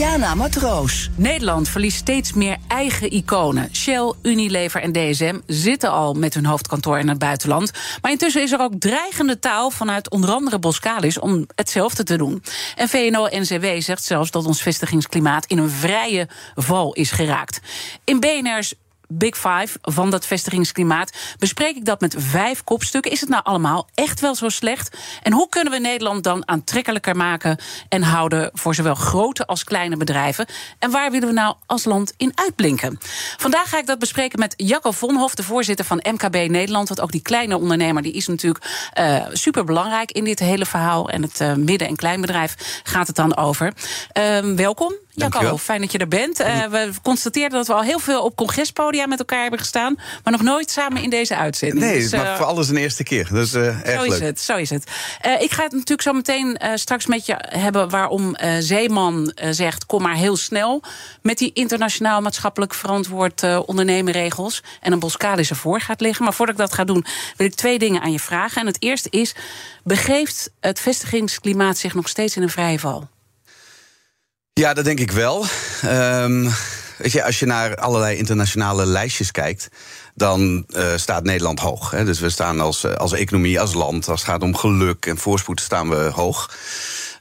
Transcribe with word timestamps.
Diana 0.00 0.34
Matroos. 0.34 1.10
Nederland 1.14 1.68
verliest 1.68 1.96
steeds 1.96 2.32
meer 2.32 2.56
eigen 2.68 3.12
iconen. 3.12 3.68
Shell, 3.72 4.12
Unilever 4.22 4.82
en 4.82 4.92
DSM 4.92 5.38
zitten 5.46 5.90
al 5.90 6.14
met 6.14 6.34
hun 6.34 6.46
hoofdkantoor 6.46 6.98
in 6.98 7.08
het 7.08 7.18
buitenland. 7.18 7.70
Maar 8.02 8.10
intussen 8.10 8.42
is 8.42 8.52
er 8.52 8.60
ook 8.60 8.72
dreigende 8.78 9.38
taal 9.38 9.70
vanuit 9.70 10.10
onder 10.10 10.30
andere 10.30 10.58
Boskalis 10.58 11.18
om 11.18 11.46
hetzelfde 11.54 12.02
te 12.02 12.16
doen. 12.16 12.42
En 12.76 12.88
VNO-NCW 12.88 13.66
zegt 13.78 14.04
zelfs 14.04 14.30
dat 14.30 14.46
ons 14.46 14.62
vestigingsklimaat 14.62 15.46
in 15.46 15.58
een 15.58 15.70
vrije 15.70 16.28
val 16.54 16.92
is 16.92 17.10
geraakt. 17.10 17.60
In 18.04 18.20
BNR's 18.20 18.74
Big 19.12 19.36
Five 19.36 19.78
van 19.82 20.10
dat 20.10 20.26
vestigingsklimaat 20.26 21.12
bespreek 21.38 21.76
ik 21.76 21.84
dat 21.84 22.00
met 22.00 22.14
vijf 22.18 22.64
kopstukken. 22.64 23.10
Is 23.10 23.20
het 23.20 23.28
nou 23.28 23.44
allemaal 23.44 23.88
echt 23.94 24.20
wel 24.20 24.34
zo 24.34 24.48
slecht? 24.48 24.96
En 25.22 25.32
hoe 25.32 25.48
kunnen 25.48 25.72
we 25.72 25.78
Nederland 25.78 26.24
dan 26.24 26.48
aantrekkelijker 26.48 27.16
maken 27.16 27.58
en 27.88 28.02
houden 28.02 28.50
voor 28.52 28.74
zowel 28.74 28.94
grote 28.94 29.46
als 29.46 29.64
kleine 29.64 29.96
bedrijven? 29.96 30.46
En 30.78 30.90
waar 30.90 31.10
willen 31.10 31.28
we 31.28 31.34
nou 31.34 31.54
als 31.66 31.84
land 31.84 32.14
in 32.16 32.32
uitblinken? 32.34 32.98
Vandaag 33.36 33.68
ga 33.68 33.78
ik 33.78 33.86
dat 33.86 33.98
bespreken 33.98 34.38
met 34.38 34.54
Jacco 34.56 34.90
Vonhof, 34.90 35.34
de 35.34 35.42
voorzitter 35.42 35.84
van 35.84 36.04
MKB 36.10 36.34
Nederland. 36.34 36.88
Want 36.88 37.00
ook 37.00 37.12
die 37.12 37.22
kleine 37.22 37.58
ondernemer 37.58 38.02
die 38.02 38.12
is 38.12 38.26
natuurlijk 38.26 38.90
uh, 38.98 39.26
super 39.32 39.64
belangrijk 39.64 40.12
in 40.12 40.24
dit 40.24 40.38
hele 40.38 40.66
verhaal. 40.66 41.08
En 41.08 41.22
het 41.22 41.40
uh, 41.40 41.54
midden- 41.54 41.88
en 41.88 41.96
kleinbedrijf 41.96 42.80
gaat 42.82 43.06
het 43.06 43.16
dan 43.16 43.36
over. 43.36 43.72
Uh, 44.18 44.38
welkom. 44.56 44.94
Jacco, 45.14 45.58
fijn 45.58 45.80
dat 45.80 45.92
je 45.92 45.98
er 45.98 46.08
bent. 46.08 46.40
Uh, 46.40 46.64
we 46.64 46.90
constateerden 47.02 47.58
dat 47.58 47.66
we 47.66 47.72
al 47.72 47.82
heel 47.82 47.98
veel 47.98 48.22
op 48.22 48.36
congrespodia 48.36 49.06
met 49.06 49.18
elkaar 49.18 49.40
hebben 49.40 49.58
gestaan, 49.58 49.94
maar 50.24 50.32
nog 50.32 50.42
nooit 50.42 50.70
samen 50.70 51.02
in 51.02 51.10
deze 51.10 51.36
uitzending. 51.36 51.80
Nee, 51.80 51.98
dus, 52.00 52.12
uh, 52.12 52.22
maar 52.22 52.36
voor 52.36 52.46
alles 52.46 52.68
een 52.68 52.76
eerste 52.76 53.02
keer. 53.02 53.28
Dus 53.32 53.54
uh, 53.54 53.86
erg 53.86 54.00
zo 54.00 54.02
is 54.02 54.08
leuk. 54.08 54.20
het, 54.20 54.40
zo 54.40 54.56
is 54.56 54.70
het. 54.70 54.84
ik 55.40 55.50
ga 55.50 55.62
het 55.62 55.72
natuurlijk 55.72 56.02
zo 56.02 56.12
meteen 56.12 56.60
straks 56.74 57.06
met 57.06 57.26
je 57.26 57.34
hebben 57.38 57.88
waarom 57.88 58.36
Zeeman 58.58 59.32
zegt: 59.50 59.86
kom 59.86 60.02
maar 60.02 60.14
heel 60.14 60.36
snel 60.36 60.82
met 61.22 61.38
die 61.38 61.50
internationaal 61.52 62.20
maatschappelijk 62.20 62.74
verantwoord 62.74 63.64
ondernemerregels 63.66 64.62
en 64.80 64.92
een 64.92 64.98
Boskalis 64.98 65.50
ervoor 65.50 65.80
gaat 65.80 66.00
liggen. 66.00 66.24
Maar 66.24 66.34
voordat 66.34 66.54
ik 66.54 66.60
dat 66.60 66.72
ga 66.72 66.84
doen, 66.84 67.04
wil 67.36 67.46
ik 67.46 67.54
twee 67.54 67.78
dingen 67.78 68.02
aan 68.02 68.12
je 68.12 68.20
vragen. 68.20 68.60
En 68.60 68.66
het 68.66 68.82
eerste 68.82 69.08
is: 69.10 69.34
begeeft 69.84 70.50
het 70.60 70.80
vestigingsklimaat 70.80 71.78
zich 71.78 71.94
nog 71.94 72.08
steeds 72.08 72.36
in 72.36 72.42
een 72.42 72.50
vrije 72.50 72.78
val? 72.78 73.08
Ja, 74.52 74.74
dat 74.74 74.84
denk 74.84 75.00
ik 75.00 75.10
wel. 75.10 75.44
Um, 75.84 76.50
weet 76.98 77.12
je, 77.12 77.24
als 77.24 77.38
je 77.38 77.46
naar 77.46 77.76
allerlei 77.76 78.16
internationale 78.16 78.86
lijstjes 78.86 79.30
kijkt, 79.30 79.68
dan 80.14 80.64
uh, 80.68 80.96
staat 80.96 81.24
Nederland 81.24 81.60
hoog. 81.60 81.90
Hè. 81.90 82.04
Dus 82.04 82.20
we 82.20 82.30
staan 82.30 82.60
als, 82.60 82.86
als 82.96 83.12
economie, 83.12 83.60
als 83.60 83.74
land, 83.74 84.08
als 84.08 84.20
het 84.20 84.30
gaat 84.30 84.42
om 84.42 84.56
geluk 84.56 85.06
en 85.06 85.18
voorspoed, 85.18 85.60
staan 85.60 85.88
we 85.88 85.96
hoog. 85.96 86.50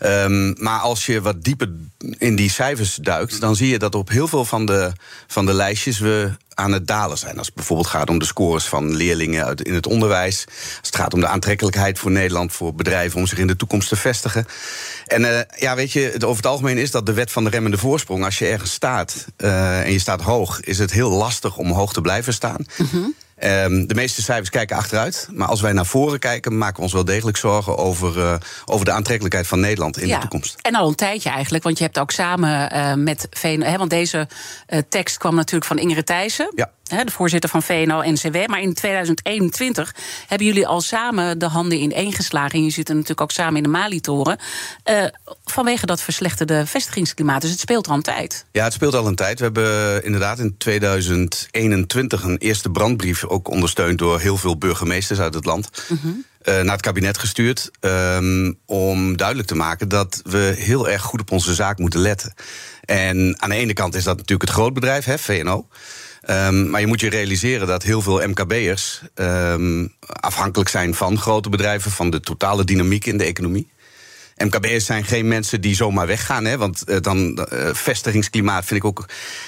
Um, 0.05 0.55
maar 0.57 0.80
als 0.80 1.05
je 1.05 1.22
wat 1.22 1.44
dieper 1.44 1.69
in 2.17 2.35
die 2.35 2.50
cijfers 2.50 2.95
duikt, 2.95 3.41
dan 3.41 3.55
zie 3.55 3.69
je 3.69 3.80
dat 3.80 3.95
op 3.95 4.09
heel 4.09 4.27
veel 4.27 4.45
van 4.45 4.66
de, 4.66 4.91
van 5.27 5.45
de 5.45 5.53
lijstjes 5.53 6.00
we 6.00 6.31
aan 6.60 6.72
het 6.72 6.88
dalen 6.88 7.18
zijn. 7.18 7.38
Als 7.38 7.46
het 7.46 7.56
bijvoorbeeld 7.56 7.88
gaat 7.88 8.10
om 8.10 8.20
de 8.20 8.26
scores 8.26 8.66
van 8.66 8.96
leerlingen 8.96 9.56
in 9.56 9.74
het 9.74 9.88
onderwijs. 9.88 10.46
Als 10.48 10.88
het 10.88 10.96
gaat 10.96 11.14
om 11.14 11.20
de 11.20 11.28
aantrekkelijkheid 11.28 12.00
voor 12.00 12.12
Nederland, 12.12 12.53
voor 12.53 12.75
bedrijven 12.75 13.20
om 13.20 13.28
zich 13.28 13.38
in 13.38 13.47
de 13.47 13.56
toekomst 13.56 13.90
te 13.90 13.96
vestigen. 13.96 14.46
En 15.06 15.22
uh, 15.22 15.40
ja, 15.58 15.75
weet 15.75 15.92
je, 15.92 16.14
over 16.14 16.36
het 16.36 16.46
algemeen 16.46 16.78
is 16.78 16.92
dat 16.92 17.06
de 17.06 17.14
wet 17.14 17.31
van 17.31 17.44
de 17.44 17.50
remmende 17.50 17.78
voorsprong. 17.78 18.24
Als 18.24 18.40
je 18.40 18.46
ergens 18.46 18.72
staat 18.72 19.25
uh, 19.38 19.81
en 19.81 19.92
je 19.92 20.00
staat 20.00 20.22
hoog, 20.22 20.59
is 20.59 20.78
het 20.78 20.92
heel 20.92 21.09
lastig 21.09 21.58
om 21.58 21.72
hoog 21.72 21.94
te 21.94 22.02
blijven 22.02 22.34
staan. 22.34 22.66
-hmm. 22.75 23.16
Um, 23.44 23.88
de 23.88 23.95
meeste 23.95 24.22
cijfers 24.22 24.50
kijken 24.50 24.77
achteruit. 24.77 25.27
Maar 25.31 25.47
als 25.47 25.61
wij 25.61 25.72
naar 25.72 25.85
voren 25.85 26.19
kijken, 26.19 26.57
maken 26.57 26.75
we 26.75 26.81
ons 26.81 26.94
wel 26.94 27.05
degelijk 27.05 27.38
zorgen 27.38 27.77
over, 27.77 28.17
uh, 28.17 28.33
over 28.66 28.85
de 28.85 28.91
aantrekkelijkheid 28.91 29.47
van 29.47 29.59
Nederland 29.59 29.97
in 29.97 30.07
ja, 30.07 30.16
de 30.16 30.22
toekomst. 30.22 30.55
En 30.61 30.75
al 30.75 30.88
een 30.88 30.95
tijdje 30.95 31.29
eigenlijk, 31.29 31.63
want 31.63 31.77
je 31.77 31.83
hebt 31.83 32.00
ook 32.00 32.11
samen 32.11 32.75
uh, 32.75 32.94
met 32.94 33.27
VNO. 33.31 33.66
Hè, 33.66 33.77
want 33.77 33.89
deze 33.89 34.27
uh, 34.69 34.79
tekst 34.89 35.17
kwam 35.17 35.35
natuurlijk 35.35 35.66
van 35.66 35.77
Ingrid 35.77 36.05
Thijssen. 36.05 36.51
Ja. 36.55 36.72
De 36.89 37.11
voorzitter 37.11 37.50
van 37.50 37.63
VNO-NCW. 37.63 38.47
Maar 38.47 38.61
in 38.61 38.73
2021 38.73 39.95
hebben 40.27 40.47
jullie 40.47 40.67
al 40.67 40.81
samen 40.81 41.39
de 41.39 41.47
handen 41.47 41.79
in 41.79 41.91
één 41.91 42.13
geslagen. 42.13 42.51
En 42.51 42.63
je 42.63 42.69
zit 42.69 42.88
natuurlijk 42.88 43.22
ook 43.22 43.31
samen 43.31 43.55
in 43.55 43.63
de 43.63 43.69
Mali-toren. 43.69 44.39
vanwege 45.45 45.85
dat 45.85 46.01
verslechterde 46.01 46.66
vestigingsklimaat. 46.66 47.41
Dus 47.41 47.51
het 47.51 47.59
speelt 47.59 47.88
al 47.88 47.95
een 47.95 48.01
tijd. 48.01 48.45
Ja, 48.51 48.63
het 48.63 48.73
speelt 48.73 48.95
al 48.95 49.07
een 49.07 49.16
tijd. 49.16 49.38
We 49.38 49.44
hebben 49.44 50.03
inderdaad 50.03 50.39
in 50.39 50.57
2021 50.57 52.23
een 52.23 52.38
eerste 52.38 52.69
brandbrief 52.69 53.25
ook 53.25 53.47
ondersteund 53.47 53.97
door 53.97 54.19
heel 54.19 54.38
veel 54.38 54.57
burgemeesters 54.57 55.19
uit 55.19 55.33
het 55.33 55.45
land. 55.45 55.69
-hmm. 55.88 56.25
uh, 56.44 56.61
naar 56.61 56.73
het 56.73 56.81
kabinet 56.81 57.17
gestuurd. 57.17 57.71
Um, 57.79 58.57
om 58.66 59.17
duidelijk 59.17 59.47
te 59.47 59.56
maken 59.56 59.89
dat 59.89 60.21
we 60.23 60.53
heel 60.57 60.89
erg 60.89 61.01
goed 61.01 61.21
op 61.21 61.31
onze 61.31 61.53
zaak 61.53 61.77
moeten 61.77 62.00
letten. 62.00 62.33
En 62.85 63.35
aan 63.41 63.50
de 63.50 63.56
ene 63.56 63.73
kant 63.73 63.95
is 63.95 64.03
dat 64.03 64.17
natuurlijk 64.17 64.50
het 64.50 64.57
grootbedrijf, 64.57 65.06
hè, 65.06 65.17
VNO. 65.17 65.67
Um, 66.29 66.69
maar 66.69 66.81
je 66.81 66.88
moet 66.88 67.00
je 67.00 67.09
realiseren 67.09 67.67
dat 67.67 67.84
heel 67.84 68.01
veel 68.01 68.28
MKB'ers 68.28 69.01
um, 69.16 69.94
afhankelijk 70.06 70.69
zijn 70.69 70.95
van 70.95 71.17
grote 71.17 71.50
bedrijven, 71.50 71.91
van 71.91 72.09
de 72.09 72.19
totale 72.19 72.63
dynamiek 72.63 73.06
in 73.06 73.17
de 73.17 73.23
economie. 73.23 73.69
MKB'ers 74.38 74.85
zijn 74.85 75.06
geen 75.06 75.28
mensen 75.28 75.62
die 75.62 75.75
zomaar 75.75 76.07
weggaan. 76.07 76.45
Hè, 76.45 76.57
want 76.57 76.84
uh, 76.85 76.97
dan 77.01 77.47
uh, 77.53 77.69
vestigingsklimaat 77.73 78.66
vind 78.66 78.79
ik 78.79 78.85
ook 78.85 79.06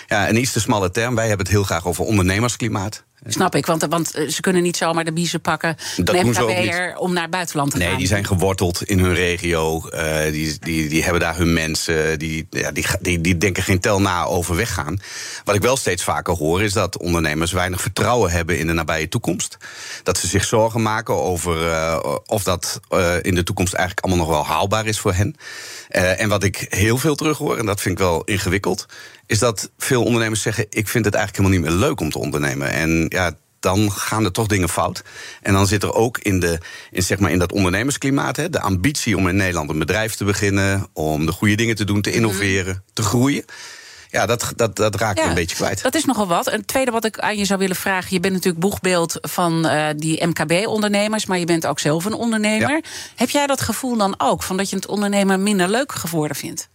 ja, 0.08 0.30
een 0.30 0.38
iets 0.38 0.52
te 0.52 0.60
smalle 0.60 0.92
term. 0.92 1.16
Wij 1.16 1.28
hebben 1.28 1.46
het 1.46 1.56
heel 1.56 1.64
graag 1.64 1.88
over 1.88 2.06
ondernemersklimaat. 2.06 3.04
Snap 3.26 3.56
ik, 3.56 3.66
want, 3.66 3.86
want 3.90 4.08
ze 4.08 4.42
kunnen 4.42 4.62
niet 4.62 4.78
zomaar 4.78 5.06
de 5.06 5.14
biezen 5.14 5.42
pakken. 5.42 5.76
Dat 5.98 6.16
een 6.16 6.28
MKB'er 6.28 6.98
om 6.98 7.14
naar 7.14 7.22
het 7.22 7.32
buitenland 7.32 7.72
te 7.72 7.78
nee, 7.78 7.88
gaan. 7.88 7.96
Nee, 7.96 8.06
die 8.06 8.16
zijn 8.16 8.26
geworteld 8.26 8.84
in 8.84 9.00
hun 9.00 9.14
regio. 9.14 9.90
Uh, 9.94 10.32
die, 10.32 10.58
die, 10.60 10.90
die 10.90 11.04
hebben 11.04 11.22
daar 11.22 11.38
hun 11.38 11.54
mensen. 11.54 12.20
Die, 12.20 12.48
ja, 12.50 12.72
die, 12.72 12.86
die, 13.00 13.22
die 13.22 13.38
denken 13.38 13.64
geen 13.64 13.80
tel 13.80 14.02
na 14.02 14.24
over 14.24 14.56
weggaan. 14.56 15.00
Wat 15.44 15.56
ik 15.56 15.62
wel 15.62 15.78
steeds 15.78 16.04
vaker 16.04 16.34
hoor, 16.34 16.62
is 16.62 16.74
dat 16.74 16.98
ondernemers 16.98 17.52
weinig 17.52 17.82
vertrouwen 17.82 18.32
hebben 18.32 18.58
in 18.58 18.68
de 18.68 18.74
nabije 18.74 19.08
toekomst. 19.08 19.58
Dat 20.04 20.18
ze 20.18 20.28
zich 20.28 20.46
zorgen 20.46 20.82
maken 20.82 21.16
over 21.16 21.68
uh, 21.68 22.16
of 22.26 22.44
dat 22.44 22.80
uh, 22.92 23.14
in 23.22 23.36
de 23.36 23.44
toekomst 23.44 23.74
eigenlijk 23.74 24.06
allemaal 24.06 24.26
nog 24.26 24.36
wel 24.36 24.46
haalbaar 24.46 24.86
is 24.86 25.00
voor 25.00 25.14
hen. 25.14 25.36
En 25.92 26.30
wat 26.30 26.44
ik 26.44 26.66
heel 26.70 26.98
veel 26.98 27.16
terug 27.16 27.38
hoor, 27.38 27.58
en 27.58 27.66
dat 27.66 27.82
vind 27.82 28.00
ik 28.00 28.06
wel 28.06 28.24
ingewikkeld 28.24 28.88
is 29.32 29.40
dat 29.40 29.72
veel 29.78 30.04
ondernemers 30.04 30.42
zeggen: 30.42 30.66
Ik 30.70 30.88
vind 30.88 31.06
het 31.06 31.14
eigenlijk 31.16 31.46
helemaal 31.46 31.70
niet 31.70 31.80
meer 31.80 31.88
leuk 31.88 32.00
om 32.00 32.10
te 32.10 32.20
ondernemen. 32.20 32.72
En 32.72 33.06
ja, 33.10 33.34
dan 33.60 33.92
gaan 33.92 34.26
er 34.26 34.32
toch 34.32 34.48
dingen 34.48 34.70
fout. 34.70 35.04
En 35.42 35.54
dan 35.54 35.68
zit 35.68 35.84
er 35.84 35.94
ook 35.94 36.18
in, 36.18 36.40
de, 36.40 36.58
in, 36.92 37.04
zeg 37.04 37.20
maar 37.20 37.32
in 37.32 37.40
dat 37.40 37.52
ondernemersklimaat 37.52 38.36
hè, 38.36 38.50
de 38.50 38.60
ambitie 38.60 39.18
om 39.18 39.28
in 39.28 39.36
Nederland 39.36 39.70
een 39.70 39.80
bedrijf 39.80 40.16
te 40.16 40.24
beginnen, 40.24 40.88
om 40.94 41.26
de 41.26 41.32
goede 41.32 41.56
dingen 41.56 41.76
te 41.76 41.84
doen, 41.84 42.02
te 42.02 42.12
innoveren, 42.12 42.74
mm. 42.74 42.94
te 42.94 43.02
groeien. 43.02 43.46
Ja, 44.12 44.26
dat, 44.26 44.54
dat, 44.56 44.76
dat 44.76 44.96
raakt 44.96 45.20
ja, 45.20 45.28
een 45.28 45.34
beetje 45.34 45.56
kwijt. 45.56 45.82
Dat 45.82 45.96
is 45.96 46.06
nogal 46.06 46.28
wat. 46.28 46.48
En 46.48 46.58
het 46.58 46.68
tweede 46.68 46.92
wat 46.92 47.06
ik 47.06 47.20
aan 47.20 47.38
je 47.38 47.46
zou 47.46 47.60
willen 47.60 47.76
vragen... 47.76 48.08
je 48.14 48.20
bent 48.20 48.34
natuurlijk 48.34 48.62
boegbeeld 48.62 49.18
van 49.22 49.66
uh, 49.66 49.88
die 49.96 50.28
MKB-ondernemers... 50.28 51.26
maar 51.26 51.40
je 51.40 51.46
bent 51.46 51.66
ook 51.66 51.80
zelf 51.80 52.06
een 52.06 52.14
ondernemer. 52.14 52.70
Ja. 52.70 52.82
Heb 53.16 53.30
jij 53.30 53.48
dat 53.48 53.62
gevoel 53.62 53.98
dan 53.98 54.16
ook... 54.18 54.44
van 54.44 54.58
dat 54.58 54.70
je 54.70 54.76
het 54.76 54.88
ondernemer 54.88 55.40
minder 55.40 55.70
leuk 55.70 55.92
geworden 55.92 56.38
vindt? 56.38 56.70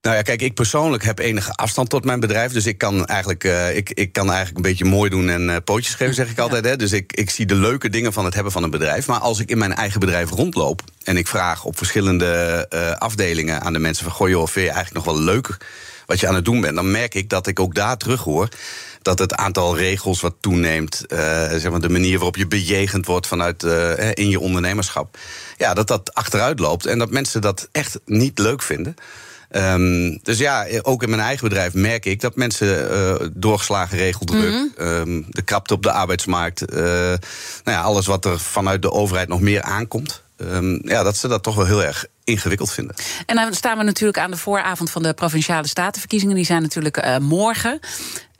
Nou 0.00 0.16
ja, 0.16 0.22
kijk, 0.22 0.42
ik 0.42 0.54
persoonlijk 0.54 1.04
heb 1.04 1.18
enige 1.18 1.52
afstand 1.52 1.88
tot 1.90 2.04
mijn 2.04 2.20
bedrijf. 2.20 2.52
Dus 2.52 2.66
ik 2.66 2.78
kan 2.78 3.06
eigenlijk, 3.06 3.44
uh, 3.44 3.76
ik, 3.76 3.90
ik 3.90 4.12
kan 4.12 4.26
eigenlijk 4.26 4.56
een 4.56 4.70
beetje 4.70 4.84
mooi 4.84 5.10
doen 5.10 5.28
en 5.28 5.48
uh, 5.48 5.56
pootjes 5.64 5.94
geven, 5.94 6.14
zeg 6.14 6.30
ik 6.30 6.36
ja. 6.36 6.42
altijd. 6.42 6.64
Hè. 6.64 6.76
Dus 6.76 6.92
ik, 6.92 7.12
ik 7.12 7.30
zie 7.30 7.46
de 7.46 7.54
leuke 7.54 7.88
dingen 7.88 8.12
van 8.12 8.24
het 8.24 8.34
hebben 8.34 8.52
van 8.52 8.62
een 8.62 8.70
bedrijf. 8.70 9.06
Maar 9.06 9.18
als 9.18 9.38
ik 9.38 9.50
in 9.50 9.58
mijn 9.58 9.74
eigen 9.74 10.00
bedrijf 10.00 10.30
rondloop 10.30 10.82
en 11.04 11.16
ik 11.16 11.28
vraag 11.28 11.64
op 11.64 11.76
verschillende 11.76 12.66
uh, 12.74 12.90
afdelingen 12.90 13.60
aan 13.60 13.72
de 13.72 13.78
mensen 13.78 14.04
van 14.04 14.12
goh, 14.12 14.28
joh, 14.28 14.46
vind 14.46 14.66
je 14.66 14.72
eigenlijk 14.72 15.06
nog 15.06 15.14
wel 15.14 15.24
leuk 15.24 15.56
wat 16.08 16.20
je 16.20 16.28
aan 16.28 16.34
het 16.34 16.44
doen 16.44 16.60
bent, 16.60 16.74
dan 16.74 16.90
merk 16.90 17.14
ik 17.14 17.28
dat 17.28 17.46
ik 17.46 17.60
ook 17.60 17.74
daar 17.74 17.96
terug 17.96 18.20
hoor 18.20 18.48
dat 19.02 19.18
het 19.18 19.34
aantal 19.34 19.76
regels 19.76 20.20
wat 20.20 20.34
toeneemt, 20.40 21.04
uh, 21.08 21.18
zeg 21.50 21.70
maar 21.70 21.80
de 21.80 21.88
manier 21.88 22.14
waarop 22.14 22.36
je 22.36 22.46
bejegend 22.46 23.06
wordt 23.06 23.26
vanuit 23.26 23.62
uh, 23.62 24.10
in 24.14 24.28
je 24.28 24.40
ondernemerschap, 24.40 25.18
ja, 25.56 25.74
dat 25.74 25.88
dat 25.88 26.14
achteruit 26.14 26.58
loopt 26.58 26.86
en 26.86 26.98
dat 26.98 27.10
mensen 27.10 27.40
dat 27.40 27.68
echt 27.72 27.98
niet 28.04 28.38
leuk 28.38 28.62
vinden. 28.62 28.94
Um, 29.50 30.18
dus 30.22 30.38
ja, 30.38 30.66
ook 30.82 31.02
in 31.02 31.10
mijn 31.10 31.22
eigen 31.22 31.48
bedrijf 31.48 31.74
merk 31.74 32.04
ik 32.04 32.20
dat 32.20 32.36
mensen 32.36 32.92
uh, 32.92 33.28
doorgeslagen 33.32 33.98
regeldruk, 33.98 34.52
mm 34.52 34.72
-hmm. 34.76 34.86
um, 34.86 35.26
de 35.28 35.42
krapte 35.42 35.74
op 35.74 35.82
de 35.82 35.92
arbeidsmarkt, 35.92 36.70
nou 36.70 37.18
ja, 37.64 37.80
alles 37.80 38.06
wat 38.06 38.24
er 38.24 38.40
vanuit 38.40 38.82
de 38.82 38.90
overheid 38.90 39.28
nog 39.28 39.40
meer 39.40 39.62
aankomt. 39.62 40.22
Ehm, 40.38 40.88
ja, 40.88 41.02
dat 41.02 41.16
ze 41.16 41.28
dat 41.28 41.42
toch 41.42 41.54
wel 41.54 41.66
heel 41.66 41.84
erg 41.84 42.06
ingewikkeld 42.24 42.72
vinden. 42.72 42.94
En 43.26 43.36
dan 43.36 43.54
staan 43.54 43.78
we 43.78 43.84
natuurlijk 43.84 44.18
aan 44.18 44.30
de 44.30 44.36
vooravond 44.36 44.90
van 44.90 45.02
de 45.02 45.12
provinciale 45.12 45.66
statenverkiezingen. 45.66 46.34
Die 46.34 46.44
zijn 46.44 46.62
natuurlijk 46.62 47.04
uh, 47.04 47.16
morgen. 47.16 47.80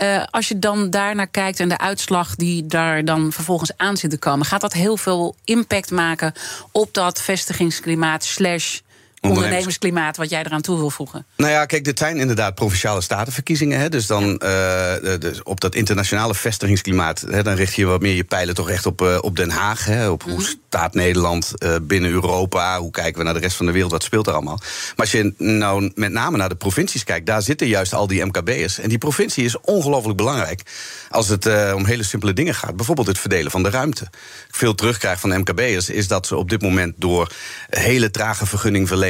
Uh, 0.03 0.25
als 0.31 0.49
je 0.49 0.59
dan 0.59 0.91
daarnaar 0.91 1.27
kijkt 1.27 1.61
en 1.61 1.69
de 1.69 1.79
uitslag 1.79 2.35
die 2.35 2.67
daar 2.67 3.05
dan 3.05 3.33
vervolgens 3.33 3.73
aan 3.77 3.97
zit 3.97 4.11
te 4.11 4.19
komen, 4.19 4.47
gaat 4.47 4.61
dat 4.61 4.73
heel 4.73 4.97
veel 4.97 5.37
impact 5.45 5.91
maken 5.91 6.33
op 6.73 6.95
dat 6.95 7.23
vestigingsklimaat 7.23 8.25
slash 8.25 8.79
ondernemersklimaat 9.21 10.17
wat 10.17 10.31
jij 10.31 10.45
eraan 10.45 10.61
toe 10.61 10.77
wil 10.77 10.91
voegen? 10.91 11.27
Nou 11.37 11.51
ja, 11.51 11.67
kijk, 11.67 11.85
dit 11.85 11.99
zijn 11.99 12.17
inderdaad 12.17 12.55
provinciale 12.55 13.01
statenverkiezingen. 13.01 13.81
Hè, 13.81 13.89
dus 13.89 14.07
dan 14.07 14.41
uh, 14.45 14.93
dus 15.19 15.43
op 15.43 15.61
dat 15.61 15.75
internationale 15.75 16.35
vestigingsklimaat... 16.35 17.25
Hè, 17.31 17.43
dan 17.43 17.55
richt 17.55 17.75
je 17.75 17.87
wat 17.87 18.01
meer 18.01 18.15
je 18.15 18.25
pijlen 18.25 18.55
toch 18.55 18.71
echt 18.71 18.87
op, 18.87 19.03
uh, 19.03 19.19
op 19.21 19.37
Den 19.37 19.51
Haag. 19.51 19.85
Hè, 19.85 20.09
op 20.09 20.23
hoe 20.23 20.33
mhm. 20.33 20.43
staat 20.69 20.95
Nederland 20.95 21.53
uh, 21.59 21.75
binnen 21.83 22.11
Europa? 22.11 22.79
Hoe 22.79 22.91
kijken 22.91 23.19
we 23.19 23.25
naar 23.25 23.35
de 23.35 23.41
rest 23.41 23.57
van 23.57 23.67
de 23.67 23.73
wereld? 23.73 23.91
Wat 23.91 24.03
speelt 24.03 24.27
er 24.27 24.33
allemaal? 24.33 24.59
Maar 24.59 24.95
als 24.97 25.13
je 25.13 25.35
nou 25.37 25.93
met 25.95 26.13
name 26.13 26.37
naar 26.37 26.49
de 26.49 26.55
provincies 26.55 27.05
kijkt... 27.05 27.27
daar 27.27 27.43
zitten 27.43 27.67
juist 27.67 27.95
al 27.95 28.07
die 28.07 28.25
MKB'ers. 28.25 28.79
En 28.79 28.89
die 28.89 28.99
provincie 28.99 29.45
is 29.45 29.61
ongelooflijk 29.61 30.17
belangrijk... 30.17 30.63
als 31.11 31.29
het 31.29 31.47
om 31.75 31.85
hele 31.85 32.03
simpele 32.03 32.33
dingen 32.33 32.55
gaat. 32.55 32.77
Bijvoorbeeld 32.77 33.07
het 33.07 33.19
verdelen 33.19 33.51
van 33.51 33.63
de 33.63 33.71
ruimte. 33.71 34.09
Veel 34.51 34.75
terugkrijg 34.75 35.21
van 35.21 35.39
MKB'ers 35.39 35.91
is 35.91 36.09
dat 36.09 36.27
ze 36.27 36.37
op 36.37 36.51
dit 36.51 36.63
moment... 36.63 36.95
door 36.97 37.33
hele 37.69 38.11
trage 38.11 38.47
vergunningverlening 38.47 39.08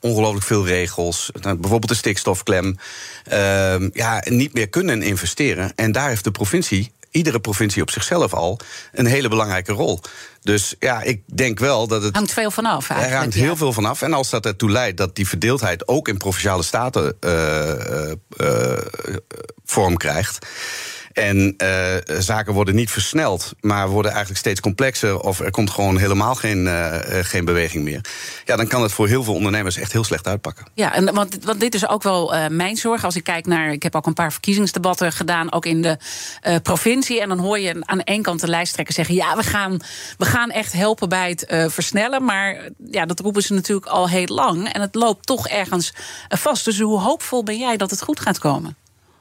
ongelooflijk 0.00 0.46
veel 0.46 0.66
regels, 0.66 1.30
nou, 1.40 1.56
bijvoorbeeld 1.56 1.92
de 1.92 1.98
stikstofklem, 1.98 2.76
uh, 3.32 3.88
ja, 3.92 4.22
niet 4.28 4.54
meer 4.54 4.68
kunnen 4.68 5.02
investeren. 5.02 5.72
En 5.74 5.92
daar 5.92 6.08
heeft 6.08 6.24
de 6.24 6.30
provincie 6.30 6.92
iedere 7.10 7.40
provincie 7.40 7.82
op 7.82 7.90
zichzelf 7.90 8.34
al 8.34 8.58
een 8.92 9.06
hele 9.06 9.28
belangrijke 9.28 9.72
rol. 9.72 10.00
Dus 10.42 10.74
ja, 10.78 11.02
ik 11.02 11.22
denk 11.26 11.58
wel 11.58 11.86
dat 11.86 12.02
het. 12.02 12.14
Hangt 12.14 12.32
veel 12.32 12.50
vanaf. 12.50 12.90
Er 12.90 13.14
hangt 13.14 13.34
heel 13.34 13.56
veel 13.56 13.72
vanaf. 13.72 14.02
En 14.02 14.12
als 14.12 14.30
dat 14.30 14.46
ertoe 14.46 14.70
leidt 14.70 14.96
dat 14.96 15.16
die 15.16 15.28
verdeeldheid 15.28 15.88
ook 15.88 16.08
in 16.08 16.16
provinciale 16.16 16.62
staten 16.62 17.16
uh, 17.20 18.12
uh, 18.36 18.78
vorm 19.64 19.96
krijgt. 19.96 20.46
En 21.12 21.54
uh, 21.62 22.18
zaken 22.18 22.52
worden 22.52 22.74
niet 22.74 22.90
versneld, 22.90 23.52
maar 23.60 23.88
worden 23.88 24.10
eigenlijk 24.10 24.40
steeds 24.40 24.60
complexer. 24.60 25.20
Of 25.20 25.40
er 25.40 25.50
komt 25.50 25.70
gewoon 25.70 25.98
helemaal 25.98 26.34
geen, 26.34 26.64
uh, 26.64 26.96
geen 27.02 27.44
beweging 27.44 27.84
meer. 27.84 28.00
Ja, 28.44 28.56
dan 28.56 28.66
kan 28.66 28.82
het 28.82 28.92
voor 28.92 29.08
heel 29.08 29.24
veel 29.24 29.34
ondernemers 29.34 29.76
echt 29.76 29.92
heel 29.92 30.04
slecht 30.04 30.26
uitpakken. 30.26 30.66
Ja, 30.74 30.94
en, 30.94 31.14
want, 31.14 31.60
dit 31.60 31.74
is 31.74 31.88
ook 31.88 32.02
wel 32.02 32.34
mijn 32.48 32.76
zorg. 32.76 33.04
Als 33.04 33.16
ik 33.16 33.24
kijk 33.24 33.46
naar. 33.46 33.72
Ik 33.72 33.82
heb 33.82 33.94
ook 33.94 34.06
een 34.06 34.14
paar 34.14 34.32
verkiezingsdebatten 34.32 35.12
gedaan, 35.12 35.52
ook 35.52 35.66
in 35.66 35.82
de 35.82 35.98
provincie. 36.62 37.20
En 37.20 37.28
dan 37.28 37.38
hoor 37.38 37.58
je 37.58 37.76
aan 37.80 38.00
ene 38.00 38.22
kant 38.22 38.40
de 38.40 38.48
lijsttrekker 38.48 38.94
zeggen: 38.94 39.14
ja, 39.14 39.36
we 39.36 39.42
gaan, 39.42 39.80
we 40.18 40.24
gaan 40.24 40.50
echt 40.50 40.72
helpen 40.72 41.08
bij 41.08 41.28
het 41.28 41.72
versnellen. 41.72 42.24
Maar 42.24 42.68
ja, 42.90 43.06
dat 43.06 43.20
roepen 43.20 43.42
ze 43.42 43.52
natuurlijk 43.52 43.86
al 43.86 44.08
heel 44.08 44.26
lang. 44.26 44.72
En 44.72 44.80
het 44.80 44.94
loopt 44.94 45.26
toch 45.26 45.48
ergens 45.48 45.92
vast. 46.28 46.64
Dus 46.64 46.80
hoe 46.80 47.00
hoopvol 47.00 47.42
ben 47.42 47.58
jij 47.58 47.76
dat 47.76 47.90
het 47.90 48.02
goed 48.02 48.20
gaat 48.20 48.38
komen? 48.38 48.76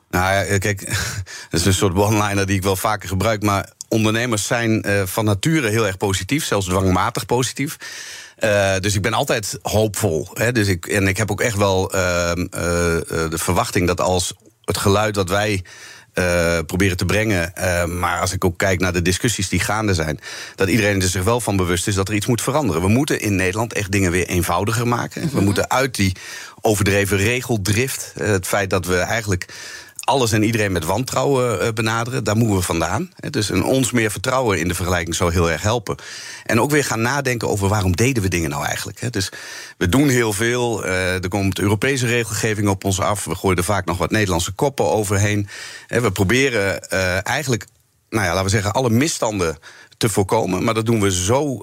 Nou 0.10 0.34
ja, 0.34 0.58
kijk, 0.58 0.80
dat 1.50 1.60
is 1.60 1.66
een 1.66 1.74
soort 1.74 1.96
one-liner 1.96 2.46
die 2.46 2.56
ik 2.56 2.64
wel 2.64 2.76
vaker 2.76 3.10
gebruik. 3.10 3.44
Maar 3.44 3.70
ondernemers 3.88 4.48
zijn 4.48 4.88
uh, 4.88 5.02
van 5.06 5.26
nature 5.26 5.70
heel 5.70 5.88
erg 5.88 5.98
positief, 5.98 6.46
zelfs 6.46 6.66
dwangmatig 6.66 7.26
positief. 7.26 7.78
Uh, 8.40 8.78
dus 8.80 8.96
ik 8.96 9.02
ben 9.02 9.14
altijd 9.14 9.60
hoopvol. 9.62 10.30
Hè? 10.34 10.52
Dus 10.52 10.68
ik, 10.68 10.86
en 10.86 11.08
ik 11.08 11.18
heb 11.18 11.32
ook 11.32 11.42
echt 11.42 11.58
wel 11.58 11.96
uh, 11.96 12.32
de 12.52 13.30
verwachting 13.38 13.88
dat 13.88 14.02
als 14.02 14.34
het 14.66 14.78
geluid 14.78 15.14
dat 15.14 15.30
wij 15.30 15.64
uh, 16.14 16.60
proberen 16.66 16.98
te 16.98 17.06
brengen. 17.06 17.52
Uh, 17.58 17.86
maar 17.86 18.20
als 18.20 18.34
ik 18.34 18.46
ook 18.46 18.58
kijk 18.58 18.80
naar 18.80 18.94
de 18.94 19.02
discussies 19.02 19.50
die 19.50 19.60
gaande 19.60 19.94
zijn, 19.94 20.20
dat 20.56 20.70
iedereen 20.70 21.02
er 21.02 21.08
zich 21.08 21.24
wel 21.24 21.42
van 21.42 21.58
bewust 21.58 21.88
is 21.88 21.96
dat 21.96 22.08
er 22.08 22.14
iets 22.14 22.26
moet 22.26 22.42
veranderen. 22.42 22.82
We 22.82 22.88
moeten 22.88 23.22
in 23.22 23.36
Nederland 23.36 23.74
echt 23.74 23.92
dingen 23.92 24.12
weer 24.12 24.28
eenvoudiger 24.28 24.88
maken. 24.88 25.22
We 25.22 25.36
mhm. 25.36 25.44
moeten 25.44 25.70
uit 25.70 25.96
die 25.96 26.16
overdreven 26.62 27.18
regeldrift, 27.18 28.14
het 28.18 28.48
feit 28.48 28.70
dat 28.70 28.86
we 28.86 28.98
eigenlijk 28.98 29.46
alles 30.10 30.32
en 30.32 30.44
iedereen 30.44 30.72
met 30.72 30.86
wantrouwen 30.86 31.62
eh, 31.62 31.74
benaderen. 31.74 32.24
Daar 32.24 32.38
moeten 32.38 32.56
we 32.56 32.64
vandaan. 32.64 33.12
Dus 33.30 33.50
een 33.50 33.64
ons 33.64 33.92
meer 33.92 34.12
vertrouwen 34.12 34.60
in 34.60 34.68
de 34.68 34.74
vergelijking 34.74 35.16
zou 35.16 35.32
heel 35.32 35.52
erg 35.52 35.62
helpen. 35.62 35.96
En 36.46 36.62
ook 36.62 36.72
weer 36.72 36.84
gaan 36.84 37.02
nadenken 37.02 37.50
over 37.50 37.68
waarom 37.68 37.96
deden 37.96 38.24
we 38.24 38.30
dingen 38.30 38.50
nou 38.50 38.66
eigenlijk. 38.66 39.14
Dus 39.14 39.32
we 39.78 39.90
doen 39.90 40.10
heel 40.10 40.34
veel. 40.34 40.86
Eh, 40.86 41.24
er 41.24 41.28
komt 41.28 41.60
Europese 41.60 42.06
regelgeving 42.06 42.68
op 42.68 42.84
ons 42.84 43.00
af. 43.00 43.26
We 43.26 43.36
gooien 43.36 43.58
er 43.58 43.64
vaak 43.64 43.86
nog 43.86 43.98
wat 43.98 44.12
Nederlandse 44.12 44.52
koppen 44.52 44.86
overheen. 44.86 45.48
We 45.88 46.12
proberen 46.12 46.90
eh, 46.90 47.28
eigenlijk, 47.28 47.66
nou 48.10 48.24
ja, 48.24 48.30
laten 48.30 48.44
we 48.44 48.50
zeggen, 48.50 48.74
alle 48.74 48.90
misstanden 48.90 49.58
te 49.98 50.10
voorkomen. 50.10 50.64
Maar 50.64 50.74
dat 50.74 50.86
doen 50.86 51.02
we 51.02 51.12
zo 51.12 51.62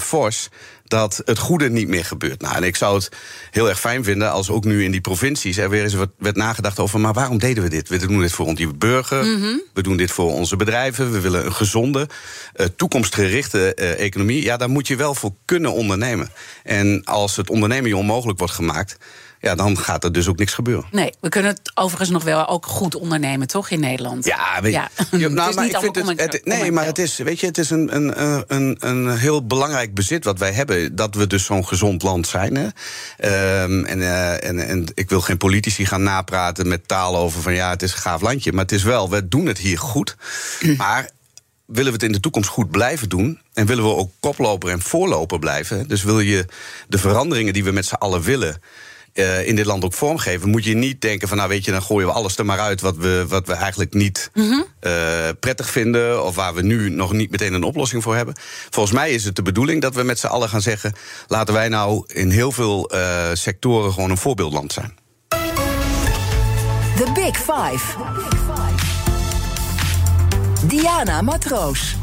fors 0.00 0.48
dat 0.92 1.22
het 1.24 1.38
goede 1.38 1.70
niet 1.70 1.88
meer 1.88 2.04
gebeurt. 2.04 2.40
Nou, 2.40 2.56
en 2.56 2.62
ik 2.62 2.76
zou 2.76 2.94
het 2.94 3.08
heel 3.50 3.68
erg 3.68 3.80
fijn 3.80 4.04
vinden 4.04 4.30
als 4.30 4.50
ook 4.50 4.64
nu 4.64 4.84
in 4.84 4.90
die 4.90 5.00
provincies 5.00 5.56
er 5.56 5.70
weer 5.70 5.82
eens 5.82 5.94
wat 5.94 6.10
werd 6.18 6.36
nagedacht 6.36 6.78
over, 6.78 7.00
maar 7.00 7.12
waarom 7.12 7.38
deden 7.38 7.62
we 7.62 7.68
dit? 7.68 7.88
We 7.88 7.98
doen 7.98 8.20
dit 8.20 8.32
voor 8.32 8.46
onze 8.46 8.66
burger, 8.66 9.24
mhm. 9.24 9.56
we 9.72 9.82
doen 9.82 9.96
dit 9.96 10.10
voor 10.10 10.32
onze 10.32 10.56
bedrijven, 10.56 11.12
we 11.12 11.20
willen 11.20 11.46
een 11.46 11.52
gezonde, 11.52 12.08
uh, 12.56 12.66
toekomstgerichte 12.76 13.76
uh, 13.76 14.00
economie. 14.00 14.42
Ja, 14.42 14.56
daar 14.56 14.70
moet 14.70 14.86
je 14.86 14.96
wel 14.96 15.14
voor 15.14 15.32
kunnen 15.44 15.72
ondernemen. 15.72 16.28
En 16.62 17.04
als 17.04 17.36
het 17.36 17.50
ondernemen 17.50 17.88
je 17.88 17.96
onmogelijk 17.96 18.38
wordt 18.38 18.54
gemaakt, 18.54 18.96
ja, 19.42 19.54
dan 19.54 19.78
gaat 19.78 20.04
er 20.04 20.12
dus 20.12 20.28
ook 20.28 20.38
niks 20.38 20.54
gebeuren. 20.54 20.84
Nee, 20.90 21.12
we 21.20 21.28
kunnen 21.28 21.50
het 21.50 21.72
overigens 21.74 22.10
nog 22.10 22.24
wel 22.24 22.48
ook 22.48 22.66
goed 22.66 22.94
ondernemen, 22.94 23.46
toch, 23.46 23.70
in 23.70 23.80
Nederland? 23.80 24.24
Ja, 24.24 24.60
weet 24.60 24.72
je, 24.72 24.78
ja. 25.18 25.28
nou, 25.28 25.54
maar 25.54 25.66
ik 25.66 25.76
vind 25.76 25.96
het, 25.96 26.20
het, 26.20 26.40
Nee, 26.44 26.72
maar 26.72 26.84
het 26.84 26.98
is, 26.98 27.16
weet 27.16 27.40
je, 27.40 27.46
het 27.46 27.58
is 27.58 27.70
een, 27.70 27.96
een, 27.96 28.22
een, 28.46 28.76
een 28.80 29.16
heel 29.16 29.46
belangrijk 29.46 29.94
bezit 29.94 30.24
wat 30.24 30.38
wij 30.38 30.52
hebben. 30.52 30.96
Dat 30.96 31.14
we 31.14 31.26
dus 31.26 31.44
zo'n 31.44 31.66
gezond 31.66 32.02
land 32.02 32.26
zijn. 32.26 32.54
Hè. 32.56 32.64
Um, 33.62 33.84
en, 33.84 33.98
uh, 33.98 34.44
en, 34.44 34.68
en 34.68 34.86
ik 34.94 35.08
wil 35.08 35.20
geen 35.20 35.36
politici 35.36 35.86
gaan 35.86 36.02
napraten 36.02 36.68
met 36.68 36.88
taal 36.88 37.16
over 37.16 37.42
van 37.42 37.54
ja, 37.54 37.70
het 37.70 37.82
is 37.82 37.92
een 37.92 37.98
gaaf 37.98 38.20
landje. 38.20 38.52
Maar 38.52 38.62
het 38.62 38.72
is 38.72 38.82
wel, 38.82 39.10
we 39.10 39.28
doen 39.28 39.46
het 39.46 39.58
hier 39.58 39.78
goed. 39.78 40.16
maar 40.76 41.10
willen 41.66 41.92
we 41.92 41.98
het 41.98 42.02
in 42.02 42.12
de 42.12 42.20
toekomst 42.20 42.48
goed 42.48 42.70
blijven 42.70 43.08
doen? 43.08 43.40
En 43.52 43.66
willen 43.66 43.84
we 43.84 43.94
ook 43.94 44.10
koploper 44.20 44.70
en 44.70 44.80
voorloper 44.80 45.38
blijven? 45.38 45.88
Dus 45.88 46.02
wil 46.02 46.20
je 46.20 46.46
de 46.88 46.98
veranderingen 46.98 47.52
die 47.52 47.64
we 47.64 47.70
met 47.72 47.86
z'n 47.86 47.94
allen 47.94 48.22
willen 48.22 48.60
uh, 49.14 49.46
in 49.46 49.56
dit 49.56 49.66
land 49.66 49.84
ook 49.84 49.94
vormgeven, 49.94 50.48
moet 50.48 50.64
je 50.64 50.74
niet 50.74 51.00
denken 51.00 51.28
van, 51.28 51.36
nou 51.36 51.48
weet 51.48 51.64
je, 51.64 51.70
dan 51.70 51.82
gooien 51.82 52.06
we 52.06 52.12
alles 52.12 52.36
er 52.36 52.44
maar 52.44 52.58
uit 52.58 52.80
wat 52.80 52.96
we, 52.96 53.24
wat 53.28 53.46
we 53.46 53.52
eigenlijk 53.52 53.94
niet 53.94 54.30
mm 54.34 54.48
-hmm. 54.48 54.64
uh, 54.80 54.92
prettig 55.40 55.70
vinden 55.70 56.24
of 56.24 56.34
waar 56.34 56.54
we 56.54 56.62
nu 56.62 56.90
nog 56.90 57.12
niet 57.12 57.30
meteen 57.30 57.52
een 57.52 57.62
oplossing 57.62 58.02
voor 58.02 58.16
hebben. 58.16 58.34
Volgens 58.70 58.94
mij 58.94 59.10
is 59.10 59.24
het 59.24 59.36
de 59.36 59.42
bedoeling 59.42 59.82
dat 59.82 59.94
we 59.94 60.02
met 60.02 60.18
z'n 60.18 60.26
allen 60.26 60.48
gaan 60.48 60.60
zeggen, 60.60 60.92
laten 61.26 61.54
wij 61.54 61.68
nou 61.68 62.04
in 62.06 62.30
heel 62.30 62.52
veel 62.52 62.94
uh, 62.94 63.28
sectoren 63.32 63.92
gewoon 63.92 64.10
een 64.10 64.16
voorbeeldland 64.16 64.72
zijn. 64.72 64.94
The 66.96 67.10
Big 67.14 67.36
Five. 67.36 67.96
Diana 70.66 71.22
Matroos. 71.22 71.96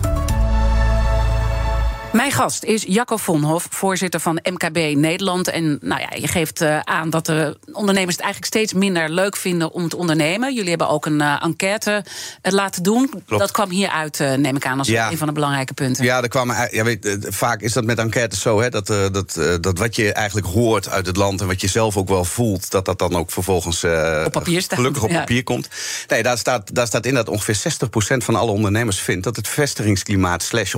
Mijn 2.11 2.31
gast 2.31 2.63
is 2.63 2.83
Jacco 2.87 3.17
Vonhof, 3.17 3.67
voorzitter 3.69 4.19
van 4.19 4.39
MKB 4.43 4.77
Nederland. 4.95 5.47
En 5.47 5.77
nou 5.81 6.01
ja, 6.01 6.09
je 6.19 6.27
geeft 6.27 6.61
uh, 6.61 6.79
aan 6.79 7.09
dat 7.09 7.25
de 7.25 7.57
ondernemers 7.71 8.15
het 8.15 8.23
eigenlijk 8.23 8.53
steeds 8.53 8.73
minder 8.73 9.09
leuk 9.09 9.35
vinden 9.35 9.71
om 9.71 9.89
te 9.89 9.97
ondernemen. 9.97 10.53
Jullie 10.53 10.69
hebben 10.69 10.89
ook 10.89 11.05
een 11.05 11.21
uh, 11.21 11.43
enquête 11.43 12.05
uh, 12.43 12.51
laten 12.51 12.83
doen. 12.83 13.09
Klopt. 13.09 13.41
Dat 13.41 13.51
kwam 13.51 13.69
hieruit, 13.69 14.19
neem 14.19 14.55
ik 14.55 14.65
aan, 14.65 14.77
als 14.77 14.87
ja. 14.87 15.11
een 15.11 15.17
van 15.17 15.27
de 15.27 15.33
belangrijke 15.33 15.73
punten. 15.73 16.03
Ja, 16.03 16.21
er 16.21 16.27
kwamen, 16.27 16.67
ja 16.71 16.83
weet, 16.83 17.17
vaak 17.29 17.61
is 17.61 17.73
dat 17.73 17.83
met 17.83 17.97
enquêtes 17.97 18.41
zo, 18.41 18.61
hè, 18.61 18.69
dat, 18.69 18.87
dat, 18.87 19.39
dat 19.61 19.77
wat 19.77 19.95
je 19.95 20.13
eigenlijk 20.13 20.47
hoort 20.47 20.89
uit 20.89 21.05
het 21.05 21.15
land 21.15 21.41
en 21.41 21.47
wat 21.47 21.61
je 21.61 21.67
zelf 21.67 21.97
ook 21.97 22.07
wel 22.07 22.25
voelt, 22.25 22.71
dat 22.71 22.85
dat 22.85 22.99
dan 22.99 23.15
ook 23.15 23.31
vervolgens 23.31 23.83
op 24.25 24.31
papier 24.31 24.61
staat. 24.61 24.77
gelukkig 24.77 25.03
op 25.03 25.09
ja. 25.09 25.19
papier 25.19 25.43
komt. 25.43 25.67
Nee, 26.07 26.23
daar 26.23 26.37
staat, 26.37 26.75
daar 26.75 26.87
staat 26.87 27.05
in 27.05 27.13
dat 27.13 27.29
ongeveer 27.29 27.73
60% 28.15 28.17
van 28.17 28.35
alle 28.35 28.51
ondernemers 28.51 28.99
vindt 28.99 29.23
dat 29.23 29.35
het 29.35 29.47
vestigingsklimaat 29.47 30.43
slash 30.43 30.73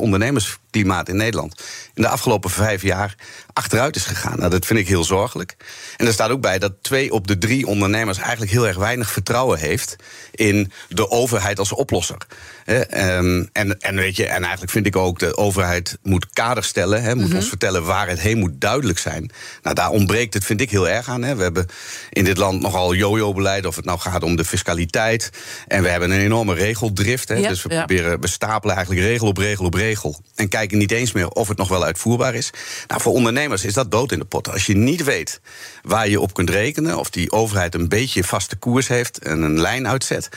ondernemersklimaat 0.72 1.10
in 1.10 1.16
Nederland. 1.16 1.62
In 1.94 2.01
de 2.01 2.08
afgelopen 2.08 2.50
vijf 2.50 2.82
jaar 2.82 3.16
achteruit 3.53 3.96
is 3.96 4.05
gegaan. 4.05 4.38
Nou, 4.38 4.50
dat 4.50 4.65
vind 4.65 4.79
ik 4.79 4.88
heel 4.88 5.03
zorgelijk. 5.03 5.55
En 5.98 6.08
er 6.08 6.13
staat 6.13 6.29
ook 6.29 6.41
bij 6.41 6.60
dat 6.60 6.74
twee 6.81 7.12
op 7.12 7.27
de 7.27 7.38
drie 7.38 7.67
ondernemers 7.67 8.17
eigenlijk 8.17 8.51
heel 8.51 8.67
erg 8.67 8.77
weinig 8.77 9.12
vertrouwen 9.12 9.60
heeft 9.60 9.96
in 10.31 10.72
de 10.89 11.10
overheid 11.10 11.60
als 11.60 11.72
oplosser. 11.72 12.17
Ehm, 12.65 13.46
en, 13.51 13.79
en, 13.79 13.96
weet 13.96 14.15
je, 14.15 14.25
en 14.25 14.41
eigenlijk 14.41 14.72
vind 14.72 14.86
ik 14.86 14.96
ook 14.96 15.20
de 15.20 15.38
overheid 15.38 15.98
moet 16.03 16.29
kader 16.29 16.63
stellen, 16.63 17.03
he, 17.03 17.15
moet 17.15 17.27
mhm. 17.27 17.36
ons 17.36 17.48
vertellen 17.48 17.86
waar 17.86 18.08
het 18.08 18.20
heen 18.20 18.38
moet 18.38 18.62
duidelijk 18.62 19.00
zijn. 19.00 19.31
Nou, 19.62 19.75
daar 19.75 19.89
ontbreekt 19.89 20.34
het, 20.34 20.46
vind 20.46 20.62
ik, 20.62 20.72
heel 20.72 20.89
erg 20.89 21.10
aan. 21.10 21.24
He. 21.24 21.36
We 21.36 21.43
hebben 21.43 21.65
in 22.10 22.24
dit 22.24 22.38
land 22.38 22.62
nogal 22.62 22.96
jojo-beleid, 22.96 23.65
of 23.65 23.75
het 23.75 23.86
nou 23.86 24.00
gaat 24.00 24.24
om 24.24 24.36
de 24.36 24.46
fiscaliteit. 24.46 25.29
En 25.67 25.84
we 25.84 25.89
hebben 25.89 26.12
een 26.12 26.20
enorme 26.20 26.53
regeldrift. 26.53 27.27
Dus 27.27 27.62
we, 27.62 27.70
proberen, 27.70 28.22
we 28.22 28.27
stapelen 28.27 28.75
eigenlijk 28.75 29.05
regel 29.05 29.27
op 29.27 29.38
regel 29.38 29.65
op 29.65 29.74
regel. 29.74 30.20
En 30.36 30.48
kijken 30.48 30.62
kijken 30.62 30.77
niet 30.77 30.91
eens 30.91 31.12
meer 31.12 31.29
of 31.29 31.48
het 31.48 31.58
nog 31.58 31.67
wel 31.67 31.84
uitvoerbaar 31.84 32.36
is. 32.36 32.50
Nou, 32.88 33.01
voor 33.01 33.13
ondernemers 33.13 33.40
is 33.50 33.74
dat 33.74 33.91
dood 33.91 34.12
in 34.12 34.19
de 34.19 34.25
pot. 34.25 34.50
Als 34.50 34.65
je 34.65 34.75
niet 34.75 35.03
weet 35.03 35.41
waar 35.81 36.10
je 36.10 36.19
op 36.19 36.33
kunt 36.33 36.50
rekenen, 36.50 36.98
of 36.98 37.10
die 37.10 37.31
overheid 37.31 37.75
een 37.75 37.89
beetje 37.89 38.24
vaste 38.24 38.55
koers 38.55 38.88
heeft 38.88 39.19
en 39.19 39.41
een 39.41 39.60
lijn 39.60 39.88
uitzet. 39.88 40.29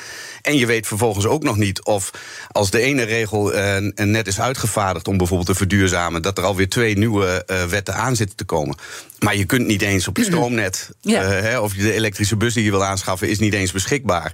En 0.43 0.57
je 0.57 0.67
weet 0.67 0.87
vervolgens 0.87 1.27
ook 1.27 1.43
nog 1.43 1.57
niet 1.57 1.83
of 1.83 2.11
als 2.51 2.71
de 2.71 2.81
ene 2.81 3.03
regel 3.03 3.55
uh, 3.55 3.77
net 3.95 4.27
is 4.27 4.41
uitgevaardigd 4.41 5.09
om 5.09 5.17
bijvoorbeeld 5.17 5.49
te 5.49 5.55
verduurzamen, 5.55 6.23
dat 6.23 6.39
er 6.39 6.45
alweer 6.45 6.69
twee 6.69 6.99
nieuwe 6.99 7.45
uh, 7.47 7.65
wetten 7.65 7.95
aan 7.95 8.17
zitten 8.17 8.37
te 8.37 8.45
komen. 8.45 8.77
Maar 9.19 9.37
je 9.37 9.45
kunt 9.45 9.67
niet 9.67 9.83
eens 9.83 10.09
op 10.09 10.17
je 10.17 10.25
stroomnet, 10.31 10.91
ja. 11.01 11.23
hè, 11.23 11.59
of 11.59 11.73
de 11.73 11.93
elektrische 11.93 12.37
bus 12.37 12.55
die 12.55 12.65
je 12.65 12.71
wil 12.71 12.85
aanschaffen, 12.85 13.29
is 13.29 13.39
niet 13.39 13.55
eens 13.55 13.73
beschikbaar. 13.73 14.33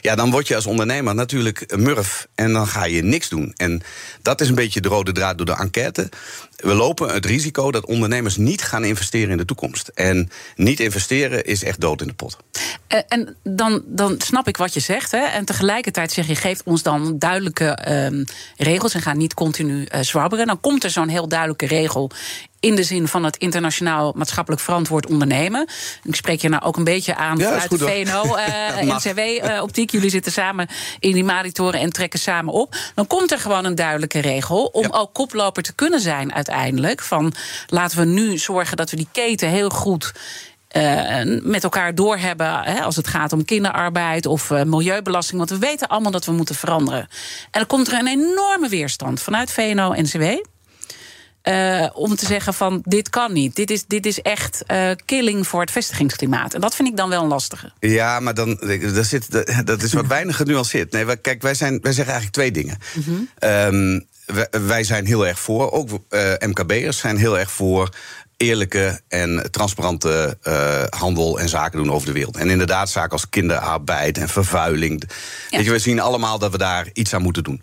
Ja, 0.00 0.14
dan 0.14 0.30
word 0.30 0.48
je 0.48 0.54
als 0.54 0.66
ondernemer 0.66 1.14
natuurlijk 1.14 1.76
murf 1.76 2.26
en 2.34 2.52
dan 2.52 2.66
ga 2.66 2.84
je 2.84 3.02
niks 3.02 3.28
doen. 3.28 3.52
En 3.56 3.82
dat 4.22 4.40
is 4.40 4.48
een 4.48 4.54
beetje 4.54 4.80
de 4.80 4.88
rode 4.88 5.12
draad 5.12 5.36
door 5.36 5.46
de 5.46 5.56
enquête. 5.56 6.08
We 6.56 6.74
lopen 6.74 7.08
het 7.14 7.26
risico 7.26 7.70
dat 7.70 7.86
ondernemers 7.86 8.36
niet 8.36 8.62
gaan 8.62 8.84
investeren 8.84 9.30
in 9.30 9.36
de 9.36 9.44
toekomst. 9.44 9.88
En 9.88 10.30
niet 10.56 10.80
investeren 10.80 11.44
is 11.44 11.64
echt 11.64 11.80
dood 11.80 12.00
in 12.00 12.06
de 12.06 12.12
pot. 12.12 12.36
Uh, 12.88 13.00
en 13.08 13.36
dan, 13.42 13.82
dan 13.86 14.14
snap 14.18 14.48
ik 14.48 14.56
wat 14.56 14.74
je 14.74 14.80
zegt. 14.80 15.10
Hè? 15.10 15.24
En 15.24 15.44
tegelijkertijd 15.44 16.12
zeg 16.12 16.26
je, 16.26 16.34
geeft 16.34 16.62
ons 16.64 16.82
dan 16.82 17.18
duidelijke 17.18 17.78
uh, 17.88 18.24
regels 18.56 18.94
en 18.94 19.02
ga 19.02 19.12
niet 19.12 19.34
continu 19.34 19.86
uh. 20.12 20.28
Dan 20.28 20.60
komt 20.60 20.84
er 20.84 20.90
zo'n 20.90 21.08
heel 21.08 21.28
duidelijke 21.28 21.66
regel 21.66 22.10
in 22.60 22.74
de 22.74 22.82
zin 22.82 23.08
van 23.08 23.24
het 23.24 23.36
internationaal 23.36 24.12
maatschappelijk 24.16 24.62
verantwoord 24.62 25.06
ondernemen. 25.06 25.68
Ik 26.02 26.14
spreek 26.14 26.40
je 26.40 26.48
nou 26.48 26.62
ook 26.62 26.76
een 26.76 26.84
beetje 26.84 27.14
aan 27.14 27.38
ja, 27.38 27.48
vanuit 27.48 27.70
de 27.70 27.78
VNO, 27.78 28.36
uh, 28.36 28.94
NCW-optiek. 28.94 29.90
Jullie 29.90 30.10
zitten 30.10 30.32
samen 30.32 30.68
in 30.98 31.12
die 31.12 31.24
monitoren 31.24 31.80
en 31.80 31.92
trekken 31.92 32.18
samen 32.18 32.52
op. 32.52 32.76
Dan 32.94 33.06
komt 33.06 33.32
er 33.32 33.38
gewoon 33.38 33.64
een 33.64 33.74
duidelijke 33.74 34.20
regel 34.20 34.64
om 34.64 34.82
ja. 34.82 34.88
ook 34.92 35.14
koploper 35.14 35.62
te 35.62 35.74
kunnen 35.74 36.00
zijn 36.00 36.34
uiteindelijk. 36.34 37.02
Van 37.02 37.32
laten 37.66 37.98
we 37.98 38.04
nu 38.04 38.38
zorgen 38.38 38.76
dat 38.76 38.90
we 38.90 38.96
die 38.96 39.08
keten 39.12 39.48
heel 39.48 39.70
goed 39.70 40.12
uh, 40.76 41.40
met 41.42 41.62
elkaar 41.62 41.94
doorhebben 41.94 42.62
hè, 42.62 42.82
als 42.82 42.96
het 42.96 43.08
gaat 43.08 43.32
om 43.32 43.44
kinderarbeid 43.44 44.26
of 44.26 44.50
uh, 44.50 44.62
milieubelasting. 44.62 45.38
Want 45.38 45.50
we 45.50 45.58
weten 45.58 45.88
allemaal 45.88 46.12
dat 46.12 46.24
we 46.24 46.32
moeten 46.32 46.54
veranderen. 46.54 47.00
En 47.00 47.08
dan 47.50 47.66
komt 47.66 47.86
er 47.86 47.98
een 47.98 48.06
enorme 48.06 48.68
weerstand 48.68 49.20
vanuit 49.20 49.52
VNO-NCW. 49.52 50.24
Uh, 51.48 51.86
om 51.92 52.16
te 52.16 52.26
zeggen 52.26 52.54
van 52.54 52.82
dit 52.84 53.10
kan 53.10 53.32
niet. 53.32 53.56
Dit 53.56 53.70
is, 53.70 53.86
dit 53.86 54.06
is 54.06 54.22
echt 54.22 54.62
uh, 54.66 54.90
killing 55.04 55.46
voor 55.46 55.60
het 55.60 55.70
vestigingsklimaat. 55.70 56.54
En 56.54 56.60
dat 56.60 56.74
vind 56.74 56.88
ik 56.88 56.96
dan 56.96 57.08
wel 57.08 57.22
een 57.22 57.28
lastige. 57.28 57.72
Ja, 57.80 58.20
maar 58.20 58.34
dan, 58.34 58.60
dat, 58.94 59.06
zit, 59.06 59.66
dat 59.66 59.82
is 59.82 59.92
wat 59.92 60.06
weinig 60.16 60.36
genuanceerd. 60.36 60.92
Nee, 60.92 61.16
kijk, 61.16 61.42
wij, 61.42 61.54
zijn, 61.54 61.78
wij 61.82 61.92
zeggen 61.92 62.14
eigenlijk 62.14 62.32
twee 62.32 62.50
dingen. 62.50 62.78
Mm 62.94 63.02
-hmm. 63.02 63.50
um, 63.50 64.06
wij, 64.26 64.48
wij, 64.66 64.84
zijn 64.84 65.06
heel 65.06 65.26
erg 65.26 65.38
voor, 65.38 65.70
ook 65.72 65.88
uh, 66.10 66.32
MKB'ers 66.38 66.98
zijn 66.98 67.16
heel 67.16 67.38
erg 67.38 67.50
voor 67.50 67.88
eerlijke 68.36 69.00
en 69.08 69.50
transparante 69.50 70.38
uh, 70.42 70.82
handel 70.90 71.40
en 71.40 71.48
zaken 71.48 71.78
doen 71.78 71.92
over 71.92 72.06
de 72.06 72.12
wereld. 72.12 72.36
En 72.36 72.50
inderdaad, 72.50 72.90
zaken 72.90 73.10
als 73.10 73.28
kinderarbeid 73.28 74.18
en 74.18 74.28
vervuiling. 74.28 75.02
Ja. 75.50 75.56
Weet 75.56 75.66
je, 75.66 75.72
we 75.72 75.78
zien 75.78 76.00
allemaal 76.00 76.38
dat 76.38 76.52
we 76.52 76.58
daar 76.58 76.88
iets 76.92 77.14
aan 77.14 77.22
moeten 77.22 77.42
doen. 77.42 77.62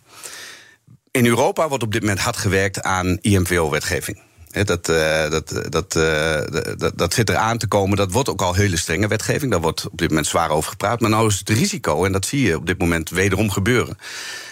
In 1.15 1.25
Europa 1.25 1.67
wordt 1.67 1.84
op 1.84 1.91
dit 1.91 2.01
moment 2.01 2.19
hard 2.19 2.38
gewerkt 2.38 2.81
aan 2.81 3.17
IMVO-wetgeving. 3.22 4.19
Dat, 4.51 4.89
uh, 4.89 5.29
dat, 5.29 5.62
dat, 5.69 5.95
uh, 5.95 6.39
dat, 6.77 6.91
dat 6.95 7.13
zit 7.13 7.29
er 7.29 7.36
aan 7.36 7.57
te 7.57 7.67
komen. 7.67 7.98
Dat 7.98 8.12
wordt 8.12 8.29
ook 8.29 8.41
al 8.41 8.53
hele 8.53 8.77
strenge 8.77 9.07
wetgeving. 9.07 9.51
Daar 9.51 9.62
wordt 9.62 9.86
op 9.86 9.98
dit 9.98 10.10
moment 10.10 10.27
zwaar 10.27 10.50
over 10.50 10.69
gepraat. 10.69 11.00
Maar 11.00 11.10
nou 11.10 11.27
is 11.27 11.39
het 11.39 11.50
risico, 11.50 12.05
en 12.05 12.12
dat 12.12 12.25
zie 12.25 12.41
je 12.41 12.55
op 12.55 12.67
dit 12.67 12.79
moment 12.79 13.10
wederom 13.10 13.51
gebeuren. 13.51 13.98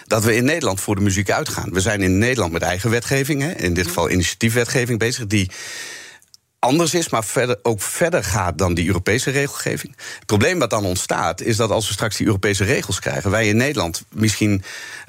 Dat 0.06 0.24
we 0.24 0.36
in 0.36 0.44
Nederland 0.44 0.80
voor 0.80 0.94
de 0.94 1.00
muziek 1.00 1.30
uitgaan. 1.30 1.72
We 1.72 1.80
zijn 1.80 2.02
in 2.02 2.18
Nederland 2.18 2.52
met 2.52 2.62
eigen 2.62 2.90
wetgeving, 2.90 3.56
in 3.56 3.74
dit 3.74 3.86
geval 3.86 4.10
initiatiefwetgeving 4.10 4.98
bezig, 4.98 5.26
die 5.26 5.50
anders 6.64 6.94
is, 6.94 7.08
maar 7.08 7.24
verder, 7.24 7.58
ook 7.62 7.82
verder 7.82 8.24
gaat 8.24 8.58
dan 8.58 8.74
die 8.74 8.86
Europese 8.86 9.30
regelgeving. 9.30 9.96
Het 9.96 10.26
probleem 10.26 10.58
wat 10.58 10.70
dan 10.70 10.84
ontstaat, 10.84 11.40
is 11.40 11.56
dat 11.56 11.70
als 11.70 11.86
we 11.86 11.92
straks 11.92 12.16
die 12.16 12.26
Europese 12.26 12.64
regels 12.64 13.00
krijgen, 13.00 13.30
wij 13.30 13.48
in 13.48 13.56
Nederland 13.56 14.04
misschien 14.08 14.62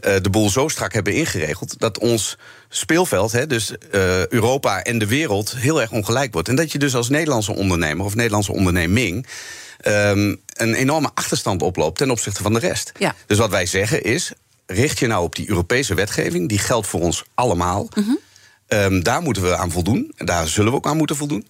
uh, 0.05 0.15
de 0.21 0.29
boel 0.29 0.49
zo 0.49 0.67
strak 0.67 0.93
hebben 0.93 1.13
ingeregeld 1.13 1.79
dat 1.79 1.99
ons 1.99 2.37
speelveld, 2.69 3.31
hè, 3.31 3.47
dus 3.47 3.71
uh, 3.71 4.27
Europa 4.27 4.83
en 4.83 4.97
de 4.97 5.07
wereld, 5.07 5.55
heel 5.57 5.81
erg 5.81 5.91
ongelijk 5.91 6.33
wordt. 6.33 6.47
En 6.47 6.55
dat 6.55 6.71
je 6.71 6.79
dus 6.79 6.95
als 6.95 7.09
Nederlandse 7.09 7.55
ondernemer 7.55 8.05
of 8.05 8.15
Nederlandse 8.15 8.51
onderneming. 8.51 9.27
Um, 9.87 10.41
een 10.53 10.73
enorme 10.73 11.09
achterstand 11.13 11.61
oploopt 11.61 11.97
ten 11.97 12.11
opzichte 12.11 12.43
van 12.43 12.53
de 12.53 12.59
rest. 12.59 12.91
Ja. 12.97 13.15
Dus 13.25 13.37
wat 13.37 13.49
wij 13.49 13.65
zeggen 13.65 14.03
is: 14.03 14.31
richt 14.65 14.99
je 14.99 15.07
nou 15.07 15.23
op 15.23 15.35
die 15.35 15.49
Europese 15.49 15.93
wetgeving, 15.93 16.49
die 16.49 16.59
geldt 16.59 16.87
voor 16.87 17.01
ons 17.01 17.23
allemaal. 17.33 17.87
Mm 17.93 18.03
-hmm. 18.03 18.19
Um, 18.67 19.03
daar 19.03 19.21
moeten 19.21 19.43
we 19.43 19.55
aan 19.55 19.71
voldoen. 19.71 20.11
Daar 20.17 20.47
zullen 20.47 20.71
we 20.71 20.77
ook 20.77 20.87
aan 20.87 20.97
moeten 20.97 21.15
voldoen. 21.15 21.47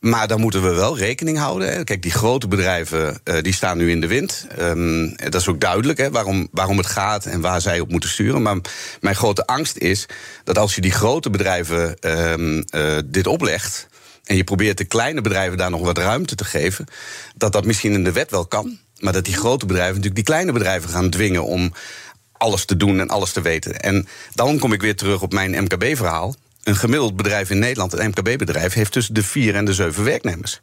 Maar 0.00 0.28
dan 0.28 0.40
moeten 0.40 0.62
we 0.62 0.74
wel 0.74 0.98
rekening 0.98 1.38
houden. 1.38 1.84
Kijk, 1.84 2.02
die 2.02 2.10
grote 2.10 2.48
bedrijven 2.48 3.20
uh, 3.24 3.34
die 3.42 3.52
staan 3.52 3.78
nu 3.78 3.90
in 3.90 4.00
de 4.00 4.06
wind. 4.06 4.46
Um, 4.58 5.16
dat 5.16 5.34
is 5.34 5.48
ook 5.48 5.60
duidelijk 5.60 5.98
hè, 5.98 6.10
waarom, 6.10 6.48
waarom 6.50 6.76
het 6.76 6.86
gaat 6.86 7.26
en 7.26 7.40
waar 7.40 7.60
zij 7.60 7.80
op 7.80 7.90
moeten 7.90 8.10
sturen. 8.10 8.42
Maar 8.42 8.56
mijn 9.00 9.16
grote 9.16 9.46
angst 9.46 9.76
is 9.76 10.06
dat 10.44 10.58
als 10.58 10.74
je 10.74 10.80
die 10.80 10.90
grote 10.90 11.30
bedrijven 11.30 11.96
um, 12.00 12.64
uh, 12.74 12.98
dit 13.04 13.26
oplegt. 13.26 13.88
en 14.24 14.36
je 14.36 14.44
probeert 14.44 14.78
de 14.78 14.84
kleine 14.84 15.20
bedrijven 15.20 15.58
daar 15.58 15.70
nog 15.70 15.80
wat 15.80 15.98
ruimte 15.98 16.34
te 16.34 16.44
geven. 16.44 16.86
dat 17.36 17.52
dat 17.52 17.64
misschien 17.64 17.92
in 17.92 18.04
de 18.04 18.12
wet 18.12 18.30
wel 18.30 18.46
kan. 18.46 18.78
Maar 18.98 19.12
dat 19.12 19.24
die 19.24 19.36
grote 19.36 19.66
bedrijven 19.66 19.94
natuurlijk 19.94 20.26
die 20.26 20.34
kleine 20.34 20.52
bedrijven 20.52 20.90
gaan 20.90 21.10
dwingen 21.10 21.44
om 21.44 21.72
alles 22.32 22.64
te 22.64 22.76
doen 22.76 23.00
en 23.00 23.08
alles 23.08 23.32
te 23.32 23.40
weten. 23.40 23.80
En 23.80 24.08
dan 24.34 24.58
kom 24.58 24.72
ik 24.72 24.80
weer 24.80 24.96
terug 24.96 25.22
op 25.22 25.32
mijn 25.32 25.62
MKB-verhaal 25.62 26.34
een 26.62 26.76
gemiddeld 26.76 27.16
bedrijf 27.16 27.50
in 27.50 27.58
Nederland, 27.58 27.92
een 27.92 28.08
MKB-bedrijf, 28.08 28.72
heeft 28.72 28.92
tussen 28.92 29.14
de 29.14 29.22
vier 29.22 29.54
en 29.54 29.64
de 29.64 29.72
zeven 29.72 30.04
werknemers. 30.04 30.60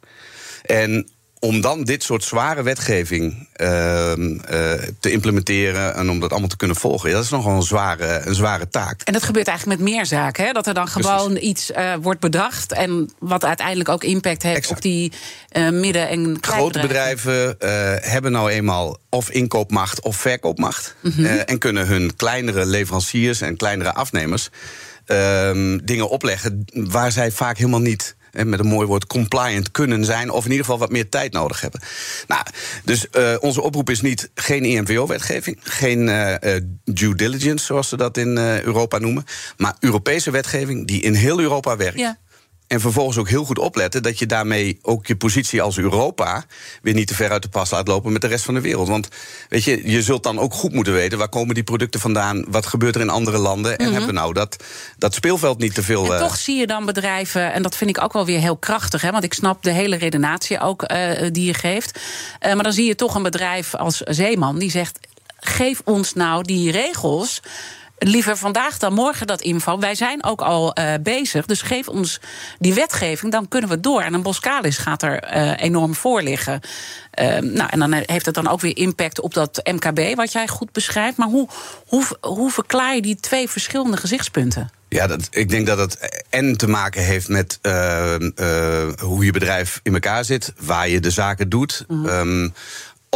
En 0.62 1.08
om 1.38 1.60
dan 1.60 1.84
dit 1.84 2.02
soort 2.02 2.24
zware 2.24 2.62
wetgeving 2.62 3.48
uh, 3.56 3.66
uh, 4.16 4.34
te 5.00 5.10
implementeren 5.10 5.94
en 5.94 6.10
om 6.10 6.20
dat 6.20 6.30
allemaal 6.30 6.48
te 6.48 6.56
kunnen 6.56 6.76
volgen, 6.76 7.10
dat 7.10 7.24
is 7.24 7.30
nogal 7.30 7.56
een 7.56 7.62
zware, 7.62 8.20
een 8.24 8.34
zware 8.34 8.68
taak. 8.68 9.00
En 9.02 9.12
dat 9.12 9.22
gebeurt 9.22 9.48
eigenlijk 9.48 9.80
met 9.80 9.90
meer 9.90 10.06
zaken, 10.06 10.44
hè? 10.44 10.52
dat 10.52 10.66
er 10.66 10.74
dan 10.74 10.88
gewoon 10.88 11.32
Precies. 11.32 11.48
iets 11.48 11.70
uh, 11.70 11.94
wordt 12.00 12.20
bedacht 12.20 12.72
en 12.72 13.10
wat 13.18 13.44
uiteindelijk 13.44 13.88
ook 13.88 14.04
impact 14.04 14.42
heeft 14.42 14.56
exact. 14.56 14.76
op 14.76 14.82
die 14.82 15.12
uh, 15.52 15.70
midden- 15.70 16.08
en 16.08 16.38
Grote 16.40 16.80
bedrijven 16.80 17.56
hebben 18.00 18.32
nou 18.32 18.50
eenmaal 18.50 18.98
of 19.08 19.30
inkoopmacht 19.30 20.00
of 20.00 20.16
verkoopmacht 20.16 20.94
mm 21.00 21.12
-hmm. 21.12 21.24
en 21.26 21.58
kunnen 21.58 21.86
hun 21.86 22.16
kleinere 22.16 22.66
leveranciers 22.66 23.40
en 23.40 23.56
kleinere 23.56 23.92
afnemers 23.92 24.50
um, 25.06 25.84
dingen 25.84 26.08
opleggen 26.08 26.64
waar 26.72 27.12
zij 27.12 27.30
vaak 27.30 27.56
helemaal 27.56 27.80
niet 27.80 28.16
met 28.44 28.58
een 28.58 28.66
mooi 28.66 28.86
woord 28.86 29.06
compliant 29.06 29.70
kunnen 29.70 30.04
zijn, 30.04 30.30
of 30.30 30.44
in 30.44 30.50
ieder 30.50 30.64
geval 30.64 30.80
wat 30.80 30.90
meer 30.90 31.08
tijd 31.08 31.32
nodig 31.32 31.60
hebben. 31.60 31.80
Nou, 32.26 32.42
dus 32.84 33.06
uh, 33.12 33.34
onze 33.40 33.62
oproep 33.62 33.90
is 33.90 34.00
niet 34.00 34.30
geen 34.34 34.64
IMVO-wetgeving, 34.64 35.58
geen 35.62 36.08
uh, 36.08 36.34
due 36.84 37.14
diligence, 37.14 37.64
zoals 37.64 37.88
ze 37.88 37.96
dat 37.96 38.16
in 38.16 38.38
Europa 38.38 38.98
noemen, 38.98 39.24
maar 39.56 39.76
Europese 39.80 40.30
wetgeving 40.30 40.86
die 40.86 41.02
in 41.02 41.14
heel 41.14 41.40
Europa 41.40 41.76
werkt. 41.76 42.16
En 42.66 42.80
vervolgens 42.80 43.16
ook 43.18 43.28
heel 43.28 43.44
goed 43.44 43.58
opletten 43.58 44.02
dat 44.02 44.18
je 44.18 44.26
daarmee 44.26 44.78
ook 44.82 45.06
je 45.06 45.16
positie 45.16 45.62
als 45.62 45.78
Europa 45.78 46.44
weer 46.82 46.94
niet 46.94 47.06
te 47.06 47.14
ver 47.14 47.30
uit 47.30 47.42
de 47.42 47.48
pas 47.48 47.70
laat 47.70 47.88
lopen 47.88 48.12
met 48.12 48.20
de 48.20 48.26
rest 48.26 48.44
van 48.44 48.54
de 48.54 48.60
wereld. 48.60 48.88
Want 48.88 49.08
weet 49.48 49.64
je, 49.64 49.90
je 49.90 50.02
zult 50.02 50.22
dan 50.22 50.38
ook 50.38 50.54
goed 50.54 50.72
moeten 50.72 50.92
weten 50.92 51.18
waar 51.18 51.28
komen 51.28 51.54
die 51.54 51.64
producten 51.64 52.00
vandaan, 52.00 52.44
wat 52.48 52.66
gebeurt 52.66 52.94
er 52.94 53.00
in 53.00 53.10
andere 53.10 53.38
landen. 53.38 53.70
En 53.70 53.76
mm 53.78 53.84
-hmm. 53.84 53.92
hebben 53.96 54.14
we 54.14 54.20
nou 54.20 54.32
dat, 54.32 54.56
dat 54.98 55.14
speelveld 55.14 55.58
niet 55.58 55.74
te 55.74 55.82
veel. 55.82 56.04
En 56.04 56.12
uh... 56.12 56.18
toch 56.18 56.36
zie 56.36 56.56
je 56.56 56.66
dan 56.66 56.86
bedrijven, 56.86 57.52
en 57.52 57.62
dat 57.62 57.76
vind 57.76 57.90
ik 57.90 58.02
ook 58.02 58.12
wel 58.12 58.26
weer 58.26 58.40
heel 58.40 58.56
krachtig, 58.56 59.00
hè, 59.00 59.10
want 59.10 59.24
ik 59.24 59.34
snap 59.34 59.62
de 59.62 59.70
hele 59.70 59.96
redenatie 59.96 60.60
ook 60.60 60.92
uh, 60.92 61.10
die 61.32 61.44
je 61.44 61.54
geeft. 61.54 62.00
Uh, 62.46 62.54
maar 62.54 62.64
dan 62.64 62.72
zie 62.72 62.86
je 62.86 62.94
toch 62.94 63.14
een 63.14 63.22
bedrijf 63.22 63.74
als 63.74 64.00
Zeeman 64.00 64.58
die 64.58 64.70
zegt: 64.70 64.98
geef 65.40 65.80
ons 65.84 66.12
nou 66.12 66.42
die 66.42 66.70
regels 66.70 67.40
liever 67.98 68.36
vandaag 68.36 68.78
dan 68.78 68.92
morgen 68.92 69.26
dat 69.26 69.40
info. 69.40 69.78
Wij 69.78 69.94
zijn 69.94 70.24
ook 70.24 70.40
al 70.40 70.78
uh, 70.78 70.94
bezig, 71.00 71.46
dus 71.46 71.62
geef 71.62 71.88
ons 71.88 72.20
die 72.58 72.74
wetgeving, 72.74 73.32
dan 73.32 73.48
kunnen 73.48 73.70
we 73.70 73.80
door. 73.80 74.00
En 74.00 74.14
een 74.14 74.22
Boskalis 74.22 74.78
gaat 74.78 75.02
er 75.02 75.36
uh, 75.36 75.52
enorm 75.56 75.94
voor 75.94 76.22
liggen. 76.22 76.60
Uh, 77.20 77.38
nou, 77.38 77.70
en 77.70 77.78
dan 77.78 77.92
heeft 77.92 78.26
het 78.26 78.34
dan 78.34 78.48
ook 78.48 78.60
weer 78.60 78.76
impact 78.76 79.20
op 79.20 79.34
dat 79.34 79.60
MKB, 79.64 80.16
wat 80.16 80.32
jij 80.32 80.48
goed 80.48 80.72
beschrijft. 80.72 81.16
Maar 81.16 81.28
hoe, 81.28 81.48
hoe, 81.86 82.04
hoe 82.20 82.50
verklaar 82.50 82.94
je 82.94 83.02
die 83.02 83.20
twee 83.20 83.48
verschillende 83.48 83.96
gezichtspunten? 83.96 84.70
Ja, 84.88 85.06
dat, 85.06 85.28
ik 85.30 85.48
denk 85.48 85.66
dat 85.66 85.78
het 85.78 86.22
en 86.30 86.56
te 86.56 86.68
maken 86.68 87.02
heeft 87.02 87.28
met 87.28 87.58
uh, 87.62 88.14
uh, 88.36 88.88
hoe 88.98 89.24
je 89.24 89.32
bedrijf 89.32 89.80
in 89.82 89.94
elkaar 89.94 90.24
zit, 90.24 90.52
waar 90.58 90.88
je 90.88 91.00
de 91.00 91.10
zaken 91.10 91.48
doet. 91.48 91.84
Mm 91.88 92.04
-hmm. 92.04 92.18
um, 92.18 92.54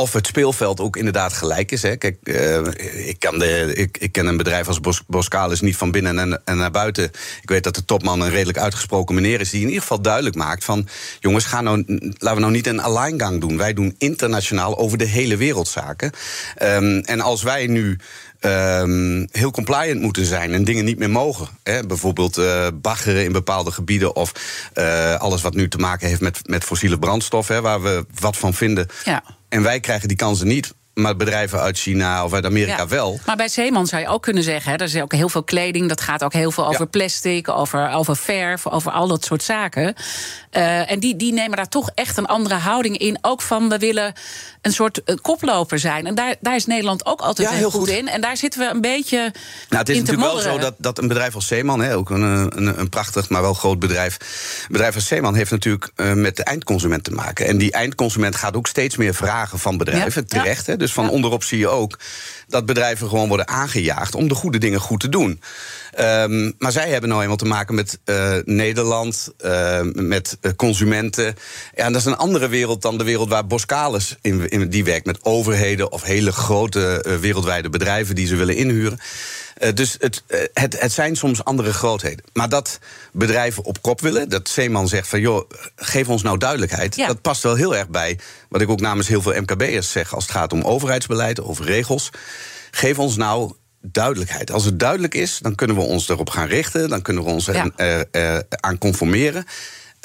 of 0.00 0.12
het 0.12 0.26
speelveld 0.26 0.80
ook 0.80 0.97
inderdaad 0.97 1.33
gelijk 1.33 1.73
is. 1.73 1.83
Hè. 1.83 1.97
Kijk, 1.97 2.16
uh, 2.23 2.59
ik, 3.07 3.16
kan 3.19 3.38
de, 3.38 3.73
ik, 3.75 3.99
ik 3.99 4.12
ken 4.12 4.26
een 4.26 4.37
bedrijf 4.37 4.66
als 4.69 4.80
Bos, 4.80 5.30
niet 5.61 5.76
van 5.76 5.90
binnen 5.90 6.19
en, 6.19 6.40
en, 6.45 6.57
naar 6.57 6.71
buiten. 6.71 7.04
Ik 7.42 7.49
weet 7.49 7.64
dat 7.64 7.75
de 7.75 7.85
topman 7.85 8.21
een 8.21 8.30
redelijk 8.30 8.59
uitgesproken 8.59 9.14
meneer 9.14 9.40
is... 9.40 9.50
die 9.50 9.61
in 9.61 9.66
ieder 9.66 9.83
geval 9.83 10.02
duidelijk 10.02 10.37
maakt 10.37 10.64
van... 10.64 10.88
jongens, 11.21 11.45
ga 11.45 11.61
nou, 11.61 11.85
laten 12.19 12.35
we 12.35 12.40
nou 12.40 12.52
niet 12.52 12.66
een 12.66 12.80
alleingang 12.80 13.40
doen. 13.40 13.57
Wij 13.57 13.73
doen 13.73 13.95
internationaal 13.99 14.78
over 14.78 14.99
de 14.99 15.04
hele 15.04 15.37
wereld 15.37 15.69
zaken. 15.69 16.12
Um, 16.62 16.99
en 16.99 17.21
als 17.21 17.42
wij 17.42 17.66
nu 17.66 17.99
um, 18.40 19.28
heel 19.30 19.50
compliant 19.50 20.00
moeten 20.00 20.25
zijn 20.25 20.52
en 20.52 20.64
dingen 20.64 20.85
niet 20.85 20.99
meer 20.99 21.11
mogen. 21.11 21.49
Hè? 21.62 21.87
Bijvoorbeeld 21.87 22.38
uh, 22.38 22.66
baggeren 22.75 23.25
in 23.25 23.33
bepaalde 23.33 23.71
gebieden 23.71 24.16
of 24.16 24.33
uh, 24.75 25.14
alles 25.14 25.42
wat 25.42 25.54
nu 25.54 25.69
te 25.69 25.78
maken 25.78 26.09
heeft 26.09 26.21
met, 26.21 26.40
met 26.45 26.64
fossiele 26.64 26.99
brandstof, 26.99 27.49
hè, 27.49 27.61
waar 27.61 27.83
we 27.83 28.07
wat 28.21 28.37
van 28.37 28.54
vinden. 28.54 28.87
Ja. 29.04 29.23
En 29.50 29.62
wij 29.62 29.80
krijgen 29.80 30.09
die 30.09 30.16
kansen 30.16 30.47
niet 30.47 30.73
maar 30.95 31.16
bedrijven 31.16 31.61
uit 31.61 31.78
China 31.78 32.25
of 32.25 32.33
uit 32.33 32.45
Amerika 32.45 32.88
wel. 32.88 33.21
Maar 33.26 33.37
bij 33.37 33.49
Zeeman 33.49 33.87
zou 33.87 34.02
je 34.02 34.09
ook 34.09 34.23
kunnen 34.23 34.42
zeggen, 34.42 34.71
hè, 34.71 34.76
er 34.76 34.85
is 34.85 34.97
ook 34.97 35.12
heel 35.12 35.28
veel 35.28 35.42
kleding, 35.42 35.88
dat 35.88 36.00
gaat 36.00 36.25
ook 36.25 36.33
heel 36.33 36.50
veel 36.50 36.66
over 36.66 36.87
plastic, 36.87 37.49
over, 37.49 37.90
over 37.90 38.16
verf, 38.16 38.66
over 38.66 38.92
al 38.92 39.09
dat 39.09 39.25
soort 39.25 39.42
zaken. 39.42 39.95
Uh, 40.52 40.90
en 40.90 41.00
die, 41.00 41.16
die 41.16 41.33
nemen 41.33 41.57
daar 41.57 41.69
toch 41.69 41.90
echt 41.95 42.16
een 42.16 42.26
andere 42.26 42.54
houding 42.54 42.99
in. 42.99 43.19
Ook 43.21 43.42
van 43.42 43.69
we 43.69 43.78
willen 43.78 44.12
een 44.62 44.73
soort 44.73 45.00
uh, 45.05 45.17
koploper 45.23 45.79
zijn. 45.79 46.07
En 46.07 46.14
daar, 46.14 46.35
daar 46.40 46.55
is 46.55 46.67
Nederland 46.67 47.07
ook 47.07 47.21
altijd 47.21 47.49
ja, 47.49 47.55
heel 47.55 47.71
goed, 47.71 47.88
in. 47.88 48.09
En 48.09 48.21
daar 48.21 48.37
zitten 48.37 48.61
we 48.61 48.67
een 48.67 48.81
beetje. 48.81 49.17
Nou, 49.17 49.33
het 49.69 49.88
is 49.88 49.99
natuurlijk 49.99 50.33
wel 50.33 50.38
zo 50.38 50.59
dat, 50.59 50.75
dat 50.79 50.99
een 50.99 51.09
bedrijf 51.09 51.35
als 51.35 51.47
Zeeman, 51.47 51.81
hè, 51.81 51.97
ook 51.97 52.11
een, 52.11 52.23
een, 52.23 52.79
een, 52.79 52.88
prachtig, 52.88 53.29
maar 53.29 53.43
wel 53.43 53.55
groot 53.55 53.79
bedrijf. 53.79 54.17
Een 54.62 54.73
bedrijf 54.73 54.95
als 54.95 55.07
Zeeman 55.07 55.35
heeft 55.35 55.50
natuurlijk 55.50 55.90
uh, 55.97 56.12
met 56.12 56.37
de 56.37 56.45
eindconsument 56.45 57.05
te 57.05 57.11
maken. 57.11 57.47
En 57.47 57.59
die 57.59 57.73
eindconsument 57.73 58.37
gaat 58.37 58.57
ook 58.57 58.67
steeds 58.67 58.97
meer 58.97 59.14
vragen 59.14 59.59
van 59.59 59.76
bedrijven, 59.76 60.26
terecht. 60.26 60.67
Hè, 60.67 60.76
dus 60.76 60.93
van 60.93 61.11
onderop 61.11 61.45
zie 61.45 61.59
je 61.59 61.69
ook 61.69 61.99
dat 62.47 62.67
bedrijven 62.67 63.09
gewoon 63.09 63.29
worden 63.29 63.49
aangejaagd 63.49 64.14
om 64.14 64.29
de 64.29 64.35
goede 64.35 64.59
dingen 64.59 64.81
goed 64.81 65.00
te 65.00 65.09
doen. 65.09 65.40
Um, 65.99 66.55
maar 66.59 66.73
zij 66.73 66.89
hebben 66.89 67.11
nou 67.11 67.23
eenmaal 67.23 67.37
te 67.37 67.45
maken 67.45 67.75
met 67.75 67.99
uh, 68.05 68.37
Nederland, 68.45 69.33
uh, 69.45 69.81
met 69.93 70.39
uh, 70.41 70.53
consumenten. 70.57 71.25
Ja, 71.75 71.85
en 71.85 71.93
dat 71.93 72.01
is 72.01 72.07
een 72.07 72.17
andere 72.17 72.49
wereld 72.49 72.83
dan 72.83 72.99
de 72.99 73.05
wereld 73.05 73.29
waar 73.29 73.47
Boskalis 73.47 74.17
in, 74.21 74.49
in 74.49 74.69
die 74.69 74.85
werkt. 74.85 75.07
Met 75.07 75.25
overheden 75.25 75.93
of 75.93 76.03
hele 76.03 76.33
grote 76.33 77.19
wereldwijde 77.21 77.71
bedrijven 77.71 78.15
die 78.15 78.27
ze 78.27 78.37
willen 78.37 78.57
inhuren. 78.57 78.99
Dus 79.75 79.97
het, 79.99 80.23
het, 80.53 80.81
het 80.81 80.93
zijn 80.93 81.17
soms 81.17 81.45
andere 81.45 81.73
grootheden. 81.73 82.25
Maar 82.33 82.49
dat 82.49 82.79
bedrijven 83.13 83.65
op 83.65 83.83
kop 83.83 84.01
willen, 84.01 84.29
dat 84.29 84.49
Zeeman 84.49 84.89
zegt 84.89 85.09
van 85.09 85.21
joh, 85.21 85.51
geef 85.77 86.09
ons 86.09 86.23
nou 86.23 86.39
duidelijkheid. 86.39 86.97
Ja. 86.97 87.07
Dat 87.07 87.21
past 87.21 87.43
wel 87.43 87.55
heel 87.55 87.77
erg 87.77 87.89
bij 87.89 88.19
wat 88.49 88.61
ik 88.61 88.69
ook 88.69 88.81
namens 88.81 89.09
heel 89.09 89.23
veel 89.23 89.41
MKB'ers 89.41 89.91
zeg 89.91 90.15
als 90.15 90.25
het 90.25 90.33
gaat 90.33 90.53
om 90.53 90.63
overheidsbeleid, 90.63 91.41
over 91.41 91.65
regels. 91.65 92.11
Geef 92.71 92.99
ons 92.99 93.17
nou 93.17 93.53
duidelijkheid. 93.81 94.53
Als 94.53 94.65
het 94.65 94.79
duidelijk 94.79 95.15
is, 95.15 95.39
dan 95.39 95.55
kunnen 95.55 95.77
we 95.77 95.83
ons 95.83 96.09
erop 96.09 96.31
gaan 96.31 96.47
richten, 96.47 96.89
dan 96.89 97.03
kunnen 97.03 97.25
we 97.25 97.31
ons 97.31 97.47
ja. 97.47 97.71
er, 97.77 98.45
aan 98.49 98.79
conformeren. 98.79 99.45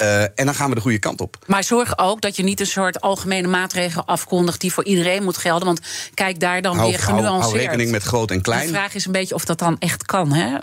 Uh, 0.02 0.22
en 0.22 0.30
dan 0.34 0.54
gaan 0.54 0.68
we 0.68 0.74
de 0.74 0.80
goede 0.80 0.98
kant 0.98 1.20
op. 1.20 1.38
Maar 1.46 1.64
zorg 1.64 1.98
ook 1.98 2.20
dat 2.20 2.36
je 2.36 2.42
niet 2.42 2.60
een 2.60 2.66
soort 2.66 3.00
algemene 3.00 3.48
maatregel 3.48 4.06
afkondigt 4.06 4.60
die 4.60 4.72
voor 4.72 4.84
iedereen 4.84 5.22
moet 5.22 5.36
gelden. 5.36 5.66
Want 5.66 5.80
kijk 6.14 6.40
daar 6.40 6.62
dan 6.62 6.76
hou, 6.76 6.90
weer 6.90 6.98
genuanceerd. 6.98 7.42
Hou, 7.42 7.52
hou 7.52 7.64
rekening 7.64 7.90
met 7.90 8.02
groot 8.02 8.30
en 8.30 8.40
klein. 8.40 8.66
De 8.66 8.72
vraag 8.72 8.94
is 8.94 9.06
een 9.06 9.12
beetje 9.12 9.34
of 9.34 9.44
dat 9.44 9.58
dan 9.58 9.76
echt 9.78 10.06
kan. 10.06 10.32
Hè? 10.32 10.58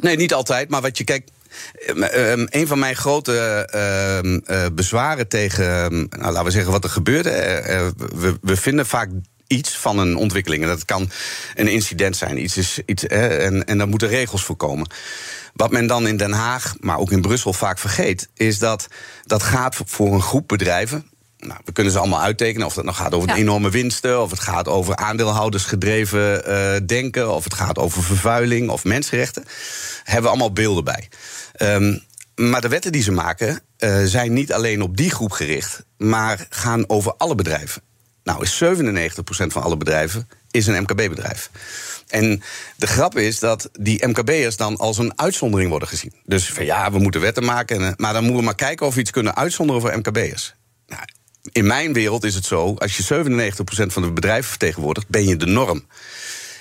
Nee, 0.00 0.16
niet 0.16 0.34
altijd. 0.34 0.68
Maar 0.68 0.80
wat 0.80 0.98
je 0.98 1.04
kijkt. 1.04 1.30
Um, 1.96 2.46
een 2.50 2.66
van 2.66 2.78
mijn 2.78 2.96
grote 2.96 3.68
uh, 3.74 4.32
uh, 4.56 4.66
bezwaren 4.72 5.28
tegen, 5.28 5.90
nou, 5.90 6.32
laten 6.32 6.44
we 6.44 6.50
zeggen, 6.50 6.72
wat 6.72 6.84
er 6.84 6.90
gebeurde. 6.90 7.30
we, 8.14 8.36
we 8.40 8.56
vinden 8.56 8.86
vaak 8.86 9.08
iets 9.46 9.76
van 9.76 9.98
een 9.98 10.16
ontwikkeling. 10.16 10.62
En 10.62 10.68
dat 10.68 10.84
kan 10.84 11.10
een 11.54 11.68
incident 11.68 12.16
zijn. 12.16 12.42
Iets 12.42 12.56
is, 12.56 12.80
iets, 12.86 13.06
en, 13.06 13.64
en 13.64 13.78
daar 13.78 13.88
moeten 13.88 14.08
regels 14.08 14.44
voor 14.44 14.56
komen. 14.56 14.88
Wat 15.54 15.70
men 15.70 15.86
dan 15.86 16.06
in 16.06 16.16
Den 16.16 16.32
Haag, 16.32 16.74
maar 16.80 16.98
ook 16.98 17.12
in 17.12 17.20
Brussel 17.20 17.52
vaak 17.52 17.78
vergeet, 17.78 18.28
is 18.34 18.58
dat 18.58 18.86
dat 19.24 19.42
gaat 19.42 19.76
voor 19.84 20.14
een 20.14 20.22
groep 20.22 20.48
bedrijven. 20.48 21.10
Nou, 21.38 21.60
we 21.64 21.72
kunnen 21.72 21.92
ze 21.92 21.98
allemaal 21.98 22.20
uittekenen. 22.20 22.66
Of 22.66 22.74
dat 22.74 22.84
nou 22.84 22.96
gaat 22.96 23.14
over 23.14 23.28
ja. 23.28 23.36
enorme 23.36 23.70
winsten, 23.70 24.22
of 24.22 24.30
het 24.30 24.40
gaat 24.40 24.68
over 24.68 24.96
aandeelhoudersgedreven 24.96 26.42
uh, 26.48 26.86
denken, 26.86 27.34
of 27.34 27.44
het 27.44 27.54
gaat 27.54 27.78
over 27.78 28.02
vervuiling 28.02 28.70
of 28.70 28.84
mensenrechten. 28.84 29.44
hebben 30.02 30.22
we 30.22 30.28
allemaal 30.28 30.52
beelden 30.52 30.84
bij. 30.84 31.08
Um, 31.58 32.04
maar 32.36 32.60
de 32.60 32.68
wetten 32.68 32.92
die 32.92 33.02
ze 33.02 33.12
maken 33.12 33.60
uh, 33.78 34.02
zijn 34.04 34.32
niet 34.32 34.52
alleen 34.52 34.82
op 34.82 34.96
die 34.96 35.10
groep 35.10 35.32
gericht, 35.32 35.84
maar 35.96 36.46
gaan 36.50 36.88
over 36.88 37.14
alle 37.16 37.34
bedrijven. 37.34 37.82
Nou, 38.26 38.42
is 38.42 38.62
97% 38.64 39.46
van 39.46 39.62
alle 39.62 39.76
bedrijven 39.76 40.28
is 40.50 40.66
een 40.66 40.82
MKB-bedrijf. 40.82 41.50
En 42.08 42.42
de 42.76 42.86
grap 42.86 43.18
is 43.18 43.38
dat 43.38 43.68
die 43.72 44.06
MKB'ers 44.06 44.56
dan 44.56 44.76
als 44.76 44.98
een 44.98 45.18
uitzondering 45.18 45.70
worden 45.70 45.88
gezien. 45.88 46.12
Dus 46.24 46.52
van 46.52 46.64
ja, 46.64 46.92
we 46.92 46.98
moeten 46.98 47.20
wetten 47.20 47.44
maken, 47.44 47.94
maar 47.96 48.12
dan 48.12 48.22
moeten 48.22 48.38
we 48.38 48.44
maar 48.44 48.54
kijken 48.54 48.86
of 48.86 48.94
we 48.94 49.00
iets 49.00 49.10
kunnen 49.10 49.36
uitzonderen 49.36 49.80
voor 49.80 49.96
MKB'ers. 49.96 50.54
Nou, 50.86 51.02
in 51.52 51.66
mijn 51.66 51.92
wereld 51.92 52.24
is 52.24 52.34
het 52.34 52.44
zo, 52.44 52.74
als 52.74 52.96
je 52.96 53.02
97% 53.02 53.92
van 53.92 54.02
de 54.02 54.12
bedrijven 54.12 54.50
vertegenwoordigt, 54.50 55.08
ben 55.08 55.26
je 55.26 55.36
de 55.36 55.46
norm. 55.46 55.84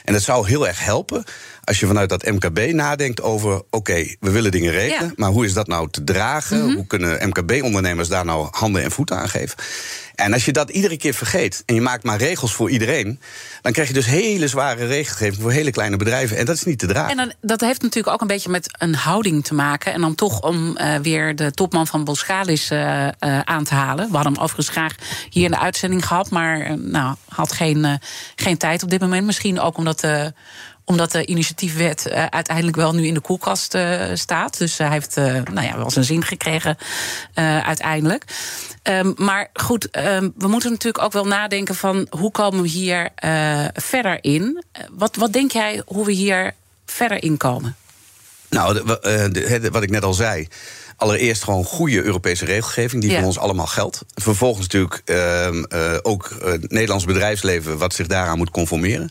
En 0.04 0.14
het 0.14 0.24
zou 0.24 0.48
heel 0.48 0.68
erg 0.68 0.80
helpen 0.80 1.24
als 1.64 1.80
je 1.80 1.88
vanuit 1.88 2.10
dat 2.10 2.26
MKB 2.26 2.74
nadenkt 2.74 3.22
over: 3.22 3.62
oké, 3.70 4.16
we 4.20 4.32
willen 4.32 4.52
dingen 4.52 4.72
regelen, 4.72 5.14
maar 5.16 5.30
hoe 5.30 5.46
is 5.46 5.54
dat 5.54 5.68
nou 5.68 5.90
te 5.90 6.04
dragen? 6.04 6.58
Mm 6.58 6.66
-hmm. 6.66 6.76
Hoe 6.76 6.88
kunnen 6.88 7.28
MKB-ondernemers 7.28 8.08
daar 8.08 8.26
nou 8.26 8.48
handen 8.52 8.84
en 8.84 8.92
voeten 8.92 9.18
aan 9.18 9.30
geven? 9.30 9.58
En 10.16 10.34
als 10.34 10.46
je 10.46 10.52
dat 10.52 10.70
iedere 10.70 10.98
keer 10.98 11.14
vergeet 11.14 11.64
en 11.66 11.76
je 11.76 11.82
maakt 11.82 12.04
maar 12.04 12.18
regels 12.18 12.54
voor 12.54 12.70
iedereen, 12.70 13.20
dan 13.62 13.72
krijg 13.72 13.88
je 13.88 13.94
dus 13.94 14.06
hele 14.06 14.48
zware 14.48 14.86
regelgeving 14.86 15.42
voor 15.42 15.52
hele 15.52 15.72
kleine 15.72 15.98
bedrijven. 15.98 16.38
En 16.38 16.46
dat 16.46 16.56
is 16.56 16.64
niet 16.64 16.80
te 16.80 16.88
dragen. 16.88 17.12
En 17.12 17.18
dan, 17.18 17.34
dat 17.42 17.62
heeft 17.62 17.82
natuurlijk 17.82 18.14
ook 18.14 18.22
een 18.22 18.28
beetje 18.28 18.50
met 18.50 18.76
een 18.80 18.96
houding 18.96 19.44
te 19.44 19.54
maken. 19.54 19.94
En 19.94 20.02
dan 20.02 20.16
toch 20.16 20.42
om 20.42 20.78
uh, 20.78 20.96
weer 20.96 21.36
de 21.36 21.52
topman 21.52 21.88
van 21.88 22.04
Boscalis 22.04 22.72
uh, 22.72 22.80
uh, 22.80 23.40
aan 23.40 23.64
te 23.64 23.74
halen. 23.74 24.08
We 24.08 24.16
hadden 24.16 24.34
hem 24.34 24.42
overigens 24.42 24.70
graag 24.70 24.96
hier 25.30 25.46
in 25.46 25.52
de 25.52 25.60
uitzending 25.60 26.08
gehad, 26.08 26.30
maar 26.30 26.80
nou, 26.80 27.16
had 27.28 27.52
geen, 27.52 28.00
geen 28.36 28.58
tijd 28.58 28.84
op 28.84 28.90
dit 28.90 29.02
moment. 29.02 29.26
Misschien 29.26 29.60
ook 29.60 29.78
omdat 29.78 30.08
omdat 30.88 31.12
de 31.12 31.26
initiatiefwet 31.26 32.10
uiteindelijk 32.30 32.76
wel 32.76 32.94
nu 32.94 33.06
in 33.08 33.14
de 33.14 33.20
koelkast 33.20 33.78
staat. 34.14 34.58
Dus 34.58 34.78
hij 34.78 34.90
heeft 34.90 35.16
nou 35.16 35.62
ja, 35.62 35.78
wel 35.78 35.92
zijn 35.92 36.06
zin 36.06 36.24
gekregen 36.24 36.78
uiteindelijk. 37.64 38.26
Um, 38.90 39.14
maar 39.18 39.50
goed, 39.54 39.98
um, 39.98 40.34
we 40.38 40.48
moeten 40.48 40.72
natuurlijk 40.72 41.04
ook 41.04 41.14
wel 41.14 41.26
nadenken 41.26 41.76
van 41.76 42.08
hoe 42.10 42.32
komen 42.32 42.62
we 42.62 42.68
hier 42.68 43.10
verder 43.74 44.18
in? 44.24 44.64
Wat, 44.92 45.16
wat 45.16 45.34
denk 45.34 45.52
jij 45.52 45.82
hoe 45.86 46.06
we 46.06 46.12
hier 46.12 46.54
verder 46.86 47.24
in 47.24 47.38
komen? 47.38 47.76
Nou, 48.50 48.74
de, 48.74 49.60
de, 49.62 49.70
wat 49.72 49.84
ik 49.84 49.90
net 49.90 50.04
al 50.04 50.14
zei. 50.14 50.48
Allereerst 50.98 51.44
gewoon 51.44 51.64
goede 51.64 52.04
Europese 52.04 52.46
regelgeving 52.46 53.02
die 53.02 53.12
ja. 53.12 53.18
voor 53.18 53.28
ons 53.28 53.38
allemaal 53.38 53.68
geldt. 53.68 54.02
Vervolgens 54.14 54.68
natuurlijk 54.68 55.02
uh, 55.06 55.48
uh, 55.52 55.98
ook 56.02 56.30
het 56.44 56.72
Nederlands 56.72 57.06
bedrijfsleven 57.06 57.78
wat 57.78 57.94
zich 57.94 58.08
daaraan 58.08 58.38
moet 58.38 58.50
conformeren. 58.50 59.10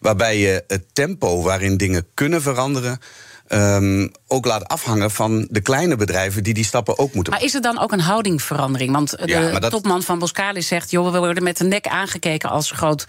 Waarbij 0.00 0.38
je 0.38 0.64
het 0.66 0.84
tempo 0.92 1.42
waarin 1.42 1.76
dingen 1.76 2.06
kunnen 2.14 2.42
veranderen. 2.42 3.00
Um, 3.48 4.10
ook 4.26 4.46
laat 4.46 4.68
afhangen 4.68 5.10
van 5.10 5.46
de 5.50 5.60
kleine 5.60 5.96
bedrijven 5.96 6.42
die 6.42 6.54
die 6.54 6.64
stappen 6.64 6.98
ook 6.98 7.14
moeten 7.14 7.32
Maar 7.32 7.42
is 7.42 7.54
er 7.54 7.60
dan 7.60 7.78
ook 7.78 7.92
een 7.92 8.00
houdingverandering? 8.00 8.92
Want 8.92 9.10
de 9.10 9.26
ja, 9.26 9.58
dat... 9.58 9.70
topman 9.70 10.02
van 10.02 10.18
Boskalis 10.18 10.66
zegt... 10.66 10.90
joh, 10.90 11.12
we 11.12 11.18
worden 11.18 11.42
met 11.42 11.56
de 11.56 11.64
nek 11.64 11.86
aangekeken 11.86 12.50
als 12.50 12.70
groot 12.70 13.04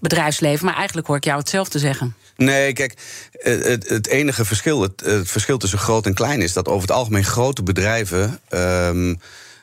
bedrijfsleven. 0.00 0.64
Maar 0.64 0.76
eigenlijk 0.76 1.06
hoor 1.06 1.16
ik 1.16 1.24
jou 1.24 1.38
hetzelfde 1.38 1.78
zeggen. 1.78 2.16
Nee, 2.36 2.72
kijk, 2.72 2.94
het, 3.32 3.88
het 3.88 4.06
enige 4.06 4.44
verschil, 4.44 4.82
het, 4.82 5.00
het, 5.00 5.30
verschil 5.30 5.58
tussen 5.58 5.78
groot 5.78 6.06
en 6.06 6.14
klein 6.14 6.40
is 6.40 6.52
dat 6.52 6.68
over 6.68 6.88
het 6.88 6.96
algemeen 6.96 7.24
grote 7.24 7.62
bedrijven 7.62 8.40
um, 8.50 9.20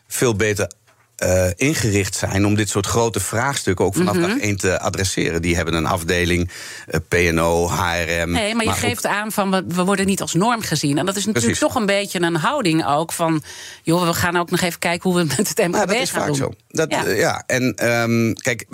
veel 0.07 0.35
beter 0.35 0.71
uh, 1.23 1.45
ingericht 1.55 2.15
zijn 2.15 2.45
om 2.45 2.55
dit 2.55 2.69
soort 2.69 2.85
grote 2.85 3.19
vraagstukken 3.19 3.85
ook 3.85 3.95
vanaf 3.95 4.15
mm 4.15 4.23
-hmm. 4.23 4.29
dag 4.29 4.39
één 4.39 4.57
te 4.57 4.79
adresseren. 4.79 5.41
Die 5.41 5.55
hebben 5.55 5.73
een 5.73 5.85
afdeling, 5.85 6.51
uh, 6.87 6.99
PNO, 7.07 7.69
HRM. 7.69 8.31
Nee, 8.31 8.55
maar 8.55 8.63
je 8.63 8.69
maar 8.69 8.75
geeft 8.75 9.07
ook... 9.07 9.13
aan 9.13 9.31
van 9.31 9.51
we, 9.67 9.83
worden 9.83 10.05
niet 10.05 10.21
als 10.21 10.33
norm 10.33 10.61
gezien. 10.61 10.97
En 10.97 11.05
dat 11.05 11.15
is 11.15 11.25
natuurlijk 11.25 11.55
Precies. 11.55 11.73
toch 11.73 11.75
een 11.75 11.85
beetje 11.85 12.21
een 12.21 12.35
houding 12.35 12.85
ook 12.85 13.11
van 13.11 13.43
joh, 13.83 14.07
we 14.07 14.13
gaan 14.13 14.37
ook 14.37 14.49
nog 14.49 14.61
even 14.61 14.79
kijken 14.79 15.09
hoe 15.09 15.19
we 15.19 15.25
met 15.37 15.49
het 15.49 15.57
MKB 15.57 15.75
ja, 15.75 15.85
dat 15.85 15.95
is 15.95 16.11
vaak 16.11 16.25
doen. 16.25 16.35
Zo. 16.35 16.53
Dat, 16.67 16.91
ja. 16.91 17.05
Uh, 17.05 17.19
ja. 17.19 17.43
en 17.47 17.91
um, 17.91 18.33
kijk, 18.33 18.65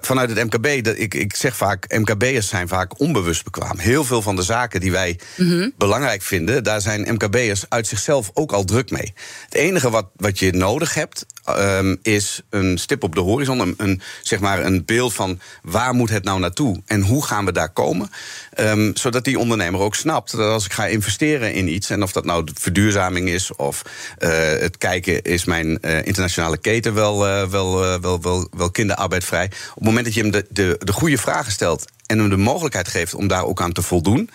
vanuit 0.00 0.30
het 0.30 0.44
MKB, 0.44 0.84
dat, 0.84 0.98
ik, 0.98 1.14
ik 1.14 1.36
zeg 1.36 1.56
vaak, 1.56 1.94
MKB'ers 1.98 2.48
zijn 2.48 2.68
vaak 2.68 3.00
onbewust 3.00 3.44
bekwaam. 3.44 3.78
Heel 3.78 4.04
veel 4.04 4.22
van 4.22 4.36
de 4.36 4.42
zaken 4.42 4.80
die 4.80 4.92
wij 4.92 5.18
mm 5.36 5.48
-hmm. 5.48 5.72
belangrijk 5.76 6.22
vinden, 6.22 6.64
daar 6.64 6.80
zijn 6.80 7.14
MKB'ers 7.14 7.64
uit 7.68 7.86
zichzelf 7.86 8.30
ook 8.34 8.52
al 8.52 8.64
druk 8.64 8.90
mee. 8.90 9.14
Het 9.44 9.54
enige 9.54 9.90
wat, 9.90 10.06
wat 10.16 10.38
je 10.38 10.52
nodig 10.52 10.94
hebt 10.94 11.26
ehm, 11.66 11.96
is 12.02 12.40
een 12.50 12.78
stip 12.78 13.02
op 13.02 13.14
de 13.14 13.20
horizon. 13.20 13.74
Een, 13.76 14.00
zeg 14.22 14.40
maar 14.40 14.64
een 14.64 14.84
beeld 14.84 15.14
van 15.14 15.40
waar 15.62 15.94
moet 15.94 16.10
het 16.10 16.24
nou 16.24 16.40
naartoe 16.40 16.82
en 16.86 17.00
hoe 17.00 17.24
gaan 17.24 17.44
we 17.44 17.52
daar 17.52 17.72
komen. 17.72 18.10
Ehm, 18.52 18.90
zodat 18.94 19.24
die 19.24 19.38
ondernemer 19.38 19.80
ook 19.80 19.94
snapt 19.94 20.36
dat 20.36 20.50
als 20.50 20.64
ik 20.64 20.72
ga 20.72 20.86
investeren 20.86 21.54
in 21.54 21.72
iets, 21.72 21.90
en 21.90 22.02
of 22.02 22.12
dat 22.12 22.24
nou 22.24 22.48
verduurzaming 22.54 23.28
is 23.28 23.54
of 23.56 23.82
uh, 24.18 24.30
het 24.60 24.78
kijken 24.78 25.22
is 25.22 25.44
mijn 25.44 25.78
uh, 25.80 26.06
internationale 26.06 26.58
keten 26.58 26.94
wel, 26.94 27.18
wel, 27.50 28.00
wel, 28.00 28.20
wel, 28.22 28.48
wel 28.56 28.70
kinderarbeidvrij. 28.70 29.44
Op 29.44 29.74
het 29.74 29.84
moment 29.84 30.04
dat 30.04 30.14
je 30.14 30.20
hem 30.20 30.30
de, 30.30 30.46
de, 30.48 30.76
de 30.78 30.92
goede 30.92 31.18
vragen 31.18 31.52
stelt 31.52 31.84
en 32.06 32.18
hem 32.18 32.28
de 32.28 32.36
mogelijkheid 32.36 32.88
geeft 32.88 33.14
om 33.14 33.28
daar 33.28 33.44
ook 33.44 33.60
aan 33.60 33.72
te 33.72 33.82
voldoen 33.82 34.30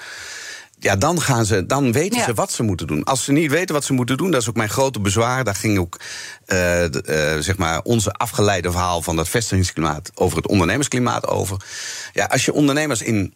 ja, 0.83 0.95
dan, 0.95 1.21
gaan 1.21 1.45
ze, 1.45 1.65
dan 1.65 1.91
weten 1.91 2.19
ja. 2.19 2.25
ze 2.25 2.33
wat 2.33 2.51
ze 2.51 2.63
moeten 2.63 2.87
doen. 2.87 3.03
Als 3.03 3.23
ze 3.23 3.31
niet 3.31 3.51
weten 3.51 3.75
wat 3.75 3.83
ze 3.83 3.93
moeten 3.93 4.17
doen, 4.17 4.31
dat 4.31 4.41
is 4.41 4.49
ook 4.49 4.55
mijn 4.55 4.69
grote 4.69 4.99
bezwaar. 4.99 5.43
Daar 5.43 5.55
ging 5.55 5.79
ook 5.79 5.99
uh, 6.47 6.83
uh, 6.83 6.89
zeg 7.39 7.57
maar 7.57 7.81
onze 7.81 8.11
afgeleide 8.11 8.71
verhaal 8.71 9.01
van 9.01 9.15
dat 9.15 9.29
vestigingsklimaat 9.29 10.11
over 10.15 10.37
het 10.37 10.47
ondernemersklimaat 10.47 11.27
over. 11.27 11.65
Ja, 12.13 12.25
als 12.25 12.45
je 12.45 12.53
ondernemers 12.53 13.01
in 13.01 13.33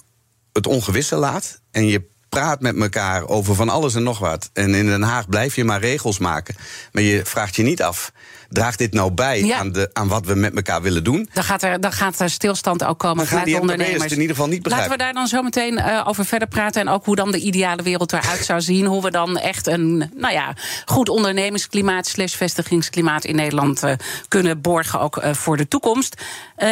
het 0.53 0.67
ongewisse 0.67 1.15
laat 1.15 1.62
en 1.71 1.88
je 1.88 2.03
praat 2.29 2.62
met 2.62 2.79
elkaar 2.79 3.27
over 3.27 3.55
van 3.55 3.69
alles 3.69 3.95
en 3.95 4.03
nog 4.03 4.19
wat. 4.19 4.49
En 4.53 4.73
in 4.73 4.86
Den 4.86 5.01
Haag 5.01 5.29
blijf 5.29 5.55
je 5.55 5.63
maar 5.63 5.79
regels 5.79 6.17
maken. 6.17 6.55
Maar 6.91 7.03
je 7.03 7.25
vraagt 7.25 7.55
je 7.55 7.63
niet 7.63 7.81
af 7.81 8.12
draagt 8.49 8.77
dit 8.77 8.93
nou 8.93 9.12
bij 9.12 9.43
ja. 9.43 9.58
aan, 9.58 9.71
de, 9.71 9.89
aan 9.93 10.08
wat 10.08 10.25
we 10.25 10.36
met 10.36 10.55
elkaar 10.55 10.81
willen 10.81 11.03
doen? 11.03 11.29
Dan 11.34 11.43
gaat 11.43 11.63
er, 11.63 11.81
dan 11.81 11.91
gaat 11.91 12.19
er 12.19 12.29
stilstand 12.29 12.84
ook 12.84 12.99
komen 12.99 13.27
vanuit 13.27 13.45
de 13.45 13.60
ondernemers. 13.60 14.12
in 14.12 14.19
ieder 14.19 14.36
geval 14.36 14.49
niet 14.49 14.63
begrijpen. 14.63 14.89
Laten 14.89 15.05
we 15.05 15.13
daar 15.13 15.21
dan 15.21 15.27
zo 15.27 15.41
meteen 15.41 15.73
uh, 15.73 16.08
over 16.08 16.25
verder 16.25 16.47
praten. 16.47 16.81
En 16.81 16.89
ook 16.89 17.05
hoe 17.05 17.15
dan 17.15 17.31
de 17.31 17.39
ideale 17.39 17.84
wereld 17.84 18.13
eruit 18.13 18.45
zou 18.45 18.62
zien. 18.62 18.86
Hoe 18.86 19.01
we 19.01 19.12
dan 19.12 19.38
echt 19.38 19.67
een 19.67 20.12
nou 20.15 20.34
ja, 20.34 20.53
goed 20.86 21.10
ondernemingsklimaat 21.10 22.08
slash 22.08 22.36
vestigingsklimaat 22.36 23.25
in 23.25 23.36
Nederland 23.36 23.84
uh, 23.84 23.91
kunnen 24.27 24.62
borgen. 24.62 24.99
Ook 24.99 25.17
uh, 25.17 25.34
voor 25.34 25.58
de 25.58 25.67
toekomst. 25.67 26.21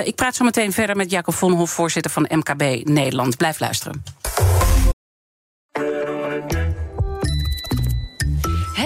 ik 0.04 0.16
praat 0.16 0.36
zo 0.36 0.44
meteen 0.44 0.72
verder 0.72 0.96
met 0.96 1.12
Jacob 1.12 1.34
Vonhoff, 1.34 1.74
voorzitter 1.74 2.12
van 2.12 2.30
MKB 2.30 2.88
Nederland. 2.88 3.38
Blijf 3.38 3.60
luisteren. 3.60 4.04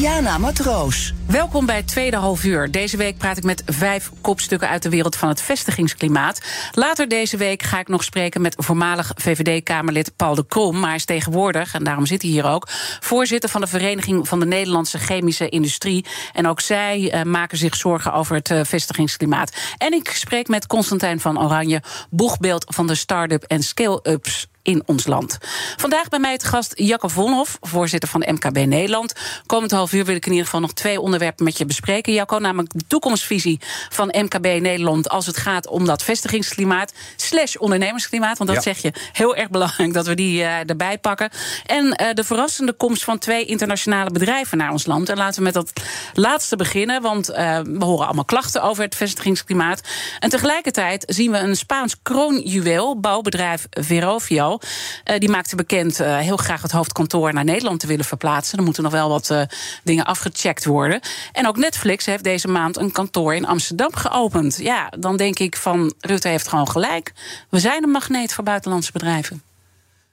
Diana 0.00 0.38
Matroos. 0.38 1.12
Welkom 1.26 1.66
bij 1.66 1.76
het 1.76 1.88
tweede 1.88 2.16
half 2.16 2.44
uur. 2.44 2.70
Deze 2.70 2.96
week 2.96 3.18
praat 3.18 3.36
ik 3.36 3.44
met 3.44 3.62
vijf 3.66 4.10
kopstukken 4.20 4.68
uit 4.68 4.82
de 4.82 4.88
wereld 4.88 5.16
van 5.16 5.28
het 5.28 5.42
vestigingsklimaat. 5.42 6.40
Later 6.72 7.08
deze 7.08 7.36
week 7.36 7.62
ga 7.62 7.78
ik 7.78 7.88
nog 7.88 8.04
spreken 8.04 8.40
met 8.40 8.54
voormalig 8.58 9.12
VVD-Kamerlid 9.14 10.16
Paul 10.16 10.34
de 10.34 10.46
Krom. 10.46 10.78
Maar 10.78 10.88
hij 10.88 10.96
is 10.96 11.04
tegenwoordig, 11.04 11.74
en 11.74 11.84
daarom 11.84 12.06
zit 12.06 12.22
hij 12.22 12.30
hier 12.30 12.44
ook, 12.44 12.68
voorzitter 13.00 13.50
van 13.50 13.60
de 13.60 13.66
Vereniging 13.66 14.28
van 14.28 14.40
de 14.40 14.46
Nederlandse 14.46 14.98
Chemische 14.98 15.48
Industrie. 15.48 16.04
En 16.32 16.48
ook 16.48 16.60
zij 16.60 17.00
uh, 17.00 17.22
maken 17.22 17.58
zich 17.58 17.76
zorgen 17.76 18.12
over 18.12 18.34
het 18.34 18.50
uh, 18.50 18.60
vestigingsklimaat. 18.64 19.52
En 19.78 19.92
ik 19.92 20.08
spreek 20.08 20.48
met 20.48 20.66
Constantijn 20.66 21.20
van 21.20 21.42
Oranje, 21.42 21.82
boegbeeld 22.10 22.64
van 22.74 22.86
de 22.86 22.94
start-up 22.94 23.42
en 23.42 23.62
scale-ups 23.62 24.49
in 24.62 24.82
ons 24.86 25.06
land. 25.06 25.38
Vandaag 25.76 26.08
bij 26.08 26.18
mij 26.18 26.32
het 26.32 26.44
gast 26.44 26.72
Jacob 26.76 27.10
Vonhoff, 27.10 27.58
voorzitter 27.60 28.08
van 28.08 28.24
MKB 28.26 28.56
Nederland. 28.66 29.14
Komend 29.46 29.70
half 29.70 29.92
uur 29.92 30.04
wil 30.04 30.14
ik 30.14 30.24
in 30.24 30.30
ieder 30.30 30.44
geval 30.44 30.60
nog 30.60 30.72
twee 30.72 31.00
onderwerpen 31.00 31.44
met 31.44 31.58
je 31.58 31.64
bespreken. 31.64 32.12
Jacco, 32.12 32.38
namelijk 32.38 32.72
de 32.72 32.84
toekomstvisie 32.88 33.60
van 33.88 34.14
MKB 34.18 34.44
Nederland 34.44 35.08
als 35.08 35.26
het 35.26 35.36
gaat 35.36 35.68
om 35.68 35.84
dat 35.86 36.02
vestigingsklimaat 36.02 36.92
slash 37.16 37.56
ondernemersklimaat. 37.56 38.38
Want 38.38 38.50
dat 38.50 38.64
ja. 38.64 38.72
zeg 38.72 38.82
je 38.82 38.92
heel 39.12 39.36
erg 39.36 39.50
belangrijk 39.50 39.92
dat 39.92 40.06
we 40.06 40.14
die 40.14 40.40
uh, 40.40 40.68
erbij 40.68 40.98
pakken. 40.98 41.30
En 41.66 41.84
uh, 41.84 42.12
de 42.12 42.24
verrassende 42.24 42.72
komst 42.72 43.04
van 43.04 43.18
twee 43.18 43.44
internationale 43.44 44.10
bedrijven 44.10 44.58
naar 44.58 44.70
ons 44.70 44.86
land. 44.86 45.08
En 45.08 45.16
laten 45.16 45.38
we 45.38 45.44
met 45.44 45.54
dat 45.54 45.72
laatste 46.14 46.56
beginnen, 46.56 47.02
want 47.02 47.30
uh, 47.30 47.36
we 47.64 47.84
horen 47.84 48.06
allemaal 48.06 48.24
klachten 48.24 48.62
over 48.62 48.82
het 48.84 48.94
vestigingsklimaat. 48.94 49.80
En 50.18 50.30
tegelijkertijd 50.30 51.04
zien 51.06 51.30
we 51.30 51.38
een 51.38 51.56
Spaans 51.56 51.96
kroonjuweel, 52.02 53.00
bouwbedrijf 53.00 53.66
Verovio. 53.70 54.49
Uh, 54.54 55.18
die 55.18 55.28
maakte 55.28 55.56
bekend 55.56 56.00
uh, 56.00 56.18
heel 56.18 56.36
graag 56.36 56.62
het 56.62 56.70
hoofdkantoor 56.70 57.32
naar 57.34 57.44
Nederland 57.44 57.80
te 57.80 57.86
willen 57.86 58.04
verplaatsen. 58.04 58.58
Er 58.58 58.64
moeten 58.64 58.82
nog 58.82 58.92
wel 58.92 59.08
wat 59.08 59.30
uh, 59.30 59.42
dingen 59.82 60.04
afgecheckt 60.04 60.64
worden. 60.64 61.00
En 61.32 61.46
ook 61.46 61.56
Netflix 61.56 62.06
heeft 62.06 62.24
deze 62.24 62.48
maand 62.48 62.76
een 62.76 62.92
kantoor 62.92 63.34
in 63.34 63.46
Amsterdam 63.46 63.94
geopend. 63.96 64.56
Ja, 64.56 64.92
dan 64.98 65.16
denk 65.16 65.38
ik 65.38 65.56
van 65.56 65.92
Rutte 66.00 66.28
heeft 66.28 66.48
gewoon 66.48 66.68
gelijk. 66.70 67.12
We 67.48 67.58
zijn 67.58 67.82
een 67.82 67.90
magneet 67.90 68.34
voor 68.34 68.44
buitenlandse 68.44 68.92
bedrijven. 68.92 69.49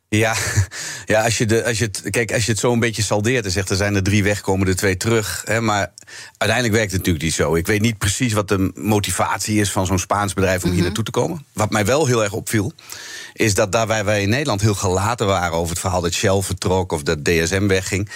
Ja, 0.10 0.36
ja 1.06 1.24
als, 1.24 1.38
je 1.38 1.46
de, 1.46 1.66
als, 1.66 1.78
je 1.78 1.86
het, 1.86 2.04
kijk, 2.10 2.34
als 2.34 2.46
je 2.46 2.52
het 2.52 2.60
zo 2.60 2.72
een 2.74 2.80
beetje 2.80 3.02
saldeert 3.02 3.46
en 3.46 3.52
zegt 3.52 3.70
er 3.70 3.76
zijn 3.76 3.96
er 3.96 4.04
drie 4.04 4.24
weg, 4.24 4.42
komen 4.42 4.68
er 4.68 4.76
twee 4.76 4.98
terug. 4.98 5.42
Hè, 5.46 5.62
maar 5.62 5.92
uiteindelijk 6.38 6.78
werkt 6.78 6.92
het 6.92 7.00
natuurlijk 7.00 7.26
niet 7.26 7.34
zo. 7.34 7.56
Ik 7.56 7.68
weet 7.68 7.82
niet 7.82 7.98
precies 7.98 8.34
wat 8.34 8.48
de 8.48 8.72
motivatie 8.76 9.60
is 9.60 9.72
van 9.72 9.86
zo'n 9.86 10.00
Spaans 10.00 10.34
bedrijf 10.34 10.56
om 10.56 10.62
mm 10.62 10.66
-hmm. 10.66 10.76
hier 10.76 10.84
naartoe 10.84 11.04
te 11.04 11.12
komen. 11.12 11.46
Wat 11.54 11.70
mij 11.70 11.86
wel 11.86 12.06
heel 12.06 12.24
erg 12.24 12.34
opviel, 12.34 12.74
is 13.34 13.54
dat 13.54 13.72
daar 13.72 13.88
wij, 13.88 14.06
wij 14.06 14.22
in 14.22 14.30
Nederland 14.30 14.62
heel 14.62 14.76
gelaten 14.76 15.28
waren 15.28 15.58
over 15.58 15.70
het 15.70 15.80
verhaal 15.80 16.02
dat 16.02 16.14
Shell 16.14 16.42
vertrok 16.42 16.92
of 16.92 17.04
dat 17.04 17.26
DSM 17.26 17.68
wegging. 17.68 18.10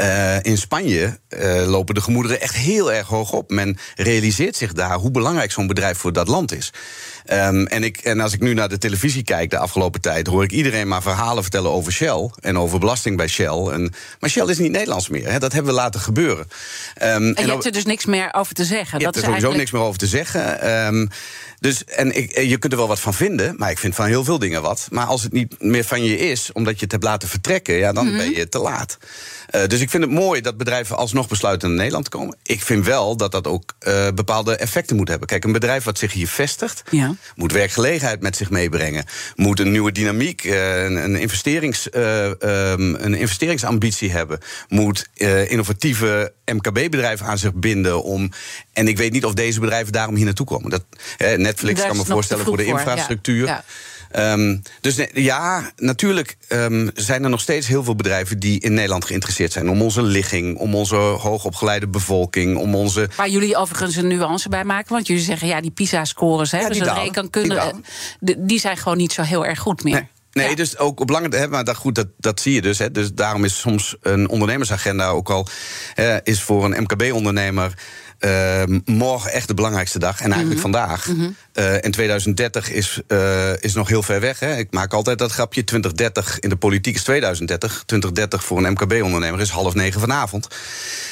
Uh, 0.00 0.42
in 0.42 0.58
Spanje 0.58 1.18
uh, 1.28 1.66
lopen 1.66 1.94
de 1.94 2.00
gemoederen 2.00 2.40
echt 2.40 2.54
heel 2.54 2.92
erg 2.92 3.06
hoog 3.06 3.32
op. 3.32 3.50
Men 3.50 3.78
realiseert 3.94 4.56
zich 4.56 4.72
daar 4.72 4.94
hoe 4.94 5.10
belangrijk 5.10 5.52
zo'n 5.52 5.66
bedrijf 5.66 5.98
voor 5.98 6.12
dat 6.12 6.28
land 6.28 6.52
is. 6.52 6.72
Um, 7.32 7.66
en, 7.66 7.84
ik, 7.84 7.98
en 7.98 8.20
als 8.20 8.32
ik 8.32 8.40
nu 8.40 8.54
naar 8.54 8.68
de 8.68 8.78
televisie 8.78 9.22
kijk 9.22 9.50
de 9.50 9.58
afgelopen 9.58 10.00
tijd, 10.00 10.26
hoor 10.26 10.42
ik 10.42 10.52
iedereen 10.52 10.88
maar 10.88 11.02
verhalen 11.02 11.42
vertellen 11.42 11.70
over 11.70 11.92
Shell 11.92 12.30
en 12.40 12.58
over 12.58 12.78
belasting 12.78 13.16
bij 13.16 13.28
Shell. 13.28 13.66
En, 13.72 13.92
maar 14.20 14.30
Shell 14.30 14.46
is 14.46 14.58
niet 14.58 14.70
Nederlands 14.70 15.08
meer. 15.08 15.30
Hè, 15.30 15.38
dat 15.38 15.52
hebben 15.52 15.74
we 15.74 15.80
laten 15.80 16.00
gebeuren. 16.00 16.44
Um, 16.44 17.04
en 17.04 17.26
je 17.26 17.34
en 17.34 17.48
hebt 17.48 17.64
er 17.64 17.72
dus 17.72 17.84
niks 17.84 18.04
meer 18.04 18.28
over 18.32 18.54
te 18.54 18.64
zeggen. 18.64 18.98
Je 18.98 19.04
dat 19.04 19.14
hebt 19.14 19.26
er 19.26 19.32
is 19.32 19.40
sowieso 19.40 19.46
eigenlijk... 19.46 19.58
niks 19.58 19.70
meer 19.70 19.82
over 19.82 19.98
te 19.98 20.06
zeggen. 20.06 20.70
Um, 20.86 21.08
dus, 21.64 21.84
en 21.84 22.16
ik, 22.16 22.38
je 22.38 22.58
kunt 22.58 22.72
er 22.72 22.78
wel 22.78 22.88
wat 22.88 23.00
van 23.00 23.14
vinden, 23.14 23.54
maar 23.58 23.70
ik 23.70 23.78
vind 23.78 23.94
van 23.94 24.06
heel 24.06 24.24
veel 24.24 24.38
dingen 24.38 24.62
wat. 24.62 24.86
Maar 24.90 25.06
als 25.06 25.22
het 25.22 25.32
niet 25.32 25.62
meer 25.62 25.84
van 25.84 26.04
je 26.04 26.18
is, 26.18 26.52
omdat 26.52 26.74
je 26.74 26.82
het 26.82 26.92
hebt 26.92 27.04
laten 27.04 27.28
vertrekken, 27.28 27.74
ja, 27.74 27.92
dan 27.92 28.04
mm 28.04 28.08
-hmm. 28.08 28.18
ben 28.18 28.34
je 28.34 28.48
te 28.48 28.58
laat. 28.58 28.98
Uh, 29.54 29.66
dus 29.66 29.80
ik 29.80 29.90
vind 29.90 30.02
het 30.02 30.12
mooi 30.12 30.40
dat 30.40 30.56
bedrijven 30.56 30.96
alsnog 30.96 31.28
besluiten 31.28 31.68
naar 31.68 31.76
Nederland 31.76 32.04
te 32.04 32.10
komen. 32.10 32.36
Ik 32.42 32.62
vind 32.62 32.84
wel 32.84 33.16
dat 33.16 33.32
dat 33.32 33.46
ook 33.46 33.74
uh, 33.88 34.08
bepaalde 34.14 34.56
effecten 34.56 34.96
moet 34.96 35.08
hebben. 35.08 35.28
Kijk, 35.28 35.44
een 35.44 35.52
bedrijf 35.52 35.84
wat 35.84 35.98
zich 35.98 36.12
hier 36.12 36.28
vestigt, 36.28 36.82
ja. 36.90 37.14
moet 37.34 37.52
werkgelegenheid 37.52 38.20
met 38.20 38.36
zich 38.36 38.50
meebrengen. 38.50 39.04
Moet 39.34 39.60
een 39.60 39.70
nieuwe 39.70 39.92
dynamiek, 39.92 40.44
uh, 40.44 40.84
een, 40.84 40.96
een, 40.96 41.16
investerings, 41.16 41.88
um, 41.94 42.94
een 42.94 43.14
investeringsambitie 43.14 44.10
hebben. 44.10 44.38
Moet 44.68 45.08
innovatieve 45.48 46.32
MKB-bedrijven 46.44 47.26
aan 47.26 47.38
zich 47.38 47.54
binden 47.54 48.02
om. 48.02 48.30
En 48.72 48.88
ik 48.88 48.96
weet 48.96 49.12
niet 49.12 49.24
of 49.24 49.34
deze 49.34 49.60
bedrijven 49.60 49.92
daarom 49.92 50.14
hier 50.14 50.24
naartoe 50.24 50.46
komen. 50.46 50.70
Dat, 50.70 50.84
Netflix 51.54 51.80
Daar 51.80 51.88
kan 51.88 51.96
me 51.96 52.04
voorstellen 52.04 52.44
voor 52.44 52.56
de 52.56 52.64
infrastructuur. 52.64 53.38
Voor, 53.38 53.48
ja. 53.48 53.54
Ja. 53.54 54.32
Ehm, 54.32 54.56
dus 54.80 54.96
nee, 54.96 55.08
ja, 55.14 55.72
natuurlijk 55.76 56.36
ehm, 56.48 56.88
zijn 56.94 57.24
er 57.24 57.30
nog 57.30 57.40
steeds 57.40 57.66
heel 57.66 57.84
veel 57.84 57.94
bedrijven 57.96 58.38
die 58.38 58.60
in 58.60 58.74
Nederland 58.74 59.04
geïnteresseerd 59.04 59.52
zijn. 59.52 59.70
Om 59.70 59.82
onze 59.82 60.02
ligging, 60.02 60.58
om 60.58 60.74
onze 60.74 60.94
hoogopgeleide 60.96 61.88
bevolking, 61.88 62.56
om 62.56 62.74
onze. 62.74 63.08
Waar 63.16 63.28
jullie 63.28 63.56
overigens 63.56 63.96
een 63.96 64.06
nuance 64.06 64.48
bij 64.48 64.64
maken. 64.64 64.92
Want 64.92 65.06
jullie 65.06 65.22
zeggen 65.22 65.48
ja, 65.48 65.60
die 65.60 65.70
PISA-scores, 65.70 66.50
hè, 66.50 66.58
Ja, 66.58 66.68
dus 66.68 66.76
die 66.76 66.86
dat 66.86 66.96
rekenkunde, 66.96 67.48
Die 67.48 67.58
dalen. 67.58 68.46
die, 68.46 68.60
zijn 68.60 68.76
gewoon 68.76 68.98
niet 68.98 69.12
zo 69.12 69.22
heel 69.22 69.46
erg 69.46 69.58
goed 69.58 69.84
meer. 69.84 69.94
Nee. 69.94 70.08
Nee, 70.32 70.48
Ja. 70.48 70.54
dus 70.54 70.78
ook 70.78 71.00
op 71.00 71.10
lange 71.10 71.36
hè, 71.36 71.48
maar 71.48 71.64
dat, 71.64 71.76
goed, 71.76 71.94
dat, 71.94 72.06
dat 72.18 72.40
zie 72.40 72.54
je 72.54 72.62
dus. 72.62 72.78
Hè. 72.78 72.90
Dus 72.90 73.12
daarom 73.12 73.44
is 73.44 73.58
soms 73.58 73.96
een 74.02 74.28
ondernemersagenda 74.28 75.08
ook 75.08 75.30
al 75.30 75.46
eh, 75.94 76.16
is 76.22 76.42
voor 76.42 76.64
een 76.64 76.82
MKB-ondernemer 76.82 77.74
eh, 78.24 78.62
morgen 78.84 79.32
echt 79.32 79.48
de 79.48 79.54
belangrijkste 79.54 79.98
dag. 79.98 80.20
En 80.20 80.30
eigenlijk 80.30 80.60
vandaag. 80.60 81.08
Eh, 81.52 81.84
en 81.84 81.90
2030 81.90 82.70
is, 82.70 83.00
eh, 83.06 83.62
is 83.62 83.74
nog 83.74 83.88
heel 83.88 84.02
ver 84.02 84.20
weg. 84.20 84.40
Hè. 84.40 84.56
Ik 84.56 84.72
maak 84.72 84.92
altijd 84.92 85.18
dat 85.18 85.32
grapje. 85.32 85.64
2030 85.64 86.40
in 86.40 86.48
de 86.48 86.56
politiek 86.56 86.94
is 86.94 87.02
2030. 87.02 87.82
2030 87.86 88.44
voor 88.44 88.58
een 88.58 88.72
MKB-ondernemer 88.72 89.40
is 89.40 89.50
half 89.50 89.74
negen 89.74 90.00
vanavond. 90.00 90.48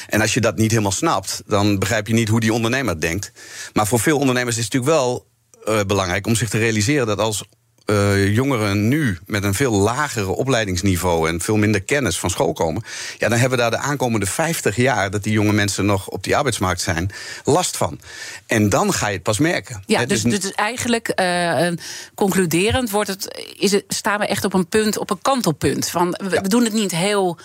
En 0.07 0.21
als 0.21 0.33
je 0.33 0.41
dat 0.41 0.57
niet 0.57 0.71
helemaal 0.71 0.91
snapt, 0.91 1.43
dan 1.47 1.79
begrijp 1.79 2.07
je 2.07 2.13
niet 2.13 2.29
hoe 2.29 2.39
die 2.39 2.53
ondernemer 2.53 3.01
denkt. 3.01 3.31
Maar 3.73 3.87
voor 3.87 3.99
veel 3.99 4.19
ondernemers 4.19 4.57
is 4.57 4.63
het 4.63 4.73
natuurlijk 4.73 4.99
wel 4.99 5.27
eh, 5.65 5.85
belangrijk 5.87 6.27
om 6.27 6.35
zich 6.35 6.49
te 6.49 6.57
realiseren 6.57 7.07
dat 7.07 7.19
als 7.19 7.43
eh, 7.85 8.33
jongeren 8.33 8.87
nu 8.87 9.17
met 9.25 9.43
een 9.43 9.53
veel 9.53 9.71
lagere 9.71 10.31
opleidingsniveau 10.31 11.29
en 11.29 11.41
veel 11.41 11.57
minder 11.57 11.81
kennis 11.81 12.19
van 12.19 12.29
school 12.29 12.53
komen, 12.53 12.83
ja, 13.17 13.29
dan 13.29 13.39
hebben 13.39 13.57
we 13.57 13.63
daar 13.63 13.71
de 13.71 13.87
aankomende 13.87 14.25
50 14.25 14.75
jaar 14.75 15.11
dat 15.11 15.23
die 15.23 15.33
jonge 15.33 15.53
mensen 15.53 15.85
nog 15.85 16.07
op 16.07 16.23
die 16.23 16.35
arbeidsmarkt 16.35 16.81
zijn, 16.81 17.11
last 17.43 17.77
van. 17.77 17.99
En 18.47 18.69
dan 18.69 18.93
ga 18.93 19.07
je 19.07 19.13
het 19.13 19.23
pas 19.23 19.39
merken. 19.39 19.83
Ja, 19.85 20.05
dus, 20.05 20.21
dus 20.21 20.51
eigenlijk 20.51 21.07
eh, 21.07 21.67
concluderend 22.15 22.89
wordt 22.89 23.09
het, 23.09 23.53
is 23.59 23.71
het, 23.71 23.83
staan 23.87 24.19
we 24.19 24.25
echt 24.25 24.45
op 24.45 24.53
een 24.53 24.67
punt, 24.67 24.97
op 24.97 25.09
een 25.09 25.21
kantelpunt. 25.21 25.89
Van, 25.89 26.09
we, 26.11 26.39
we 26.41 26.47
doen 26.47 26.63
het 26.63 26.73
niet 26.73 26.91
heel 26.91 27.37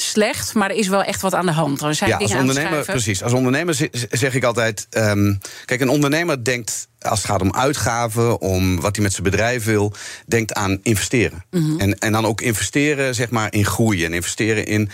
slecht, 0.00 0.54
maar 0.54 0.70
er 0.70 0.76
is 0.76 0.88
wel 0.88 1.02
echt 1.02 1.20
wat 1.20 1.34
aan 1.34 1.46
de 1.46 1.52
hand. 1.52 1.82
Er 1.82 1.94
zijn 1.94 2.10
ja, 2.10 2.16
als 2.16 2.26
dingen 2.30 2.48
ondernemer, 2.48 2.84
precies. 2.84 3.22
Als 3.22 3.32
ondernemer 3.32 3.88
zeg 4.10 4.34
ik 4.34 4.44
altijd. 4.44 4.86
ehm, 4.90 5.34
kijk, 5.64 5.80
een 5.80 5.88
ondernemer 5.88 6.44
denkt, 6.44 6.88
als 7.00 7.22
het 7.22 7.30
gaat 7.30 7.40
om 7.40 7.54
uitgaven, 7.54 8.40
om 8.40 8.80
wat 8.80 8.94
hij 8.94 9.04
met 9.04 9.12
zijn 9.12 9.24
bedrijf 9.24 9.64
wil, 9.64 9.92
denkt 10.26 10.54
aan 10.54 10.78
investeren. 10.82 11.44
Mhm. 11.50 11.80
en, 11.80 11.98
en 11.98 12.12
dan 12.12 12.26
ook 12.26 12.40
investeren, 12.40 13.14
zeg 13.14 13.30
maar, 13.30 13.52
in 13.52 13.64
groei. 13.64 14.04
En 14.04 14.12
investeren 14.12 14.66
in 14.66 14.90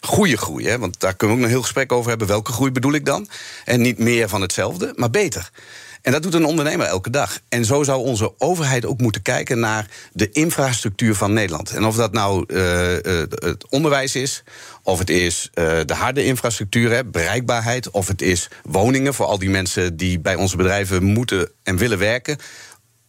goede 0.00 0.36
groei. 0.36 0.66
Hè? 0.66 0.78
Want 0.78 1.00
daar 1.00 1.14
kunnen 1.14 1.36
we 1.36 1.42
ook 1.42 1.48
een 1.48 1.54
heel 1.54 1.62
gesprek 1.64 1.92
over 1.92 2.08
hebben. 2.08 2.26
Welke 2.28 2.52
groei 2.52 2.70
bedoel 2.70 2.92
ik 2.92 3.04
dan? 3.04 3.28
En 3.64 3.80
niet 3.80 3.98
meer 3.98 4.28
van 4.28 4.40
hetzelfde, 4.40 4.92
maar 4.96 5.10
beter. 5.10 5.50
En 6.02 6.12
dat 6.12 6.22
doet 6.22 6.34
een 6.34 6.44
ondernemer 6.44 6.86
elke 6.86 7.10
dag. 7.10 7.40
En 7.48 7.64
zo 7.64 7.82
zou 7.82 8.04
onze 8.04 8.32
overheid 8.38 8.86
ook 8.86 9.00
moeten 9.00 9.22
kijken 9.22 9.58
naar 9.58 9.86
de 10.12 10.30
infrastructuur 10.30 11.14
van 11.14 11.32
Nederland. 11.32 11.70
En 11.70 11.84
of 11.84 11.96
dat 11.96 12.12
nou 12.12 12.44
eh, 12.46 13.18
het 13.28 13.68
onderwijs 13.68 14.14
is, 14.14 14.42
of 14.82 14.98
het 14.98 15.10
is 15.10 15.50
eh, 15.54 15.80
de 15.84 15.94
harde 15.94 16.24
infrastructuur, 16.24 16.90
hè, 16.90 17.04
bereikbaarheid, 17.04 17.90
of 17.90 18.08
het 18.08 18.22
is 18.22 18.48
woningen 18.62 19.14
voor 19.14 19.26
al 19.26 19.38
die 19.38 19.50
mensen 19.50 19.96
die 19.96 20.20
bij 20.20 20.34
onze 20.34 20.56
bedrijven 20.56 21.02
moeten 21.04 21.50
en 21.62 21.76
willen 21.76 21.98
werken. 21.98 22.38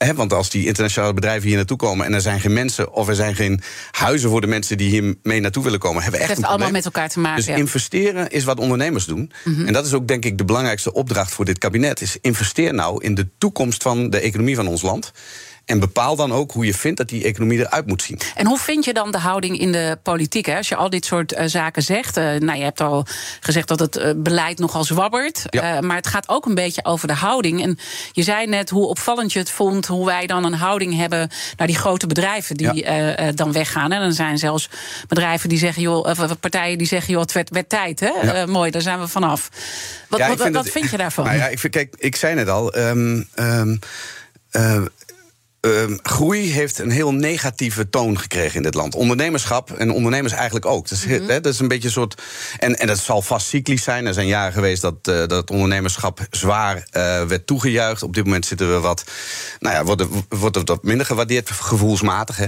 Hè, 0.03 0.13
want 0.13 0.33
als 0.33 0.49
die 0.49 0.65
internationale 0.65 1.13
bedrijven 1.13 1.47
hier 1.47 1.57
naartoe 1.57 1.77
komen 1.77 2.05
en 2.05 2.13
er 2.13 2.21
zijn 2.21 2.39
geen 2.39 2.53
mensen 2.53 2.93
of 2.93 3.07
er 3.07 3.15
zijn 3.15 3.35
geen 3.35 3.61
huizen 3.91 4.29
voor 4.29 4.41
de 4.41 4.47
mensen 4.47 4.77
die 4.77 4.89
hier 4.89 5.15
mee 5.23 5.39
naartoe 5.39 5.63
willen 5.63 5.79
komen, 5.79 6.01
hebben 6.01 6.19
we 6.19 6.25
echt 6.25 6.35
Het 6.35 6.37
heeft 6.37 6.49
allemaal 6.49 6.71
met 6.71 6.85
elkaar 6.85 7.09
te 7.09 7.19
maken. 7.19 7.37
Dus 7.37 7.45
ja. 7.45 7.51
Mhm. 7.51 7.61
investeren 7.61 8.29
is 8.29 8.43
wat 8.43 8.59
ondernemers 8.59 9.05
doen. 9.05 9.31
En 9.43 9.73
dat 9.73 9.85
is 9.85 9.93
ook 9.93 10.07
denk 10.07 10.25
ik 10.25 10.37
de 10.37 10.45
belangrijkste 10.45 10.93
opdracht 10.93 11.31
voor 11.31 11.45
dit 11.45 11.57
kabinet. 11.57 12.01
Is 12.01 12.17
investeer 12.21 12.73
nou 12.73 13.03
in 13.03 13.15
de 13.15 13.27
toekomst 13.37 13.83
van 13.83 14.09
de 14.09 14.19
economie 14.19 14.55
van 14.55 14.67
ons 14.67 14.81
land. 14.81 15.11
En 15.65 15.79
bepaal 15.79 16.15
dan 16.15 16.31
ook 16.33 16.51
hoe 16.51 16.65
je 16.65 16.73
vindt 16.73 16.97
dat 16.97 17.09
die 17.09 17.23
economie 17.23 17.59
eruit 17.59 17.87
moet 17.87 18.01
zien. 18.01 18.19
En 18.35 18.45
hoe 18.45 18.57
vind 18.57 18.85
je 18.85 18.93
dan 18.93 19.11
de 19.11 19.17
houding 19.17 19.59
in 19.59 19.71
de 19.71 19.97
politiek? 20.03 20.45
Hè? 20.45 20.57
Als 20.57 20.67
je 20.67 20.75
al 20.75 20.89
dit 20.89 21.05
soort 21.05 21.33
eh, 21.33 21.45
zaken 21.47 21.81
zegt. 21.83 22.17
eh, 22.17 22.23
nou, 22.33 22.57
je 22.57 22.63
hebt 22.63 22.81
al 22.81 23.05
gezegd 23.39 23.67
dat 23.67 23.79
het 23.79 23.95
eh, 23.97 24.11
beleid 24.15 24.59
nogal 24.59 24.83
zwabbert. 24.83 25.43
Ja. 25.49 25.81
maar 25.81 25.95
het 25.95 26.07
gaat 26.07 26.29
ook 26.29 26.45
een 26.45 26.55
beetje 26.55 26.85
over 26.85 27.07
de 27.07 27.13
houding. 27.13 27.63
En 27.63 27.77
je 28.11 28.23
zei 28.23 28.47
net 28.47 28.69
hoe 28.69 28.87
opvallend 28.87 29.33
je 29.33 29.39
het 29.39 29.49
vond. 29.51 29.85
Hoe 29.87 30.05
wij 30.05 30.27
dan 30.27 30.43
een 30.43 30.53
houding 30.53 30.95
hebben 30.95 31.29
naar 31.57 31.67
die 31.67 31.77
grote 31.77 32.07
bedrijven 32.07 32.57
die 32.57 32.85
Ja. 32.85 33.31
dan 33.31 33.51
weggaan. 33.51 33.91
En 33.91 33.99
dan 34.01 34.13
zijn 34.13 34.37
zelfs 34.37 34.69
bedrijven 35.07 35.49
die 35.49 35.57
zeggen, 35.57 35.81
joh, 35.81 36.05
of 36.05 36.39
partijen 36.39 36.77
die 36.77 36.87
zeggen, 36.87 37.11
joh, 37.13 37.21
het 37.21 37.31
werd, 37.31 37.49
werd 37.49 37.69
tijd. 37.69 37.99
Hè? 37.99 38.47
Mooi, 38.47 38.71
daar 38.71 38.81
zijn 38.81 38.99
we 38.99 39.07
vanaf. 39.07 39.49
Wat, 40.07 40.19
wat, 40.19 40.27
vind 40.27 40.39
wat 40.39 40.53
dat- 40.53 40.69
vind 40.69 40.89
je 40.89 40.97
daarvan? 40.97 41.25
Nou 41.25 41.37
ja, 41.37 41.47
ik, 41.47 41.59
vind, 41.59 41.73
kijk, 41.73 41.95
ik 41.97 42.15
zei 42.15 42.35
net 42.35 42.49
al. 42.49 42.73
ehm, 42.73 43.21
ehm, 43.35 43.75
eh, 44.51 44.81
ehm, 45.61 45.97
groei 46.03 46.51
heeft 46.51 46.79
een 46.79 46.89
heel 46.91 47.13
negatieve 47.13 47.89
toon 47.89 48.19
gekregen 48.19 48.55
in 48.55 48.63
dit 48.63 48.73
land. 48.73 48.95
Ondernemerschap 48.95 49.71
en 49.71 49.91
ondernemers 49.91 50.33
eigenlijk 50.33 50.65
ook. 50.65 50.89
Dat 50.89 50.97
is, 50.97 51.05
Mhm. 51.05 51.27
dat 51.27 51.45
is 51.45 51.59
een 51.59 51.67
beetje 51.67 51.87
een 51.87 51.93
soort. 51.93 52.21
En, 52.59 52.75
en 52.75 52.87
dat 52.87 52.97
zal 52.99 53.21
vast 53.21 53.47
cyclisch 53.47 53.83
zijn. 53.83 54.05
Er 54.05 54.13
zijn 54.13 54.27
jaren 54.27 54.53
geweest 54.53 54.81
dat, 54.81 54.95
eh, 55.01 55.27
dat 55.27 55.49
ondernemerschap 55.49 56.19
zwaar 56.29 56.75
eh, 56.91 57.23
werd 57.23 57.47
toegejuicht. 57.47 58.03
Op 58.03 58.13
dit 58.13 58.23
moment 58.23 58.45
zitten 58.45 58.73
we 58.73 58.79
wat. 58.79 59.03
Nou 59.59 59.75
ja, 59.75 59.83
wordt, 59.83 60.01
het- 60.01 60.09
wordt 60.29 60.55
het 60.55 60.67
wat 60.67 60.83
minder 60.83 61.05
gewaardeerd, 61.05 61.49
gevoelsmatig. 61.51 62.37
Hè. 62.37 62.45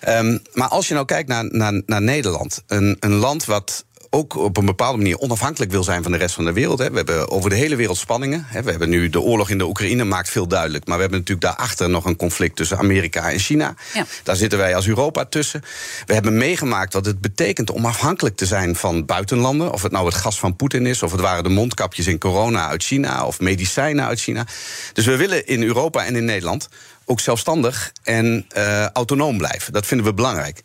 Ehm, 0.00 0.38
maar 0.52 0.68
als 0.68 0.88
je 0.88 0.94
nou 0.94 1.06
kijkt 1.06 1.28
naar, 1.28 1.44
naar, 1.44 1.82
naar 1.86 2.02
Nederland, 2.02 2.62
een, 2.66 2.96
een 3.00 3.14
land 3.14 3.44
wat 3.44 3.84
ook 4.10 4.36
op 4.36 4.56
een 4.56 4.64
bepaalde 4.64 4.98
manier 4.98 5.18
onafhankelijk 5.18 5.70
wil 5.70 5.84
zijn 5.84 6.02
van 6.02 6.12
de 6.12 6.18
rest 6.18 6.34
van 6.34 6.44
de 6.44 6.52
wereld. 6.52 6.78
Hè. 6.78 6.90
We 6.90 6.96
hebben 6.96 7.30
over 7.30 7.50
de 7.50 7.56
hele 7.56 7.76
wereld 7.76 7.96
spanningen. 7.96 8.44
Hè. 8.48 8.62
We 8.62 8.70
hebben 8.70 8.88
nu 8.88 9.08
de 9.08 9.20
oorlog 9.20 9.50
in 9.50 9.58
de 9.58 9.66
Oekraïne, 9.66 10.04
maakt 10.04 10.30
veel 10.30 10.48
duidelijk. 10.48 10.86
Maar 10.86 10.96
we 10.96 11.02
hebben 11.02 11.20
natuurlijk 11.20 11.46
daarachter 11.46 11.90
nog 11.90 12.04
een 12.04 12.16
conflict 12.16 12.56
tussen 12.56 12.78
Amerika 12.78 13.30
en 13.30 13.38
China. 13.38 13.74
Ja. 13.94 14.06
Daar 14.22 14.36
zitten 14.36 14.58
wij 14.58 14.74
als 14.74 14.86
Europa 14.86 15.24
tussen. 15.24 15.62
We 16.06 16.14
hebben 16.14 16.36
meegemaakt 16.36 16.92
wat 16.92 17.06
het 17.06 17.20
betekent 17.20 17.70
om 17.70 17.86
afhankelijk 17.86 18.36
te 18.36 18.46
zijn 18.46 18.76
van 18.76 19.04
buitenlanden. 19.06 19.72
Of 19.72 19.82
het 19.82 19.92
nou 19.92 20.06
het 20.06 20.14
gas 20.14 20.38
van 20.38 20.56
Poetin 20.56 20.86
is, 20.86 21.02
of 21.02 21.12
het 21.12 21.20
waren 21.20 21.42
de 21.42 21.48
mondkapjes 21.48 22.06
in 22.06 22.18
corona 22.18 22.68
uit 22.68 22.82
China, 22.82 23.26
of 23.26 23.40
medicijnen 23.40 24.04
uit 24.04 24.20
China. 24.20 24.46
Dus 24.92 25.06
we 25.06 25.16
willen 25.16 25.46
in 25.46 25.62
Europa 25.62 26.04
en 26.04 26.16
in 26.16 26.24
Nederland 26.24 26.68
ook 27.04 27.20
zelfstandig 27.20 27.92
en 28.02 28.44
eh, 28.48 28.86
autonoom 28.86 29.38
blijven. 29.38 29.72
Dat 29.72 29.86
vinden 29.86 30.06
we 30.06 30.14
belangrijk. 30.14 30.62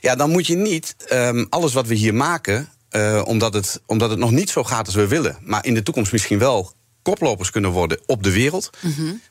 Ja, 0.00 0.14
dan 0.16 0.30
moet 0.30 0.46
je 0.46 0.56
niet 0.56 0.96
ehm, 1.08 1.44
alles 1.48 1.72
wat 1.72 1.86
we 1.86 1.94
hier 1.94 2.14
maken, 2.14 2.68
eh, 2.88 3.22
omdat, 3.24 3.54
het, 3.54 3.82
omdat 3.86 4.10
het 4.10 4.18
nog 4.18 4.30
niet 4.30 4.50
zo 4.50 4.64
gaat 4.64 4.86
als 4.86 4.94
we 4.94 5.06
willen, 5.06 5.38
maar 5.40 5.64
in 5.64 5.74
de 5.74 5.82
toekomst 5.82 6.12
misschien 6.12 6.38
wel 6.38 6.72
koplopers 7.02 7.50
kunnen 7.50 7.70
worden 7.70 8.00
op 8.06 8.22
de 8.22 8.32
wereld, 8.32 8.70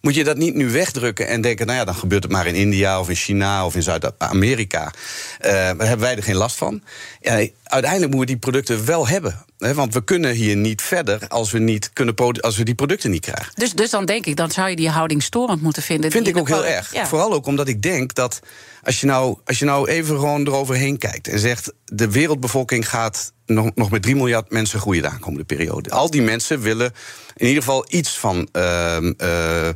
moet 0.02 0.16
je 0.16 0.24
dat 0.24 0.38
niet 0.38 0.56
nu 0.56 0.70
wegdrukken 0.70 1.28
en 1.28 1.42
denken, 1.42 1.66
nou 1.66 1.78
ja, 1.80 1.86
dan 1.86 1.96
gebeurt 1.96 2.24
het 2.24 2.32
maar 2.32 2.48
in 2.48 2.56
India 2.56 3.00
of 3.00 3.10
in 3.10 3.16
China 3.16 3.66
of 3.66 3.76
in 3.76 3.84
Zuid-Amerika. 3.84 4.94
Eh, 5.40 5.52
daar 5.52 5.88
hebben 5.88 6.00
wij 6.00 6.16
er 6.16 6.24
geen 6.24 6.36
last 6.36 6.56
van. 6.56 6.84
Ja, 7.22 7.48
uiteindelijk 7.64 8.14
moeten 8.14 8.20
we 8.20 8.26
die 8.26 8.38
producten 8.38 8.86
wel 8.86 9.08
hebben. 9.08 9.46
Want 9.58 9.94
we 9.94 10.04
kunnen 10.04 10.34
hier 10.34 10.56
niet 10.56 10.82
verder 10.82 11.28
als 11.28 11.52
we, 11.52 11.60
niet 11.60 11.94
kunnen, 11.94 12.16
als 12.42 12.58
we 12.58 12.64
die 12.64 12.76
producten 12.76 13.12
niet 13.12 13.26
krijgen. 13.26 13.54
Dus, 13.56 13.74
dus 13.74 13.90
dan 13.90 14.06
denk 14.06 14.26
ik, 14.26 14.36
dan 14.36 14.52
zou 14.52 14.70
je 14.70 14.76
die 14.76 14.90
houding 14.90 15.24
storend 15.24 15.62
moeten 15.62 15.84
vinden. 15.84 16.12
Vind 16.12 16.28
ik 16.28 16.38
ook 16.38 16.48
heel 16.48 16.66
erg. 16.66 16.94
Ja. 16.94 17.08
Vooral 17.08 17.34
ook 17.34 17.46
omdat 17.46 17.68
ik 17.68 17.82
denk 17.82 18.14
dat 18.14 18.40
als 18.84 19.00
je 19.00 19.06
nou, 19.06 19.38
als 19.46 19.60
je 19.60 19.66
nou 19.66 19.90
even 19.90 20.16
gewoon 20.16 20.48
eroverheen 20.48 20.98
kijkt 20.98 21.28
en 21.28 21.40
zegt: 21.40 21.74
de 21.86 22.12
wereldbevolking 22.12 22.90
gaat 22.90 23.34
nog, 23.46 23.72
nog 23.76 23.92
met 23.92 24.02
3 24.02 24.16
miljard 24.16 24.52
mensen 24.52 24.80
groeien 24.80 25.02
de 25.02 25.10
aankomende 25.10 25.46
periode. 25.46 25.90
Al 25.90 26.10
die 26.10 26.22
mensen 26.22 26.60
willen 26.60 26.94
in 27.36 27.48
ieder 27.48 27.64
geval 27.64 27.86
iets 27.88 28.18
van 28.18 28.50
eh, 28.52 29.70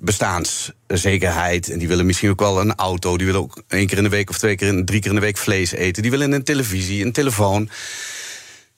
bestaanszekerheid. 0.00 1.70
En 1.70 1.78
die 1.78 1.88
willen 1.88 2.06
misschien 2.06 2.30
ook 2.30 2.40
wel 2.40 2.60
een 2.60 2.74
auto. 2.74 3.16
Die 3.16 3.26
willen 3.26 3.40
ook 3.40 3.62
één 3.68 3.86
keer 3.86 3.96
in 3.96 4.02
de 4.02 4.08
week 4.08 4.30
of 4.30 4.38
twee 4.38 4.56
keer 4.56 4.68
in, 4.68 4.84
drie 4.84 5.00
keer 5.00 5.10
in 5.10 5.16
de 5.16 5.22
week 5.22 5.36
vlees 5.36 5.72
eten. 5.72 6.02
Die 6.02 6.10
willen 6.10 6.32
een 6.32 6.44
televisie, 6.44 7.04
een 7.04 7.12
telefoon. 7.12 7.70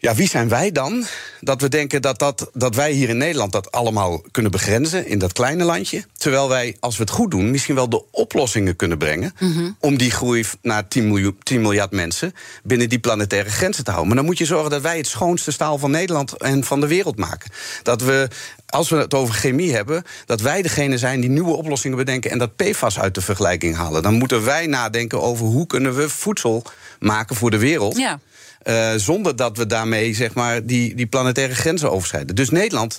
Ja, 0.05 0.14
wie 0.14 0.29
zijn 0.29 0.49
wij 0.49 0.73
dan 0.73 1.05
dat 1.40 1.61
we 1.61 1.69
denken 1.69 2.03
dat, 2.03 2.19
dat, 2.19 2.51
dat 2.53 2.75
wij 2.75 2.93
hier 2.93 3.09
in 3.09 3.17
Nederland 3.17 3.53
dat 3.53 3.73
allemaal 3.73 4.23
kunnen 4.31 4.51
begrenzen 4.51 5.07
in 5.07 5.19
dat 5.19 5.33
kleine 5.33 5.64
landje? 5.64 6.05
Terwijl 6.17 6.49
wij, 6.49 6.77
als 6.81 6.97
we 6.97 7.03
het 7.03 7.12
goed 7.12 7.31
doen, 7.31 7.51
misschien 7.51 7.75
wel 7.75 7.88
de 7.88 8.05
oplossingen 8.11 8.77
kunnen 8.77 8.99
brengen 8.99 9.35
om 9.81 9.97
die 9.97 10.11
groei 10.11 10.45
naar 10.62 10.88
10, 10.88 11.09
miljoen, 11.09 11.37
10 11.43 11.61
miljard 11.61 11.90
mensen 11.90 12.35
binnen 12.62 12.88
die 12.88 12.99
planetaire 12.99 13.51
grenzen 13.51 13.85
te 13.85 13.90
houden. 13.90 14.09
Maar 14.09 14.23
dan 14.23 14.31
moet 14.31 14.38
je 14.38 14.45
zorgen 14.45 14.71
dat 14.71 14.83
wij 14.83 14.97
het 14.97 15.07
schoonste 15.07 15.51
staal 15.51 15.79
van 15.79 15.90
Nederland 15.90 16.37
en 16.37 16.64
van 16.64 16.81
de 16.81 16.87
wereld 16.87 17.17
maken. 17.17 17.51
Dat 17.83 18.03
we, 18.03 18.29
als 18.67 18.88
we 18.88 18.97
het 18.97 19.14
over 19.14 19.35
chemie 19.35 19.75
hebben, 19.75 20.05
dat 20.27 20.40
wij 20.40 20.62
degene 20.62 20.99
zijn 20.99 21.21
die 21.21 21.31
nieuwe 21.31 21.57
oplossingen 21.57 21.97
bedenken 21.97 22.31
en 22.31 22.38
dat 22.38 22.57
PFAS 22.57 22.99
uit 22.99 23.14
de 23.14 23.21
vergelijking 23.21 23.77
halen. 23.77 24.03
Dan 24.03 24.14
moeten 24.14 24.45
wij 24.45 24.67
nadenken 24.67 25.23
over 25.23 25.47
hoe 25.47 25.67
kunnen 25.67 25.95
we 25.95 26.09
voedsel 26.09 26.62
maken 26.99 27.37
voor 27.37 27.51
de 27.51 27.59
wereld. 27.59 27.97
Ja. 27.97 28.21
Eh, 28.64 28.92
zonder 28.96 29.37
dat 29.37 29.57
we 29.57 29.66
daarmee 29.66 30.14
zeg 30.14 30.35
maar, 30.35 30.66
die, 30.66 30.94
die 30.94 31.07
planetaire 31.07 31.55
grenzen 31.55 31.90
overschrijden. 31.90 32.37
Dus 32.37 32.50
Nederland 32.50 32.98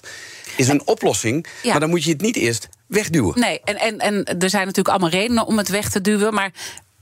is 0.58 0.67
een 0.67 0.88
oplossing, 0.88 1.47
Ja. 1.63 1.71
maar 1.71 1.80
dan 1.80 1.89
moet 1.89 2.04
je 2.04 2.12
het 2.12 2.21
niet 2.21 2.36
eerst 2.36 2.67
wegduwen. 2.88 3.39
Nee, 3.39 3.62
en, 3.63 3.78
en, 3.78 3.99
en 3.99 4.25
er 4.39 4.49
zijn 4.49 4.65
natuurlijk 4.65 4.88
allemaal 4.88 5.10
redenen 5.10 5.45
om 5.45 5.58
het 5.58 5.69
weg 5.69 5.89
te 5.89 6.01
duwen. 6.01 6.34
Maar 6.34 6.51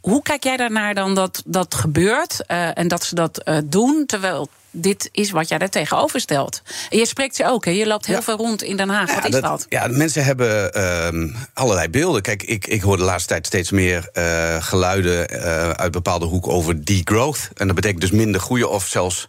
hoe 0.01 0.21
kijk 0.21 0.43
jij 0.43 0.57
daarnaar 0.57 0.93
dan 0.93 1.15
dat 1.15 1.43
dat 1.45 1.75
gebeurt 1.75 2.43
uh, 2.47 2.77
en 2.77 2.87
dat 2.87 3.03
ze 3.03 3.15
dat 3.15 3.41
uh, 3.45 3.57
doen, 3.65 4.03
terwijl 4.05 4.49
dit 4.75 5.09
is 5.11 5.31
wat 5.31 5.47
jij 5.47 5.57
daar 5.57 5.69
tegenover 5.69 6.19
stelt. 6.19 6.61
En 6.89 6.97
je 6.97 7.05
spreekt 7.05 7.35
ze 7.35 7.45
ook, 7.45 7.65
hè? 7.65 7.71
je 7.71 7.87
loopt 7.87 8.05
heel 8.05 8.21
veel 8.21 8.37
rond 8.37 8.63
in 8.63 8.77
Den 8.77 8.89
Haag. 8.89 9.09
Ja, 9.09 9.15
wat 9.21 9.33
is 9.33 9.41
dat, 9.41 9.65
Ja, 9.69 9.87
mensen 9.87 10.23
hebben 10.23 10.77
uh, 10.77 11.35
allerlei 11.53 11.89
beelden. 11.89 12.21
Kijk, 12.21 12.43
ik, 12.43 12.67
ik 12.67 12.81
hoor 12.81 12.97
de 12.97 13.03
laatste 13.03 13.27
tijd 13.27 13.45
steeds 13.45 13.71
meer 13.71 14.09
uh, 14.13 14.63
geluiden 14.63 15.33
uh, 15.33 15.69
uit 15.69 15.91
bepaalde 15.91 16.25
hoeken 16.25 16.51
over 16.51 16.85
degrowth. 16.85 17.49
En 17.55 17.65
dat 17.67 17.75
betekent 17.75 18.01
dus 18.01 18.11
minder 18.11 18.41
groeien 18.41 18.69
of 18.69 18.87
zelfs 18.87 19.27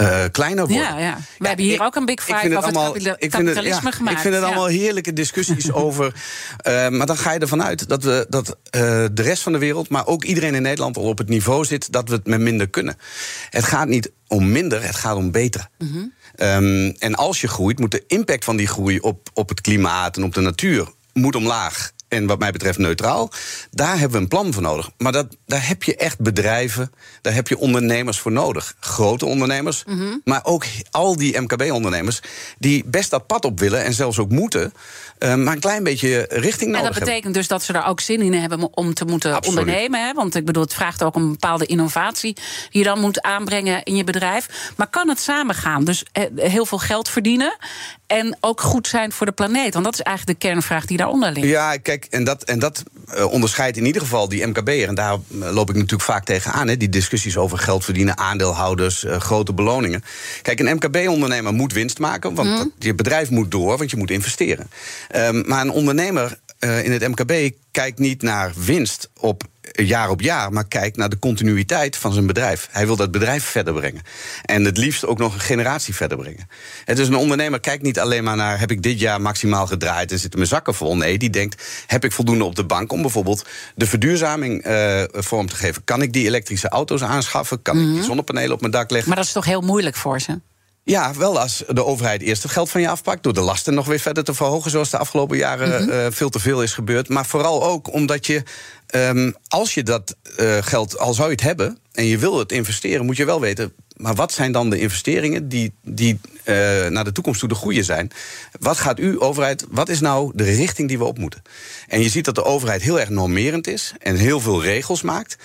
uh, 0.00 0.24
kleiner 0.32 0.66
worden. 0.66 0.86
Ja, 0.86 0.98
ja. 0.98 1.16
We 1.16 1.22
ja, 1.38 1.46
hebben 1.46 1.64
hier 1.64 1.74
ik, 1.74 1.82
ook 1.82 1.94
een 1.94 2.04
big 2.04 2.24
five 2.24 2.46
over 2.46 2.62
allemaal, 2.62 2.94
het 2.94 3.02
kapitalisme 3.02 3.72
het, 3.72 3.82
ja, 3.82 3.90
gemaakt. 3.90 4.16
Ik 4.16 4.22
vind 4.22 4.34
het 4.34 4.44
allemaal 4.44 4.66
heerlijke 4.66 5.12
discussies 5.12 5.72
over. 5.84 6.14
Uh, 6.66 6.88
maar 6.88 7.06
dan 7.06 7.16
ga 7.16 7.32
je 7.32 7.38
ervan 7.38 7.62
uit 7.62 7.88
dat, 7.88 8.02
we, 8.02 8.26
dat 8.28 8.48
uh, 8.48 8.80
de 9.12 9.22
rest 9.22 9.42
van 9.42 9.52
de 9.52 9.58
wereld, 9.58 9.88
maar 9.88 10.06
ook 10.06 10.24
iedereen 10.24 10.54
in 10.54 10.62
Nederland 10.62 10.96
al 10.96 11.02
op 11.02 11.18
het 11.18 11.28
niveau 11.28 11.64
zit 11.64 11.92
dat 11.92 12.08
we 12.08 12.14
het 12.14 12.26
met 12.26 12.40
minder 12.40 12.68
kunnen. 12.68 12.96
Het 13.50 13.64
gaat 13.64 13.88
niet 13.88 14.10
om 14.26 14.52
minder, 14.52 14.82
het 14.82 14.96
gaat 14.96 15.16
om 15.16 15.30
beter. 15.30 15.68
Mm 15.78 15.92
-hmm. 15.92 16.12
um, 16.46 16.94
en 16.98 17.14
als 17.14 17.40
je 17.40 17.48
groeit, 17.48 17.78
moet 17.78 17.90
de 17.90 18.04
impact 18.06 18.44
van 18.44 18.56
die 18.56 18.66
groei 18.66 18.98
op, 18.98 19.28
op 19.34 19.48
het 19.48 19.60
klimaat 19.60 20.16
en 20.16 20.24
op 20.24 20.34
de 20.34 20.40
natuur 20.40 20.88
moet 21.12 21.36
omlaag 21.36 21.92
en 22.10 22.26
wat 22.26 22.38
mij 22.38 22.50
betreft 22.50 22.78
neutraal. 22.78 23.30
Daar 23.70 23.98
hebben 23.98 24.10
we 24.10 24.22
een 24.22 24.28
plan 24.28 24.52
voor 24.52 24.62
nodig. 24.62 24.90
Maar 24.98 25.12
dat, 25.12 25.36
daar 25.46 25.66
heb 25.66 25.82
je 25.82 25.96
echt 25.96 26.20
bedrijven, 26.20 26.92
daar 27.22 27.34
heb 27.34 27.48
je 27.48 27.58
ondernemers 27.58 28.18
voor 28.18 28.32
nodig. 28.32 28.74
Grote 28.80 29.26
ondernemers, 29.26 29.84
mm 29.86 29.98
-hmm. 29.98 30.20
maar 30.24 30.40
ook 30.44 30.64
al 30.90 31.16
die 31.16 31.40
MKB-ondernemers... 31.40 32.20
die 32.58 32.84
best 32.84 33.10
dat 33.10 33.26
pad 33.26 33.44
op 33.44 33.60
willen 33.60 33.84
en 33.84 33.92
zelfs 33.92 34.18
ook 34.18 34.30
moeten... 34.30 34.72
Uh, 35.18 35.34
maar 35.34 35.54
een 35.54 35.60
klein 35.60 35.84
beetje 35.84 36.26
richting 36.28 36.70
nodig 36.70 36.86
En 36.86 36.92
dat 36.92 36.98
betekent 36.98 37.14
hebben. 37.14 37.32
dus 37.32 37.48
dat 37.48 37.62
ze 37.62 37.72
er 37.72 37.84
ook 37.84 38.00
zin 38.00 38.20
in 38.20 38.34
hebben 38.34 38.76
om 38.76 38.94
te 38.94 39.04
moeten 39.04 39.34
Absoluut. 39.34 39.58
ondernemen. 39.58 40.06
Hè? 40.06 40.12
Want 40.12 40.34
ik 40.34 40.44
bedoel, 40.44 40.62
het 40.62 40.74
vraagt 40.74 41.02
ook 41.02 41.14
een 41.14 41.30
bepaalde 41.30 41.66
innovatie... 41.66 42.34
die 42.34 42.44
je 42.70 42.84
dan 42.84 43.00
moet 43.00 43.22
aanbrengen 43.22 43.82
in 43.82 43.96
je 43.96 44.04
bedrijf. 44.04 44.72
Maar 44.76 44.86
kan 44.86 45.08
het 45.08 45.20
samengaan? 45.20 45.84
Dus 45.84 46.04
heel 46.36 46.66
veel 46.66 46.78
geld 46.78 47.08
verdienen... 47.08 47.56
en 48.10 48.36
ook 48.40 48.60
goed 48.60 48.86
zijn 48.86 49.12
voor 49.12 49.26
de 49.26 49.32
planeet? 49.32 49.72
Want 49.72 49.84
dat 49.84 49.94
is 49.94 50.00
eigenlijk 50.00 50.40
de 50.40 50.46
kernvraag 50.46 50.86
die 50.86 50.96
daaronder 50.96 51.32
ligt. 51.32 51.46
Ja, 51.46 51.76
kijk, 51.76 52.06
en 52.10 52.24
dat, 52.24 52.42
en 52.42 52.58
dat 52.58 52.82
uh, 53.14 53.32
onderscheidt 53.32 53.76
in 53.76 53.86
ieder 53.86 54.02
geval 54.02 54.28
die 54.28 54.46
MKB'er... 54.46 54.88
en 54.88 54.94
daar 54.94 55.18
loop 55.28 55.68
ik 55.68 55.74
natuurlijk 55.74 56.02
vaak 56.02 56.24
tegenaan, 56.24 56.68
hè, 56.68 56.76
die 56.76 56.88
discussies 56.88 57.36
over 57.36 57.58
geld 57.58 57.84
verdienen... 57.84 58.18
aandeelhouders, 58.18 59.04
uh, 59.04 59.16
grote 59.16 59.52
beloningen. 59.52 60.04
Kijk, 60.42 60.60
een 60.60 60.74
MKB-ondernemer 60.74 61.52
moet 61.52 61.72
winst 61.72 61.98
maken... 61.98 62.34
want 62.34 62.48
mm. 62.48 62.72
je 62.78 62.94
bedrijf 62.94 63.30
moet 63.30 63.50
door, 63.50 63.78
want 63.78 63.90
je 63.90 63.96
moet 63.96 64.10
investeren. 64.10 64.70
Um, 65.16 65.42
maar 65.46 65.60
een 65.60 65.70
ondernemer 65.70 66.38
uh, 66.60 66.84
in 66.84 66.92
het 66.92 67.08
MKB 67.08 67.50
kijkt 67.70 67.98
niet 67.98 68.22
naar 68.22 68.52
winst 68.56 69.10
op 69.16 69.42
jaar 69.72 70.10
op 70.10 70.20
jaar, 70.20 70.52
maar 70.52 70.68
kijkt 70.68 70.96
naar 70.96 71.08
de 71.08 71.18
continuïteit 71.18 71.96
van 71.96 72.12
zijn 72.12 72.26
bedrijf. 72.26 72.68
Hij 72.70 72.86
wil 72.86 72.96
dat 72.96 73.10
bedrijf 73.10 73.44
verder 73.44 73.74
brengen. 73.74 74.02
En 74.44 74.64
het 74.64 74.76
liefst 74.76 75.06
ook 75.06 75.18
nog 75.18 75.34
een 75.34 75.40
generatie 75.40 75.94
verder 75.94 76.18
brengen. 76.18 76.48
Het 76.84 76.98
is 76.98 77.08
een 77.08 77.16
ondernemer 77.16 77.60
kijkt 77.60 77.82
niet 77.82 78.00
alleen 78.00 78.24
maar 78.24 78.36
naar 78.36 78.58
heb 78.58 78.70
ik 78.70 78.82
dit 78.82 79.00
jaar 79.00 79.20
maximaal 79.20 79.66
gedraaid 79.66 80.12
en 80.12 80.18
zitten 80.18 80.38
mijn 80.38 80.50
zakken 80.50 80.74
vol. 80.74 80.96
Nee, 80.96 81.18
die 81.18 81.30
denkt 81.30 81.62
heb 81.86 82.04
ik 82.04 82.12
voldoende 82.12 82.44
op 82.44 82.54
de 82.54 82.64
bank 82.64 82.92
om 82.92 83.02
bijvoorbeeld 83.02 83.46
de 83.74 83.86
verduurzaming 83.86 84.66
uh, 84.66 85.02
vorm 85.10 85.48
te 85.48 85.56
geven. 85.56 85.84
Kan 85.84 86.02
ik 86.02 86.12
die 86.12 86.26
elektrische 86.26 86.68
auto's 86.68 87.02
aanschaffen? 87.02 87.62
Kan 87.62 87.76
mm 87.76 87.82
-hmm. 87.82 87.90
ik 87.90 87.96
die 87.96 88.06
zonnepanelen 88.06 88.52
op 88.52 88.60
mijn 88.60 88.72
dak 88.72 88.90
leggen? 88.90 89.08
Maar 89.08 89.18
dat 89.18 89.26
is 89.26 89.32
toch 89.32 89.44
heel 89.44 89.60
moeilijk 89.60 89.96
voor 89.96 90.20
ze? 90.20 90.40
Ja, 90.84 91.14
wel 91.14 91.40
als 91.40 91.62
de 91.68 91.84
overheid 91.84 92.22
eerst 92.22 92.42
het 92.42 92.52
geld 92.52 92.70
van 92.70 92.80
je 92.80 92.88
afpakt... 92.88 93.22
door 93.22 93.32
de 93.32 93.40
lasten 93.40 93.74
nog 93.74 93.86
weer 93.86 93.98
verder 93.98 94.24
te 94.24 94.34
verhogen... 94.34 94.70
zoals 94.70 94.90
de 94.90 94.98
afgelopen 94.98 95.36
jaren 95.36 95.82
mm 95.82 95.88
-hmm. 95.88 95.98
uh, 95.98 96.06
veel 96.10 96.28
te 96.28 96.40
veel 96.40 96.62
is 96.62 96.72
gebeurd. 96.72 97.08
Maar 97.08 97.26
vooral 97.26 97.64
ook 97.64 97.92
omdat 97.92 98.26
je, 98.26 98.42
um, 98.94 99.34
als 99.48 99.74
je 99.74 99.82
dat 99.82 100.16
uh, 100.40 100.56
geld, 100.60 100.98
al 100.98 101.14
zou 101.14 101.28
je 101.28 101.34
het 101.34 101.42
hebben... 101.42 101.78
en 101.92 102.04
je 102.04 102.18
wil 102.18 102.38
het 102.38 102.52
investeren, 102.52 103.06
moet 103.06 103.16
je 103.16 103.24
wel 103.24 103.40
weten... 103.40 103.72
maar 103.96 104.14
wat 104.14 104.32
zijn 104.32 104.52
dan 104.52 104.70
de 104.70 104.78
investeringen 104.78 105.48
die, 105.48 105.72
die 105.82 106.20
uh, 106.44 106.54
naar 106.86 107.04
de 107.04 107.12
toekomst 107.12 107.40
toe 107.40 107.48
de 107.48 107.54
goede 107.54 107.82
zijn? 107.82 108.10
Wat 108.58 108.78
gaat 108.78 108.98
u, 108.98 109.20
overheid, 109.20 109.66
wat 109.70 109.88
is 109.88 110.00
nou 110.00 110.32
de 110.34 110.44
richting 110.44 110.88
die 110.88 110.98
we 110.98 111.04
op 111.04 111.18
moeten? 111.18 111.42
En 111.88 112.00
je 112.00 112.08
ziet 112.08 112.24
dat 112.24 112.34
de 112.34 112.44
overheid 112.44 112.82
heel 112.82 113.00
erg 113.00 113.08
normerend 113.08 113.66
is... 113.66 113.94
en 113.98 114.16
heel 114.16 114.40
veel 114.40 114.62
regels 114.62 115.02
maakt... 115.02 115.36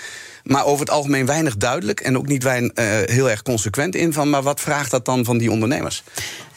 Maar 0.46 0.66
over 0.66 0.80
het 0.80 0.90
algemeen 0.90 1.26
weinig 1.26 1.58
duidelijk 1.58 2.00
en 2.00 2.18
ook 2.18 2.28
niet 2.28 2.44
weinig, 2.44 2.72
uh, 2.76 2.86
heel 3.06 3.30
erg 3.30 3.42
consequent 3.42 3.96
in 3.96 4.14
van. 4.14 4.30
Maar 4.30 4.44
wat 4.44 4.62
vraagt 4.62 4.92
dat 4.92 5.06
dan 5.06 5.26
van 5.26 5.38
die 5.38 5.52
ondernemers? 5.52 6.04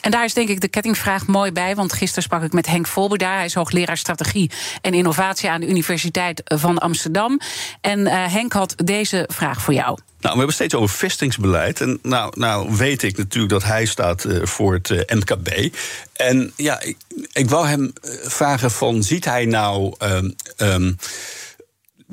En 0.00 0.10
daar 0.10 0.24
is 0.24 0.34
denk 0.34 0.48
ik 0.48 0.60
de 0.60 0.68
kettingvraag 0.68 1.26
mooi 1.26 1.52
bij. 1.52 1.74
Want 1.74 1.92
gisteren 1.92 2.22
sprak 2.22 2.42
ik 2.42 2.52
met 2.52 2.66
Henk 2.66 2.86
Volberda. 2.86 3.34
Hij 3.34 3.44
is 3.44 3.54
hoogleraar 3.54 3.96
strategie 3.96 4.50
en 4.80 4.94
innovatie 4.94 5.50
aan 5.50 5.60
de 5.60 5.68
Universiteit 5.68 6.42
van 6.44 6.78
Amsterdam. 6.78 7.40
En 7.80 7.98
uh, 7.98 8.32
Henk 8.32 8.52
had 8.52 8.74
deze 8.76 9.28
vraag 9.32 9.62
voor 9.62 9.74
jou. 9.74 9.98
Nou, 10.20 10.32
we 10.32 10.36
hebben 10.36 10.54
steeds 10.54 10.74
over 10.74 10.96
vestingsbeleid. 10.96 11.80
En 11.80 11.98
nou, 12.02 12.32
nou 12.36 12.76
weet 12.76 13.02
ik 13.02 13.16
natuurlijk 13.16 13.52
dat 13.52 13.64
hij 13.64 13.84
staat 13.84 14.24
uh, 14.24 14.44
voor 14.44 14.74
het 14.74 14.88
uh, 14.88 15.00
MKB. 15.06 15.74
En 16.12 16.52
ja, 16.56 16.80
ik, 16.80 16.96
ik 17.32 17.50
wou 17.50 17.66
hem 17.66 17.92
vragen 18.22 18.70
van, 18.70 19.02
ziet 19.02 19.24
hij 19.24 19.44
nou... 19.44 19.94
Um, 20.02 20.34
um, 20.56 20.96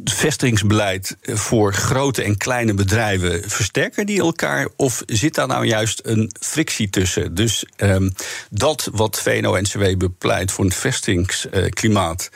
vestigingsbeleid 0.04 1.18
voor 1.22 1.74
grote 1.74 2.24
en 2.24 2.38
kleine 2.38 2.74
bedrijven 2.74 3.50
versterken 3.50 4.06
die 4.06 4.20
elkaar? 4.20 4.70
Of 4.76 5.04
zit 5.06 5.36
daar 5.36 5.48
nou 5.48 5.66
juist 5.66 6.02
een 6.04 6.32
frictie 6.40 6.90
tussen? 6.90 7.36
Dus 7.36 7.66
um, 7.78 8.14
dat 8.50 8.90
wat 8.92 9.22
VNO-NCW 9.22 9.98
bepleit 9.98 10.52
voor 10.52 10.66
een 10.66 10.72
vestigingsklimaat. 10.72 12.30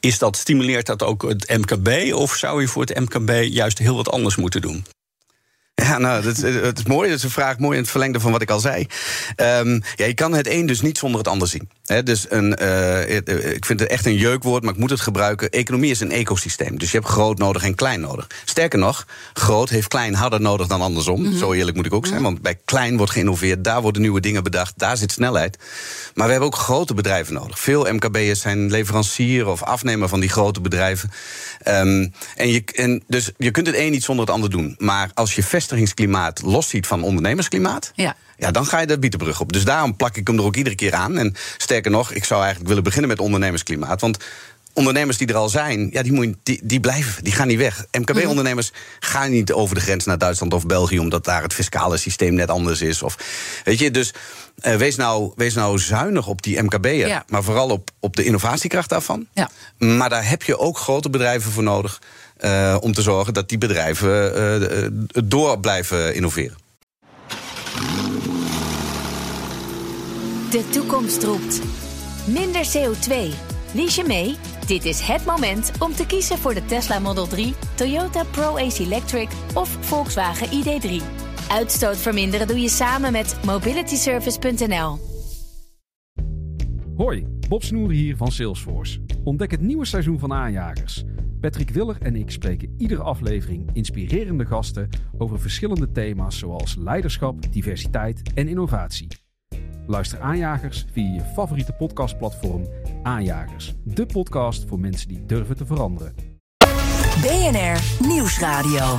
Is 0.00 0.18
dat, 0.18 0.36
stimuleert 0.36 0.86
dat 0.86 1.02
ook 1.02 1.22
het 1.22 1.58
MKB? 1.58 2.14
Of 2.14 2.34
zou 2.36 2.60
je 2.60 2.68
voor 2.68 2.84
het 2.84 2.98
MKB 2.98 3.30
juist 3.44 3.78
heel 3.78 3.96
wat 3.96 4.10
anders 4.10 4.36
moeten 4.36 4.60
doen? 4.60 4.84
Ja, 5.82 5.98
nou, 5.98 6.22
dat, 6.22 6.36
het 6.36 6.78
is 6.78 6.84
mooi. 6.84 7.08
Dat 7.08 7.18
is 7.18 7.24
een 7.24 7.30
vraag 7.30 7.58
mooi 7.58 7.76
in 7.76 7.82
het 7.82 7.90
verlengde 7.90 8.20
van 8.20 8.32
wat 8.32 8.42
ik 8.42 8.50
al 8.50 8.60
zei. 8.60 8.86
Um, 9.36 9.82
ja, 9.94 10.06
je 10.06 10.14
kan 10.14 10.34
het 10.34 10.48
een 10.48 10.66
dus 10.66 10.80
niet 10.80 10.98
zonder 10.98 11.18
het 11.18 11.28
ander 11.28 11.48
zien. 11.48 11.68
He, 11.86 12.02
dus 12.02 12.26
een, 12.28 12.58
uh, 12.62 13.16
ik 13.54 13.64
vind 13.64 13.80
het 13.80 13.88
echt 13.88 14.06
een 14.06 14.16
jeukwoord, 14.16 14.62
maar 14.62 14.72
ik 14.72 14.78
moet 14.78 14.90
het 14.90 15.00
gebruiken. 15.00 15.50
Economie 15.50 15.90
is 15.90 16.00
een 16.00 16.12
ecosysteem. 16.12 16.78
Dus 16.78 16.90
je 16.90 16.96
hebt 16.96 17.10
groot 17.10 17.38
nodig 17.38 17.62
en 17.62 17.74
klein 17.74 18.00
nodig. 18.00 18.26
Sterker 18.44 18.78
nog, 18.78 19.06
groot 19.32 19.68
heeft 19.68 19.88
klein 19.88 20.14
harder 20.14 20.40
nodig 20.40 20.66
dan 20.66 20.80
andersom. 20.80 21.20
Mm 21.20 21.26
-hmm. 21.26 21.38
Zo 21.38 21.52
eerlijk 21.52 21.76
moet 21.76 21.86
ik 21.86 21.94
ook 21.94 22.06
zijn. 22.06 22.22
Want 22.22 22.42
bij 22.42 22.58
klein 22.64 22.96
wordt 22.96 23.12
geïnnoveerd, 23.12 23.64
daar 23.64 23.82
worden 23.82 24.02
nieuwe 24.02 24.20
dingen 24.20 24.42
bedacht, 24.42 24.72
daar 24.76 24.96
zit 24.96 25.12
snelheid. 25.12 25.58
Maar 26.14 26.26
we 26.26 26.32
hebben 26.32 26.50
ook 26.50 26.58
grote 26.58 26.94
bedrijven 26.94 27.34
nodig. 27.34 27.58
Veel 27.58 27.92
MKB'ers 27.92 28.40
zijn 28.40 28.70
leverancier 28.70 29.46
of 29.46 29.62
afnemer 29.62 30.08
van 30.08 30.20
die 30.20 30.28
grote 30.28 30.60
bedrijven. 30.60 31.10
Um, 31.68 32.12
en, 32.36 32.48
je, 32.48 32.62
en 32.74 33.02
dus 33.06 33.30
je 33.36 33.50
kunt 33.50 33.66
het 33.66 33.76
een 33.76 33.90
niet 33.90 34.04
zonder 34.04 34.24
het 34.24 34.34
ander 34.34 34.50
doen. 34.50 34.74
Maar 34.78 35.10
als 35.14 35.34
je 35.34 35.42
vestigingsklimaat 35.68 36.42
losziet 36.42 36.86
van 36.86 37.02
ondernemersklimaat. 37.02 37.92
Ja. 37.94 38.16
Ja, 38.36 38.50
dan 38.50 38.66
ga 38.66 38.80
je 38.80 38.86
de 38.86 38.98
bietenbrug 38.98 39.40
op. 39.40 39.52
Dus 39.52 39.64
daarom 39.64 39.96
plak 39.96 40.16
ik 40.16 40.26
hem 40.26 40.38
er 40.38 40.44
ook 40.44 40.56
iedere 40.56 40.76
keer 40.76 40.94
aan. 40.94 41.18
En 41.18 41.34
sterker 41.56 41.90
nog, 41.90 42.12
ik 42.12 42.24
zou 42.24 42.40
eigenlijk 42.40 42.68
willen 42.68 42.84
beginnen 42.84 43.10
met 43.10 43.20
ondernemersklimaat. 43.20 44.00
Want 44.00 44.18
ondernemers 44.72 45.16
die 45.16 45.26
er 45.26 45.34
al 45.34 45.48
zijn, 45.48 45.88
ja, 45.92 46.02
die, 46.02 46.12
moet, 46.12 46.34
die, 46.42 46.60
die 46.62 46.80
blijven, 46.80 47.24
die 47.24 47.32
gaan 47.32 47.46
niet 47.46 47.58
weg. 47.58 47.84
MKB-ondernemers 47.92 48.72
gaan 48.98 49.30
niet 49.30 49.52
over 49.52 49.74
de 49.74 49.80
grens 49.80 50.04
naar 50.04 50.18
Duitsland 50.18 50.54
of 50.54 50.66
België, 50.66 50.98
omdat 50.98 51.24
daar 51.24 51.42
het 51.42 51.54
fiscale 51.54 51.96
systeem 51.96 52.34
net 52.34 52.50
anders 52.50 52.80
is. 52.80 53.02
Of, 53.02 53.16
weet 53.64 53.78
je, 53.78 53.90
dus 53.90 54.14
uh, 54.62 54.74
wees, 54.74 54.96
nou, 54.96 55.32
wees 55.36 55.54
nou 55.54 55.78
zuinig 55.78 56.26
op 56.26 56.42
die 56.42 56.62
MKB'er, 56.62 57.08
ja. 57.08 57.24
maar 57.28 57.42
vooral 57.42 57.70
op, 57.70 57.90
op 58.00 58.16
de 58.16 58.24
innovatiekracht 58.24 58.88
daarvan. 58.88 59.26
Ja. 59.32 59.50
Maar 59.78 60.08
daar 60.08 60.28
heb 60.28 60.42
je 60.42 60.58
ook 60.58 60.78
grote 60.78 61.10
bedrijven 61.10 61.52
voor 61.52 61.62
nodig. 61.62 62.00
Uh, 62.40 62.76
om 62.80 62.92
te 62.92 63.02
zorgen 63.02 63.34
dat 63.34 63.48
die 63.48 63.58
bedrijven 63.58 64.38
uh, 64.60 64.88
door 65.24 65.60
blijven 65.60 66.14
innoveren. 66.14 66.56
De 70.50 70.68
toekomst 70.70 71.22
roept. 71.22 71.60
Minder 72.26 72.66
CO2. 72.66 73.14
Lies 73.72 73.94
je 73.94 74.04
mee? 74.06 74.36
Dit 74.66 74.84
is 74.84 75.00
het 75.00 75.24
moment 75.24 75.70
om 75.78 75.94
te 75.94 76.06
kiezen 76.06 76.38
voor 76.38 76.54
de 76.54 76.64
Tesla 76.64 76.98
Model 76.98 77.26
3, 77.26 77.54
Toyota 77.74 78.24
Pro-Ace 78.30 78.82
Electric 78.82 79.28
of 79.54 79.76
Volkswagen 79.80 80.46
ID3. 80.46 81.02
Uitstoot 81.48 81.96
verminderen 81.96 82.46
doe 82.46 82.60
je 82.60 82.68
samen 82.68 83.12
met 83.12 83.36
mobilityservice.nl. 83.44 84.98
Hoi, 86.96 87.26
Bob 87.48 87.62
Snoer 87.62 87.90
hier 87.90 88.16
van 88.16 88.32
Salesforce. 88.32 89.00
Ontdek 89.24 89.50
het 89.50 89.60
nieuwe 89.60 89.84
seizoen 89.84 90.18
van 90.18 90.32
Aanjagers. 90.32 91.04
Patrick 91.40 91.70
Willer 91.70 91.96
en 92.02 92.16
ik 92.16 92.30
spreken 92.30 92.74
iedere 92.78 93.02
aflevering 93.02 93.70
inspirerende 93.72 94.46
gasten 94.46 94.88
over 95.18 95.40
verschillende 95.40 95.92
thema's 95.92 96.38
zoals 96.38 96.76
leiderschap, 96.76 97.52
diversiteit 97.52 98.32
en 98.34 98.48
innovatie. 98.48 99.08
Luister 99.86 100.20
Aanjagers 100.20 100.84
via 100.92 101.14
je 101.14 101.20
favoriete 101.34 101.72
podcastplatform 101.72 102.66
Aanjagers. 103.02 103.74
De 103.84 104.06
podcast 104.06 104.64
voor 104.68 104.80
mensen 104.80 105.08
die 105.08 105.24
durven 105.24 105.56
te 105.56 105.66
veranderen. 105.66 106.14
BNR 107.20 108.06
Nieuwsradio. 108.06 108.98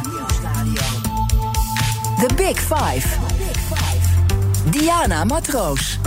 The 2.18 2.30
Big 2.36 2.60
Five. 2.60 3.18
Diana 4.72 5.24
Matroos. 5.24 6.00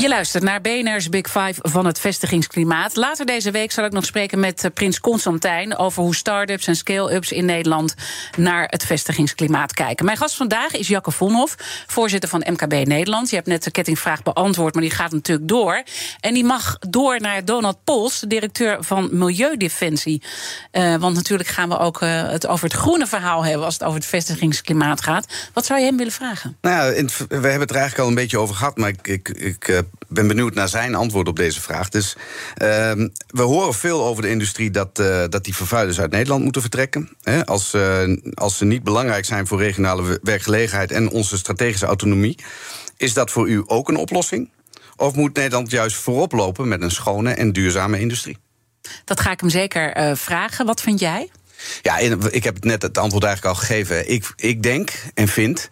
Je 0.00 0.08
luistert 0.08 0.42
naar 0.42 0.60
BNR's 0.60 1.08
Big 1.08 1.26
Five 1.26 1.54
van 1.56 1.86
het 1.86 2.00
vestigingsklimaat. 2.00 2.96
Later 2.96 3.26
deze 3.26 3.50
week 3.50 3.72
zal 3.72 3.84
ik 3.84 3.92
nog 3.92 4.04
spreken 4.04 4.40
met 4.40 4.64
eh, 4.64 4.70
Prins 4.74 5.00
Constantijn 5.00 5.76
over 5.76 6.02
hoe 6.02 6.14
start-ups 6.14 6.66
en 6.66 6.76
scale-ups 6.76 7.32
in 7.32 7.44
Nederland 7.44 7.94
naar 8.36 8.66
het 8.68 8.84
vestigingsklimaat 8.84 9.72
kijken. 9.72 10.04
Mijn 10.04 10.16
gast 10.16 10.36
vandaag 10.36 10.72
is 10.72 10.88
Jacke 10.88 11.10
Vonhoff, 11.10 11.54
voorzitter 11.86 12.28
van 12.28 12.46
MKB 12.50 12.86
Nederland. 12.86 13.30
Je 13.30 13.36
hebt 13.36 13.48
net 13.48 13.64
de 13.64 13.70
kettingvraag 13.70 14.22
beantwoord, 14.22 14.74
maar 14.74 14.82
die 14.82 14.92
gaat 14.92 15.12
natuurlijk 15.12 15.48
door. 15.48 15.82
En 16.20 16.34
die 16.34 16.44
mag 16.44 16.78
door 16.78 17.20
naar 17.20 17.44
Donald 17.44 17.84
Pols, 17.84 18.24
directeur 18.28 18.84
van 18.84 19.08
Milieudefensie. 19.12 20.22
Uh, 20.72 20.96
want 20.96 21.14
natuurlijk 21.14 21.48
gaan 21.48 21.68
we 21.68 21.78
ook 21.78 22.02
uh, 22.02 22.28
het 22.28 22.46
over 22.46 22.64
het 22.64 22.76
groene 22.76 23.06
verhaal 23.06 23.44
hebben 23.44 23.64
als 23.64 23.74
het 23.74 23.82
over 23.82 23.98
het 23.98 24.08
vestigingsklimaat 24.08 25.02
gaat. 25.02 25.26
Wat 25.52 25.66
zou 25.66 25.80
je 25.80 25.86
hem 25.86 25.96
willen 25.96 26.12
vragen? 26.12 26.56
Nou 26.60 26.94
ja, 26.94 27.04
we 27.28 27.34
hebben 27.34 27.60
het 27.60 27.70
er 27.70 27.76
eigenlijk 27.76 27.98
al 27.98 28.08
een 28.08 28.14
beetje 28.14 28.38
over 28.38 28.54
gehad, 28.54 28.76
maar 28.76 28.88
ik, 28.88 29.08
ik, 29.08 29.28
ik 29.28 29.88
ben 30.08 30.26
benieuwd 30.26 30.54
naar 30.54 30.68
zijn 30.68 30.94
antwoord 30.94 31.28
op 31.28 31.36
deze 31.36 31.60
vraag. 31.60 31.88
Dus 31.88 32.16
uh, 32.16 32.92
we 33.26 33.42
horen 33.42 33.74
veel 33.74 34.04
over 34.04 34.22
de 34.22 34.30
industrie 34.30 34.70
dat, 34.70 34.98
uh, 35.00 35.24
dat 35.28 35.44
die 35.44 35.54
vervuilers 35.54 36.00
uit 36.00 36.10
Nederland 36.10 36.42
moeten 36.42 36.60
vertrekken. 36.60 37.08
Hè, 37.22 37.46
als, 37.46 37.74
uh, 37.74 38.16
als 38.34 38.56
ze 38.56 38.64
niet 38.64 38.82
belangrijk 38.82 39.24
zijn 39.24 39.46
voor 39.46 39.58
regionale 39.58 40.18
werkgelegenheid 40.22 40.92
en 40.92 41.10
onze 41.10 41.38
strategische 41.38 41.86
autonomie. 41.86 42.38
Is 42.96 43.14
dat 43.14 43.30
voor 43.30 43.48
u 43.48 43.62
ook 43.66 43.88
een 43.88 43.96
oplossing? 43.96 44.50
Of 44.96 45.14
moet 45.14 45.34
Nederland 45.34 45.70
juist 45.70 45.96
voorop 45.96 46.32
lopen 46.32 46.68
met 46.68 46.82
een 46.82 46.90
schone 46.90 47.32
en 47.32 47.52
duurzame 47.52 48.00
industrie? 48.00 48.38
Dat 49.04 49.20
ga 49.20 49.30
ik 49.30 49.40
hem 49.40 49.50
zeker 49.50 49.96
uh, 49.96 50.14
vragen. 50.14 50.66
Wat 50.66 50.80
vind 50.80 51.00
jij? 51.00 51.30
Ja, 51.82 51.98
ik 52.30 52.44
heb 52.44 52.64
net 52.64 52.82
het 52.82 52.98
antwoord 52.98 53.24
eigenlijk 53.24 53.56
al 53.56 53.60
gegeven. 53.60 54.10
Ik, 54.10 54.32
ik 54.36 54.62
denk 54.62 54.92
en 55.14 55.28
vind 55.28 55.70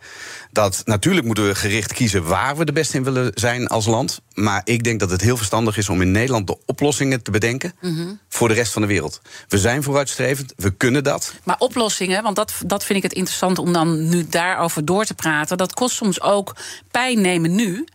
dat 0.52 0.82
natuurlijk 0.84 1.26
moeten 1.26 1.46
we 1.46 1.54
gericht 1.54 1.92
kiezen 1.92 2.24
waar 2.24 2.56
we 2.56 2.64
de 2.64 2.72
beste 2.72 2.96
in 2.96 3.04
willen 3.04 3.30
zijn 3.34 3.66
als 3.66 3.86
land. 3.86 4.20
Maar 4.34 4.60
ik 4.64 4.84
denk 4.84 5.00
dat 5.00 5.10
het 5.10 5.20
heel 5.20 5.36
verstandig 5.36 5.76
is 5.76 5.88
om 5.88 6.02
in 6.02 6.10
Nederland 6.10 6.46
de 6.46 6.56
oplossingen 6.66 7.22
te 7.22 7.30
bedenken 7.30 7.74
mm 7.80 7.96
-hmm. 7.96 8.18
voor 8.28 8.48
de 8.48 8.54
rest 8.54 8.72
van 8.72 8.82
de 8.82 8.88
wereld. 8.88 9.20
We 9.48 9.58
zijn 9.58 9.82
vooruitstrevend, 9.82 10.52
we 10.56 10.70
kunnen 10.70 11.04
dat. 11.04 11.34
Maar 11.44 11.58
oplossingen, 11.58 12.22
want 12.22 12.36
dat, 12.36 12.52
dat 12.66 12.84
vind 12.84 12.98
ik 12.98 13.04
het 13.04 13.12
interessant 13.12 13.58
om 13.58 13.72
dan 13.72 14.08
nu 14.08 14.26
daarover 14.28 14.84
door 14.84 15.04
te 15.04 15.14
praten. 15.14 15.56
Dat 15.56 15.74
kost 15.74 15.96
soms 15.96 16.20
ook 16.20 16.56
pijn 16.90 17.20
nemen 17.20 17.54
nu. 17.54 17.86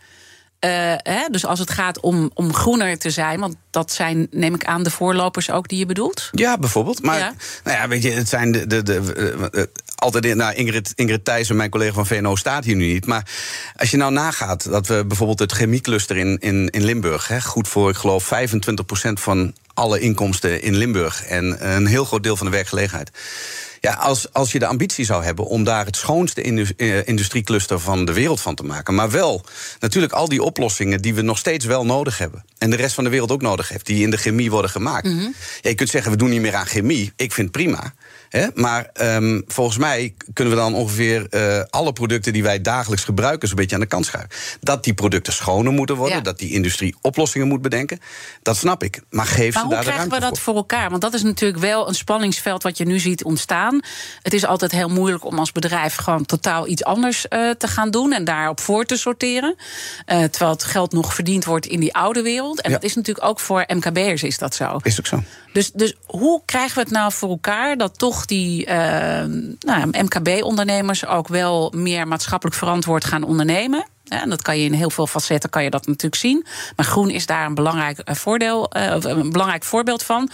Uh, 0.64 0.70
hè, 0.96 1.28
dus 1.30 1.46
als 1.46 1.58
het 1.58 1.70
gaat 1.70 2.00
om, 2.00 2.30
om 2.34 2.54
groener 2.54 2.98
te 2.98 3.10
zijn, 3.10 3.40
want 3.40 3.56
dat 3.70 3.92
zijn, 3.92 4.26
neem 4.30 4.54
ik 4.54 4.64
aan, 4.64 4.82
de 4.82 4.90
voorlopers 4.90 5.50
ook 5.50 5.68
die 5.68 5.78
je 5.78 5.86
bedoelt? 5.86 6.28
Ja, 6.32 6.58
bijvoorbeeld. 6.58 7.02
Maar 7.02 7.18
ja. 7.18 7.34
Nou 7.64 7.76
ja, 7.76 7.88
weet 7.88 8.02
je, 8.02 8.10
het 8.10 8.28
zijn 8.28 8.52
de. 8.52 8.66
de, 8.66 8.82
de, 8.82 9.02
de 9.02 9.70
altijd, 9.94 10.34
nou, 10.34 10.54
Ingrid, 10.54 10.92
Ingrid 10.94 11.24
Thijssen, 11.24 11.56
mijn 11.56 11.70
collega 11.70 11.92
van 11.92 12.06
VNO, 12.06 12.36
staat 12.36 12.64
hier 12.64 12.76
nu 12.76 12.92
niet. 12.92 13.06
Maar 13.06 13.30
als 13.76 13.90
je 13.90 13.96
nou 13.96 14.12
nagaat 14.12 14.70
dat 14.70 14.86
we 14.86 15.04
bijvoorbeeld 15.06 15.38
het 15.38 15.52
chemiecluster 15.52 16.16
in, 16.16 16.38
in, 16.38 16.68
in 16.70 16.84
Limburg, 16.84 17.28
hè, 17.28 17.40
goed 17.40 17.68
voor, 17.68 17.90
ik 17.90 17.96
geloof, 17.96 18.30
25% 18.34 19.12
van 19.12 19.54
alle 19.74 20.00
inkomsten 20.00 20.62
in 20.62 20.76
Limburg 20.76 21.24
en 21.24 21.74
een 21.74 21.86
heel 21.86 22.04
groot 22.04 22.22
deel 22.22 22.36
van 22.36 22.46
de 22.46 22.52
werkgelegenheid. 22.52 23.10
Ja, 23.84 23.92
als, 23.92 24.32
als 24.32 24.52
je 24.52 24.58
de 24.58 24.66
ambitie 24.66 25.04
zou 25.04 25.24
hebben 25.24 25.46
om 25.46 25.64
daar 25.64 25.84
het 25.86 25.96
schoonste 25.96 26.42
industriecluster 27.04 27.80
van 27.80 28.04
de 28.04 28.12
wereld 28.12 28.40
van 28.40 28.54
te 28.54 28.62
maken. 28.62 28.94
Maar 28.94 29.10
wel 29.10 29.44
natuurlijk 29.80 30.12
al 30.12 30.28
die 30.28 30.42
oplossingen 30.42 31.02
die 31.02 31.14
we 31.14 31.22
nog 31.22 31.38
steeds 31.38 31.64
wel 31.64 31.84
nodig 31.84 32.18
hebben. 32.18 32.44
En 32.58 32.70
de 32.70 32.76
rest 32.76 32.94
van 32.94 33.04
de 33.04 33.10
wereld 33.10 33.30
ook 33.30 33.42
nodig 33.42 33.68
heeft, 33.68 33.86
die 33.86 34.02
in 34.02 34.10
de 34.10 34.16
chemie 34.16 34.50
worden 34.50 34.70
gemaakt. 34.70 35.06
Mm 35.06 35.18
-hmm. 35.18 35.34
ja, 35.60 35.68
je 35.68 35.74
kunt 35.74 35.88
zeggen, 35.88 36.10
we 36.10 36.16
doen 36.16 36.30
niet 36.30 36.40
meer 36.40 36.54
aan 36.54 36.66
chemie. 36.66 37.12
Ik 37.16 37.32
vind 37.32 37.46
het 37.46 37.62
prima. 37.62 37.94
Hè? 38.34 38.46
Maar 38.54 38.90
um, 39.00 39.44
volgens 39.46 39.78
mij 39.78 40.14
kunnen 40.32 40.54
we 40.54 40.60
dan 40.60 40.74
ongeveer 40.74 41.26
uh, 41.30 41.62
alle 41.70 41.92
producten 41.92 42.32
die 42.32 42.42
wij 42.42 42.60
dagelijks 42.60 43.04
gebruiken, 43.04 43.48
zo'n 43.48 43.56
beetje 43.56 43.74
aan 43.74 43.80
de 43.80 43.86
kant 43.86 44.06
schuiven. 44.06 44.30
Dat 44.60 44.84
die 44.84 44.94
producten 44.94 45.32
schoner 45.32 45.72
moeten 45.72 45.96
worden, 45.96 46.16
ja. 46.16 46.22
dat 46.22 46.38
die 46.38 46.52
industrie 46.52 46.94
oplossingen 47.00 47.48
moet 47.48 47.62
bedenken. 47.62 47.98
Dat 48.42 48.56
snap 48.56 48.82
ik. 48.82 49.00
Maar 49.10 49.26
geef 49.26 49.36
maar 49.36 49.52
ze 49.52 49.58
hoe 49.60 49.68
daar 49.68 49.78
de 49.78 49.84
krijgen 49.84 49.96
ruimte 49.96 50.14
we 50.14 50.20
dat 50.20 50.38
voor. 50.38 50.44
voor 50.44 50.54
elkaar? 50.54 50.90
Want 50.90 51.02
dat 51.02 51.14
is 51.14 51.22
natuurlijk 51.22 51.60
wel 51.60 51.88
een 51.88 51.94
spanningsveld 51.94 52.62
wat 52.62 52.78
je 52.78 52.84
nu 52.84 52.98
ziet 52.98 53.24
ontstaan. 53.24 53.80
Het 54.22 54.32
is 54.32 54.44
altijd 54.44 54.72
heel 54.72 54.88
moeilijk 54.88 55.24
om 55.24 55.38
als 55.38 55.52
bedrijf 55.52 55.94
gewoon 55.94 56.24
totaal 56.24 56.68
iets 56.68 56.84
anders 56.84 57.26
uh, 57.30 57.50
te 57.50 57.68
gaan 57.68 57.90
doen 57.90 58.12
en 58.12 58.24
daarop 58.24 58.60
voor 58.60 58.84
te 58.84 58.96
sorteren. 58.96 59.54
Uh, 59.56 60.22
terwijl 60.24 60.50
het 60.52 60.64
geld 60.64 60.92
nog 60.92 61.14
verdiend 61.14 61.44
wordt 61.44 61.66
in 61.66 61.80
die 61.80 61.94
oude 61.94 62.22
wereld. 62.22 62.60
En 62.60 62.70
Ja. 62.70 62.76
dat 62.76 62.84
is 62.84 62.94
natuurlijk 62.94 63.26
ook 63.26 63.40
voor 63.40 63.64
MKB'ers 63.66 64.22
is 64.22 64.38
dat 64.38 64.54
zo. 64.54 64.78
Is 64.82 64.98
ook 64.98 65.06
zo. 65.06 65.22
Dus, 65.52 65.70
dus 65.72 65.94
hoe 66.06 66.42
krijgen 66.44 66.74
we 66.74 66.80
het 66.80 66.90
nou 66.90 67.12
voor 67.12 67.28
elkaar 67.28 67.76
dat 67.76 67.98
toch 67.98 68.23
die 68.26 68.66
uh, 68.66 68.72
nou, 69.58 69.86
MKB-ondernemers 69.90 71.06
ook 71.06 71.28
wel 71.28 71.72
meer 71.76 72.08
maatschappelijk 72.08 72.56
verantwoord 72.56 73.04
gaan 73.04 73.22
ondernemen? 73.22 73.86
Ja, 74.04 74.22
en 74.22 74.30
dat 74.30 74.42
kan 74.42 74.58
je 74.58 74.64
in 74.64 74.72
heel 74.72 74.90
veel 74.90 75.06
facetten 75.06 75.50
kan 75.50 75.64
je 75.64 75.70
dat 75.70 75.86
natuurlijk 75.86 76.14
zien. 76.20 76.46
Maar 76.76 76.86
groen 76.86 77.10
is 77.10 77.26
daar 77.26 77.46
een 77.46 77.54
belangrijk, 77.54 77.98
uh, 78.04 78.14
voordeel, 78.14 78.70
uh, 78.76 78.96
een 79.00 79.30
belangrijk 79.30 79.64
voorbeeld 79.64 80.02
van. 80.02 80.30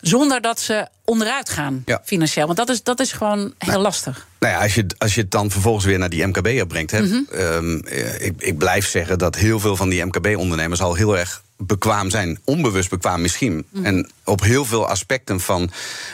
Zonder 0.00 0.40
dat 0.40 0.60
ze 0.60 0.86
onderuit 1.04 1.50
gaan 1.50 1.82
Ja. 1.86 2.00
financieel. 2.04 2.46
Want 2.46 2.58
dat 2.58 2.68
is, 2.68 2.82
dat 2.82 3.00
is 3.00 3.12
gewoon 3.12 3.54
heel 3.58 3.80
lastig. 3.80 4.26
Nou 4.38 4.52
ja, 4.54 4.62
als 4.62 4.74
je, 4.74 4.86
als 4.98 5.14
je 5.14 5.20
het 5.20 5.30
dan 5.30 5.50
vervolgens 5.50 5.84
weer 5.84 5.98
naar 5.98 6.08
die 6.10 6.26
MKB'er 6.26 6.66
brengt. 6.66 6.90
Hè, 6.90 7.00
Mhm. 7.02 7.14
ehm, 7.32 7.78
eh, 7.78 8.26
ik, 8.26 8.34
ik 8.38 8.58
blijf 8.58 8.88
zeggen 8.88 9.18
dat 9.18 9.34
heel 9.36 9.60
veel 9.60 9.76
van 9.76 9.88
die 9.88 10.04
MKB-ondernemers 10.04 10.80
al 10.80 10.94
heel 10.94 11.18
erg 11.18 11.42
bekwaam 11.56 12.10
zijn. 12.10 12.38
Onbewust 12.44 12.90
bekwaam 12.90 13.20
misschien. 13.20 13.66
Mhm. 13.70 13.84
En 13.84 14.10
op 14.24 14.40
heel 14.40 14.64
veel 14.64 14.88
aspecten 14.88 15.40
van 15.40 15.70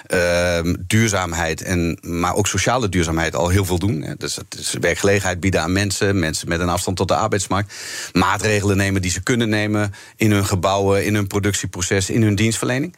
ehm, 0.06 0.74
duurzaamheid, 0.86 1.62
en, 1.62 1.98
maar 2.00 2.34
ook 2.34 2.46
sociale 2.46 2.88
duurzaamheid, 2.88 3.36
al 3.36 3.48
heel 3.48 3.64
veel 3.64 3.78
doen. 3.78 4.02
Hè. 4.02 4.14
Dus 4.16 4.36
het 4.36 4.56
is 4.58 4.76
werkgelegenheid 4.80 5.40
bieden 5.40 5.60
aan 5.60 5.72
mensen, 5.72 6.18
mensen 6.18 6.48
met 6.48 6.60
een 6.60 6.68
afstand 6.68 6.96
tot 6.96 7.08
de 7.08 7.14
arbeidsmarkt. 7.14 7.74
Maatregelen 8.12 8.76
nemen 8.76 9.02
die 9.02 9.10
ze 9.10 9.22
kunnen 9.22 9.48
nemen 9.48 9.94
in 10.16 10.30
hun 10.30 10.46
gebouwen, 10.46 11.04
in 11.04 11.14
hun 11.14 11.26
productieproces, 11.26 12.10
in 12.10 12.22
hun 12.22 12.34
dienstverlening. 12.34 12.96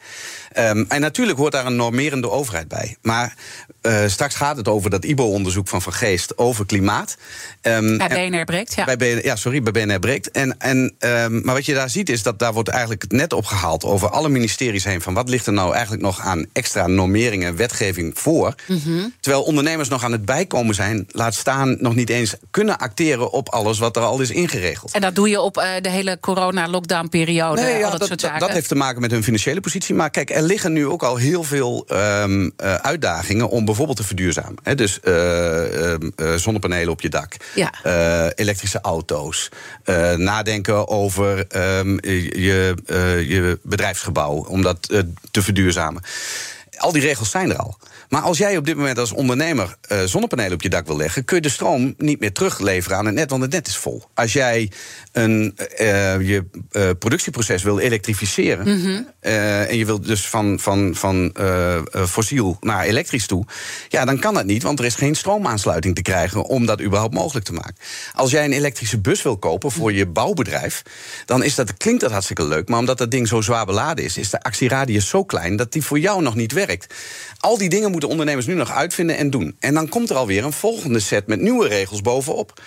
Ehm, 0.51 0.83
en 0.87 1.01
natuurlijk 1.01 1.37
hoort 1.37 1.51
daar 1.51 1.65
een 1.65 1.75
normerende 1.75 2.29
overheid 2.29 2.67
bij. 2.67 2.97
Maar 3.01 3.35
eh, 3.81 4.03
straks 4.07 4.35
gaat 4.35 4.57
het 4.57 4.67
over 4.67 4.89
dat 4.89 5.05
IBO-onderzoek 5.05 5.67
van 5.67 5.81
Van 5.81 5.93
Geest 5.93 6.37
over 6.37 6.65
klimaat. 6.65 7.17
Ehm, 7.61 7.97
Bij 7.97 8.29
BNR 8.29 8.43
breekt, 8.43 8.75
ja. 8.75 8.95
bij 8.95 9.23
ja, 9.23 9.35
sorry, 9.35 9.61
bij 9.61 9.85
BNR 9.85 9.99
breekt. 9.99 10.31
En, 10.31 10.59
en, 10.59 10.95
maar 11.43 11.55
wat 11.55 11.65
je 11.65 11.73
daar 11.73 11.89
ziet 11.89 12.09
is 12.09 12.23
dat 12.23 12.34
daar 12.39 12.53
wordt 12.53 12.69
eigenlijk 12.69 13.01
het 13.01 13.11
net 13.11 13.33
opgehaald 13.33 13.83
over 13.83 14.09
alle 14.09 14.29
ministeries 14.29 14.83
heen 14.83 15.01
van 15.01 15.13
wat 15.13 15.29
ligt 15.29 15.47
er 15.47 15.53
nou 15.53 15.73
eigenlijk 15.73 16.03
nog 16.03 16.19
aan 16.21 16.45
extra 16.53 16.87
normeringen 16.87 17.47
en 17.47 17.55
wetgeving 17.55 18.19
voor. 18.19 18.55
Mhm. 18.67 19.03
Terwijl 19.19 19.43
ondernemers 19.43 19.89
nog 19.89 20.03
aan 20.03 20.11
het 20.11 20.25
bijkomen 20.25 20.75
zijn, 20.75 21.07
laat 21.11 21.33
staan 21.35 21.77
nog 21.79 21.95
niet 21.95 22.09
eens 22.09 22.35
kunnen 22.51 22.77
acteren 22.77 23.31
op 23.31 23.49
alles 23.49 23.79
wat 23.79 23.95
er 23.95 24.01
al 24.01 24.19
is 24.21 24.29
ingeregeld. 24.29 24.91
En 24.93 25.01
dat 25.01 25.15
doe 25.15 25.29
je 25.29 25.41
op 25.41 25.57
uh, 25.57 25.63
de 25.81 25.89
hele 25.89 26.17
corona-lockdown-periode. 26.19 27.61
Nee, 27.61 27.77
ja, 27.77 27.83
al 27.85 27.91
dat, 27.91 27.99
dat, 27.99 28.07
soort 28.07 28.21
dat- 28.21 28.29
zaken. 28.29 28.39
dat 28.39 28.55
heeft 28.55 28.67
te 28.67 28.75
maken 28.75 29.01
met 29.01 29.11
hun 29.11 29.23
financiële 29.23 29.59
positie. 29.59 29.95
Maar 29.95 30.09
kijk, 30.09 30.29
er 30.29 30.41
liggen 30.41 30.73
nu 30.73 30.87
ook 30.87 31.03
al 31.03 31.15
heel 31.15 31.43
veel 31.43 31.85
ehm, 31.87 32.49
eh, 32.57 32.73
uitdagingen 32.75 33.49
om 33.49 33.65
bijvoorbeeld 33.65 33.97
te 33.97 34.03
verduurzamen. 34.03 34.55
Dus 34.75 34.99
eh, 34.99 35.91
ehm, 35.91 36.09
eh, 36.15 36.33
zonnepanelen 36.33 36.91
op 36.91 37.01
je 37.01 37.09
dak, 37.09 37.35
Ja. 37.55 37.73
eh, 37.83 38.25
elektrische 38.35 38.79
auto's, 38.81 39.49
eh, 39.83 40.13
nadenken 40.13 40.87
over 40.87 41.45
ehm, 41.47 41.97
je, 42.33 42.75
eh, 42.85 43.29
je 43.29 43.59
bedrijfsgebouw 43.61 44.33
om 44.33 44.61
dat 44.61 44.89
eh, 44.89 44.99
te 45.31 45.41
verduurzamen. 45.41 46.01
Al 46.77 46.91
die 46.91 47.01
regels 47.01 47.29
zijn 47.29 47.49
er 47.49 47.57
al. 47.57 47.77
Maar 48.09 48.21
als 48.21 48.37
jij 48.37 48.57
op 48.57 48.65
dit 48.65 48.75
moment 48.75 48.97
als 48.97 49.11
ondernemer 49.11 49.75
eh, 49.81 50.03
zonnepanelen 50.03 50.53
op 50.53 50.61
je 50.61 50.69
dak 50.69 50.87
wil 50.87 50.97
leggen, 50.97 51.25
kun 51.25 51.35
je 51.35 51.41
de 51.41 51.49
stroom 51.49 51.93
niet 51.97 52.19
meer 52.19 52.31
terugleveren 52.31 52.97
aan 52.97 53.05
het 53.05 53.15
net, 53.15 53.29
want 53.29 53.41
het 53.41 53.51
net 53.51 53.67
is 53.67 53.77
vol. 53.77 54.03
Als 54.13 54.33
jij 54.33 54.71
een, 55.11 55.53
eh, 55.55 55.87
je 56.27 56.45
eh, 56.71 56.89
productieproces 56.99 57.63
wil 57.63 57.79
elektrificeren 57.79 58.63
Mhm. 58.65 59.01
en 59.19 59.77
je 59.77 59.85
wilt 59.85 60.07
dus 60.07 60.27
van, 60.27 60.59
van, 60.59 60.95
van 60.95 61.33
fossiel 62.07 62.57
naar 62.61 62.83
elektrisch 62.83 63.27
toe, 63.27 63.45
ja, 63.89 64.05
dan 64.05 64.19
kan 64.19 64.33
dat 64.33 64.45
niet, 64.45 64.63
want 64.63 64.79
er 64.79 64.85
is 64.85 64.95
geen 64.95 65.15
stroomaansluiting 65.15 65.95
te 65.95 66.01
krijgen 66.01 66.43
om 66.43 66.65
dat 66.65 66.81
überhaupt 66.81 67.13
mogelijk 67.13 67.45
te 67.45 67.53
maken. 67.53 67.75
Als 68.13 68.31
jij 68.31 68.45
een 68.45 68.53
elektrische 68.53 68.99
bus 68.99 69.21
wil 69.21 69.37
kopen 69.37 69.71
voor 69.71 69.93
je 69.93 70.07
bouwbedrijf, 70.07 70.81
dan 71.25 71.43
is 71.43 71.55
dat, 71.55 71.77
klinkt 71.77 72.01
dat 72.01 72.11
hartstikke 72.11 72.43
leuk, 72.43 72.69
maar 72.69 72.79
omdat 72.79 72.97
dat 72.97 73.11
ding 73.11 73.27
zo 73.27 73.41
zwaar 73.41 73.65
beladen 73.65 74.03
is, 74.05 74.17
is 74.17 74.29
de 74.29 74.41
actieradius 74.41 75.09
zo 75.09 75.23
klein 75.23 75.55
dat 75.55 75.71
die 75.71 75.83
voor 75.83 75.99
jou 75.99 76.21
nog 76.21 76.35
niet 76.35 76.51
werkt. 76.51 76.64
Al 77.39 77.57
die 77.57 77.69
dingen 77.69 77.91
moeten 77.91 78.09
ondernemers 78.09 78.45
nu 78.45 78.53
nog 78.53 78.71
uitvinden 78.71 79.17
en 79.17 79.29
doen. 79.29 79.55
En 79.59 79.73
dan 79.73 79.89
komt 79.89 80.09
er 80.09 80.15
alweer 80.15 80.43
een 80.43 80.53
volgende 80.53 80.99
set 80.99 81.27
met 81.27 81.41
nieuwe 81.41 81.67
regels 81.67 82.01
bovenop. 82.01 82.61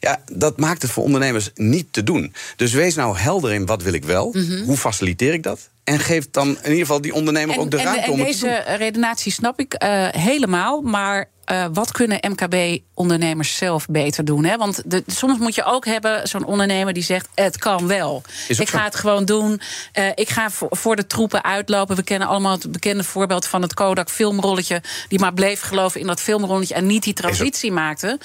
Ja, 0.00 0.22
dat 0.32 0.58
maakt 0.58 0.82
het 0.82 0.90
voor 0.90 1.04
ondernemers 1.04 1.50
niet 1.54 1.92
te 1.92 2.02
doen. 2.02 2.34
Dus 2.56 2.72
wees 2.72 2.94
nou 2.94 3.16
helder 3.18 3.52
in 3.52 3.66
wat 3.66 3.82
wil 3.82 3.92
ik 3.92 4.04
wel, 4.04 4.34
hoe 4.64 4.76
faciliteer 4.76 5.32
ik 5.32 5.42
dat? 5.42 5.68
En 5.84 5.98
geef 5.98 6.30
dan 6.30 6.48
in 6.48 6.56
ieder 6.62 6.78
geval 6.78 7.00
die 7.00 7.14
ondernemer 7.14 7.58
ook 7.58 7.70
de 7.70 7.76
en, 7.78 7.84
ruimte 7.84 8.02
en 8.02 8.10
om 8.10 8.18
het 8.18 8.32
te 8.32 8.46
deze 8.46 8.62
doen. 8.66 8.76
redenatie 8.76 9.32
snap 9.32 9.60
ik 9.60 9.74
eh, 9.74 10.08
helemaal. 10.08 10.80
Maar 10.80 11.28
eh, 11.50 11.64
wat 11.72 11.92
kunnen 11.92 12.20
MKB-ondernemers 12.28 13.56
zelf 13.56 13.86
beter 13.86 14.24
doen? 14.24 14.44
Hè? 14.44 14.56
Want 14.56 14.82
de, 14.86 15.02
soms 15.06 15.38
moet 15.38 15.54
je 15.54 15.64
ook 15.64 15.84
hebben 15.84 16.28
zo'n 16.28 16.44
ondernemer 16.44 16.92
die 16.92 17.02
zegt: 17.02 17.28
het 17.34 17.58
kan 17.58 17.86
wel. 17.86 18.22
Ik 18.48 18.68
ga 18.68 18.84
het 18.84 18.96
gewoon 18.96 19.24
doen. 19.24 19.60
Eh, 19.92 20.06
ik 20.14 20.28
ga 20.28 20.50
voor, 20.50 20.68
voor 20.70 20.96
de 20.96 21.06
troepen 21.06 21.44
uitlopen. 21.44 21.96
We 21.96 22.02
kennen 22.02 22.28
allemaal 22.28 22.52
het 22.52 22.72
bekende 22.72 23.04
voorbeeld 23.04 23.46
van 23.46 23.62
het 23.62 23.74
Kodak 23.74 24.10
filmrolletje, 24.10 24.82
die 25.08 25.18
maar 25.18 25.34
bleef 25.34 25.60
geloven 25.60 26.00
in 26.00 26.06
dat 26.06 26.20
filmrolletje 26.20 26.74
en 26.74 26.86
niet 26.86 27.02
die 27.02 27.14
transitie 27.14 27.72
maakte. 27.72 28.18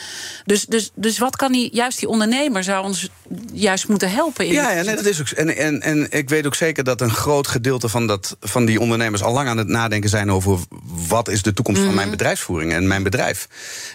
Dus, 0.46 0.66
dus, 0.66 0.92
dus 0.96 1.18
wat 1.18 1.36
kan 1.36 1.52
die, 1.52 1.70
juist 1.74 2.00
die 2.00 2.10
ondernemer 2.10 2.64
zou 2.64 2.86
ons 2.86 3.10
juist 3.54 3.88
moeten 3.88 4.12
helpen? 4.12 4.46
In 4.46 4.54
Ja, 4.54 4.72
ja 4.72 4.84
nee, 4.84 4.96
dat 4.96 5.06
is 5.06 5.22
ook. 5.22 5.28
En, 5.28 5.58
en, 5.58 5.82
en 5.82 6.08
ik 6.12 6.30
weet 6.30 6.46
ook 6.46 6.56
zeker 6.56 6.84
dat 6.84 7.02
een 7.02 7.14
groot 7.14 7.48
gedeelte 7.48 7.90
van, 7.90 8.08
dat, 8.08 8.38
van 8.40 8.66
die 8.66 8.80
ondernemers 8.80 9.24
al 9.24 9.34
lang 9.34 9.48
aan 9.48 9.58
het 9.58 9.68
nadenken 9.68 10.10
zijn 10.10 10.32
over 10.32 10.60
wat 11.08 11.30
is 11.30 11.42
de 11.42 11.54
toekomst 11.54 11.82
van 11.82 11.96
mijn 11.96 12.10
bedrijfsvoering 12.10 12.74
en 12.74 12.88
mijn 12.88 13.04
bedrijf. 13.04 13.14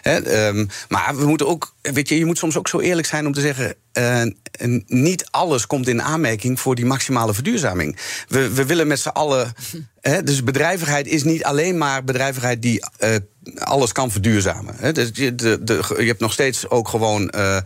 Hè, 0.01 0.17
ehm, 0.19 0.67
maar 0.89 1.17
we 1.17 1.27
moeten 1.27 1.49
ook, 1.49 1.75
weet 1.83 2.09
je, 2.09 2.19
je 2.19 2.25
moet 2.25 2.39
soms 2.39 2.57
ook 2.57 2.69
zo 2.69 2.81
eerlijk 2.81 3.07
zijn 3.07 3.27
om 3.27 3.33
te 3.33 3.41
zeggen. 3.41 3.75
en 3.93 4.85
niet 4.87 5.27
alles 5.31 5.67
komt 5.67 5.89
in 5.89 6.03
aanmerking 6.03 6.61
voor 6.61 6.75
die 6.75 6.87
maximale 6.87 7.35
verduurzaming. 7.35 7.99
We, 8.29 8.53
we 8.53 8.67
willen 8.67 8.87
met 8.87 9.01
z'n 9.01 9.09
allen. 9.09 9.53
Hè, 10.01 10.23
dus 10.23 10.45
bedrijvigheid 10.45 11.07
is 11.07 11.25
niet 11.25 11.45
alleen 11.45 11.79
maar 11.79 12.05
bedrijvigheid 12.05 12.63
die 12.63 12.87
eh, 12.99 13.17
alles 13.59 13.93
kan 13.93 14.11
verduurzamen. 14.11 14.75
Hè. 14.77 14.93
Dus 14.93 15.11
je, 15.13 15.35
de, 15.35 15.65
de, 15.65 15.95
je 15.99 16.07
hebt 16.07 16.21
nog 16.21 16.33
steeds 16.33 16.69
ook 16.69 16.89
gewoon 16.89 17.31
eh, 17.31 17.57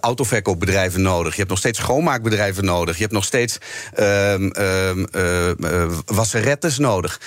autoverkoopbedrijven 0.00 1.02
nodig. 1.02 1.32
Je 1.32 1.38
hebt 1.38 1.50
nog 1.50 1.58
steeds 1.58 1.78
schoonmaakbedrijven 1.78 2.64
nodig. 2.64 2.94
Je 2.94 3.00
hebt 3.00 3.14
nog 3.14 3.24
steeds 3.24 3.58
ehm 3.94 4.48
ehm 4.48 5.04
eh, 5.04 5.50
eh, 5.50 5.92
wasserettes 6.06 6.78
nodig. 6.78 7.20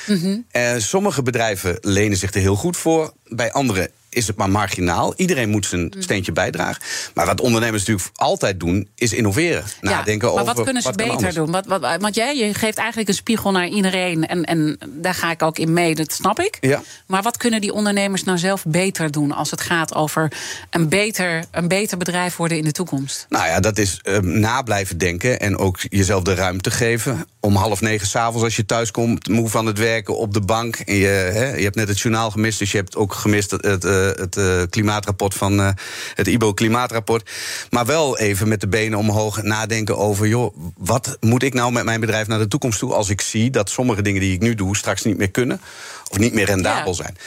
Eh, 0.51 0.71
sommige 0.77 1.21
bedrijven 1.21 1.77
lenen 1.81 2.17
zich 2.17 2.33
er 2.33 2.41
heel 2.41 2.55
goed 2.55 2.77
voor. 2.77 3.13
Bij 3.27 3.51
andere 3.51 3.91
is 4.09 4.27
het 4.27 4.37
maar 4.37 4.49
marginaal. 4.49 5.13
Iedereen 5.15 5.49
moet 5.49 5.65
zijn 5.65 5.93
steentje 5.97 6.31
bijdragen. 6.31 6.81
Maar 7.13 7.25
wat 7.25 7.41
ondernemers 7.41 7.85
natuurlijk 7.85 8.09
altijd 8.15 8.59
doen, 8.59 8.89
is 8.95 9.13
innoveren. 9.13 9.63
Nadenken 9.81 10.27
maar 10.27 10.41
over 10.41 10.55
wat 10.55 10.63
kunnen 10.63 10.81
ze 10.81 10.91
beter 10.91 11.13
anders. 11.13 11.35
doen? 11.35 11.51
Wat, 11.51 11.65
wat, 11.65 11.81
want 11.99 12.15
jij 12.15 12.37
je 12.37 12.53
geeft 12.53 12.77
eigenlijk 12.77 13.09
een 13.09 13.15
spiegel 13.15 13.51
naar 13.51 13.67
iedereen. 13.67 14.27
En, 14.27 14.43
en 14.43 14.77
daar 14.87 15.13
ga 15.13 15.31
ik 15.31 15.41
ook 15.41 15.57
in 15.57 15.73
mee, 15.73 15.95
dat 15.95 16.13
snap 16.13 16.39
ik. 16.39 16.57
Ja. 16.61 16.81
Maar 17.05 17.21
wat 17.21 17.37
kunnen 17.37 17.61
die 17.61 17.73
ondernemers 17.73 18.23
nou 18.23 18.37
zelf 18.37 18.63
beter 18.67 19.11
doen 19.11 19.31
als 19.31 19.51
het 19.51 19.61
gaat 19.61 19.95
over 19.95 20.31
een 20.69 20.89
beter, 20.89 21.43
een 21.51 21.67
beter 21.67 21.97
bedrijf 21.97 22.35
worden 22.35 22.57
in 22.57 22.63
de 22.63 22.71
toekomst? 22.71 23.25
Nou 23.29 23.45
ja, 23.45 23.59
dat 23.59 23.77
is 23.77 23.99
eh, 24.03 24.17
na 24.19 24.61
blijven 24.61 24.97
denken 24.97 25.39
en 25.39 25.57
ook 25.57 25.79
jezelf 25.89 26.23
de 26.23 26.33
ruimte 26.33 26.71
geven. 26.71 27.25
Om 27.39 27.55
half 27.55 27.81
negen 27.81 28.07
s'avonds 28.07 28.43
als 28.43 28.55
je 28.55 28.65
thuis 28.65 28.91
komt, 28.91 29.27
moe 29.27 29.49
van 29.49 29.65
het 29.65 29.77
werken 29.77 30.17
op 30.17 30.33
de 30.33 30.41
bank. 30.41 30.75
En 30.75 30.95
je, 30.95 31.07
hè, 31.07 31.55
je 31.55 31.63
hebt 31.63 31.75
net 31.75 31.87
het 31.87 31.99
journaal 31.99 32.31
gemist, 32.31 32.59
dus 32.59 32.71
je 32.71 32.77
hebt 32.77 32.95
ook 32.95 33.13
gemist 33.13 33.51
het, 33.51 33.65
het, 33.65 33.85
eh, 33.85 33.98
het 33.99 34.37
eh, 34.37 34.61
klimaatrapport 34.69 35.33
van 35.33 35.59
eh, 35.59 35.69
het 36.13 36.27
IBO 36.27 36.53
Klimaatrapport. 36.53 37.29
Maar 37.69 37.85
wel 37.85 38.17
even 38.17 38.47
met 38.47 38.61
de 38.61 38.67
benen 38.67 38.97
omhoog 38.99 39.41
nadenken 39.41 39.97
over, 39.97 40.27
joh, 40.27 40.55
wat 40.77 41.17
moet 41.19 41.43
ik 41.43 41.53
nou 41.53 41.71
met 41.71 41.83
mijn 41.83 41.99
bedrijf 41.99 42.27
naar 42.27 42.39
de 42.39 42.47
toekomst 42.47 42.79
toe 42.79 42.93
als 42.93 43.09
ik 43.09 43.21
zie 43.21 43.49
dat 43.49 43.69
sommige 43.69 44.01
dingen 44.01 44.21
die 44.21 44.33
ik 44.33 44.41
nu 44.41 44.55
doe 44.55 44.77
straks 44.77 45.03
niet 45.03 45.17
meer 45.17 45.31
kunnen 45.31 45.61
of 46.09 46.17
niet 46.17 46.33
meer 46.33 46.45
rendabel 46.45 46.95
Ja. 46.95 47.03
zijn. 47.03 47.17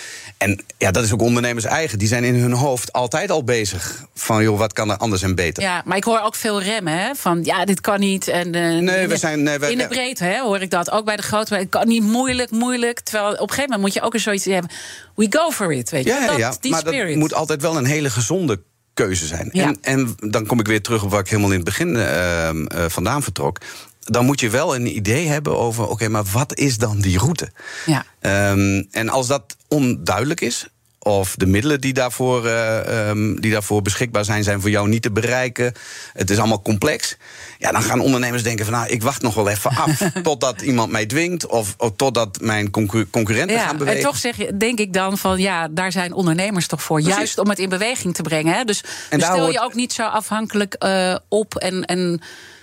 En 0.43 0.61
ja, 0.79 0.91
dat 0.91 1.05
is 1.05 1.13
ook 1.13 1.23
ondernemers 1.23 1.65
eigen. 1.65 1.99
Die 1.99 2.09
zijn 2.09 2.25
in 2.25 2.35
hun 2.35 2.53
hoofd 2.53 2.93
altijd 2.93 3.31
al 3.31 3.45
bezig 3.45 4.05
van, 4.15 4.43
joh, 4.43 4.59
wat 4.59 4.73
kan 4.73 4.91
er 4.91 4.97
anders 4.97 5.23
en 5.23 5.35
beter. 5.35 5.63
Ja, 5.63 5.83
maar 5.85 5.97
ik 5.97 6.05
hoor 6.05 6.21
ook 6.21 6.35
veel 6.35 6.63
remmen, 6.63 6.99
hè? 6.99 7.15
Van 7.15 7.45
ja, 7.45 7.65
dit 7.65 7.81
kan 7.81 8.01
niet. 8.01 8.29
En, 8.29 8.55
eh, 8.55 8.79
Nee, 8.79 9.07
we 9.09 9.17
zijn- 9.17 9.43
nee, 9.43 9.59
we- 9.59 9.71
in 9.71 9.79
de 9.79 9.87
breedte 9.89 10.25
hè, 10.25 10.41
hoor 10.41 10.61
ik 10.61 10.71
dat. 10.71 10.91
Ook 10.91 11.05
bij 11.05 11.17
de 11.17 11.23
grote. 11.23 11.55
Het 11.55 11.69
kan 11.69 11.89
niet 11.89 12.03
moeilijk, 12.03 12.51
moeilijk. 12.51 13.01
Terwijl 13.01 13.33
op 13.33 13.41
een 13.41 13.49
gegeven 13.49 13.63
moment 13.63 13.81
moet 13.81 13.93
je 13.93 14.03
ook 14.03 14.15
eens 14.15 14.23
zoiets 14.23 14.45
hebben. 14.45 14.71
We 15.15 15.27
go 15.31 15.51
for 15.51 15.73
it, 15.73 15.91
weet 15.91 16.05
je. 16.05 16.11
Ja, 16.11 16.27
dat, 16.27 16.37
ja. 16.37 16.55
die 16.61 16.71
maar 16.71 16.81
spirit. 16.81 17.09
dat 17.09 17.17
moet 17.17 17.35
altijd 17.35 17.63
wel 17.63 17.77
een 17.77 17.85
hele 17.85 18.11
gezonde 18.11 18.61
keuze 18.95 19.27
zijn. 19.27 19.49
Ja. 19.53 19.65
En, 19.65 19.79
en 19.81 20.15
dan 20.31 20.47
kom 20.47 20.61
ik 20.61 20.67
weer 20.67 20.83
terug 20.83 21.03
op 21.03 21.11
waar 21.11 21.21
ik 21.21 21.29
helemaal 21.29 21.51
in 21.51 21.57
het 21.57 21.65
begin 21.65 21.97
eh, 21.97 22.49
eh, 22.49 22.55
vandaan 22.89 23.23
vertrok. 23.23 23.59
Dan 24.01 24.25
moet 24.25 24.41
je 24.41 24.51
wel 24.51 24.75
een 24.75 24.97
idee 24.97 25.27
hebben 25.29 25.59
over, 25.59 25.89
oké, 25.89 26.09
maar 26.09 26.25
wat 26.33 26.57
is 26.59 26.79
dan 26.79 27.01
die 27.01 27.19
route? 27.19 27.49
Ja. 27.87 28.05
Ehm, 28.21 28.83
en 28.91 29.09
als 29.09 29.27
dat 29.27 29.57
onduidelijk 29.73 30.41
is, 30.41 30.67
of 30.99 31.35
de 31.37 31.47
middelen 31.47 31.81
die 31.81 31.93
daarvoor, 31.93 32.47
eh, 32.47 33.09
ehm, 33.09 33.35
die 33.35 33.53
daarvoor 33.53 33.83
beschikbaar 33.83 34.25
zijn, 34.25 34.45
zijn 34.45 34.61
voor 34.61 34.71
jou 34.71 34.89
niet 34.89 35.03
te 35.03 35.11
bereiken. 35.11 35.73
Het 36.13 36.31
is 36.31 36.39
allemaal 36.39 36.63
complex. 36.63 37.17
Ja, 37.59 37.73
dan 37.73 37.83
gaan 37.83 38.01
ondernemers 38.01 38.43
denken 38.43 38.65
van 38.65 38.75
nou, 38.75 38.89
ik 38.89 39.03
wacht 39.03 39.23
nog 39.23 39.35
wel 39.35 39.49
even 39.49 39.71
af. 39.71 40.03
totdat 40.23 40.61
iemand 40.61 40.91
mij 40.91 41.07
dwingt. 41.07 41.47
Of, 41.47 41.75
of 41.79 41.91
totdat 41.97 42.41
mijn 42.41 42.71
concur- 42.71 43.11
concurrenten 43.11 43.57
Ja, 43.57 43.63
gaan 43.63 43.71
en 43.71 43.79
bewegen. 43.79 44.03
toch 44.03 44.17
zeg 44.17 44.37
je, 44.37 44.57
denk 44.57 44.79
ik 44.79 44.93
dan 44.93 45.19
van 45.19 45.39
ja, 45.39 45.69
daar 45.69 45.93
zijn 45.93 46.13
ondernemers 46.13 46.67
toch 46.67 46.83
voor. 46.83 46.99
Precies. 47.01 47.17
Juist 47.17 47.39
om 47.39 47.49
het 47.49 47.59
in 47.59 47.69
beweging 47.69 48.15
te 48.15 48.23
brengen. 48.23 48.55
Hè? 48.55 48.65
Dus, 48.65 48.85
En 49.11 49.19
dus 49.19 49.29
stel 49.29 49.51
je 49.51 49.61
ook 49.61 49.75
niet 49.75 49.93
zo 49.93 50.03
afhankelijk 50.03 50.75
eh, 50.75 51.17
op. 51.29 51.55
En, 51.57 51.85
en 51.85 52.21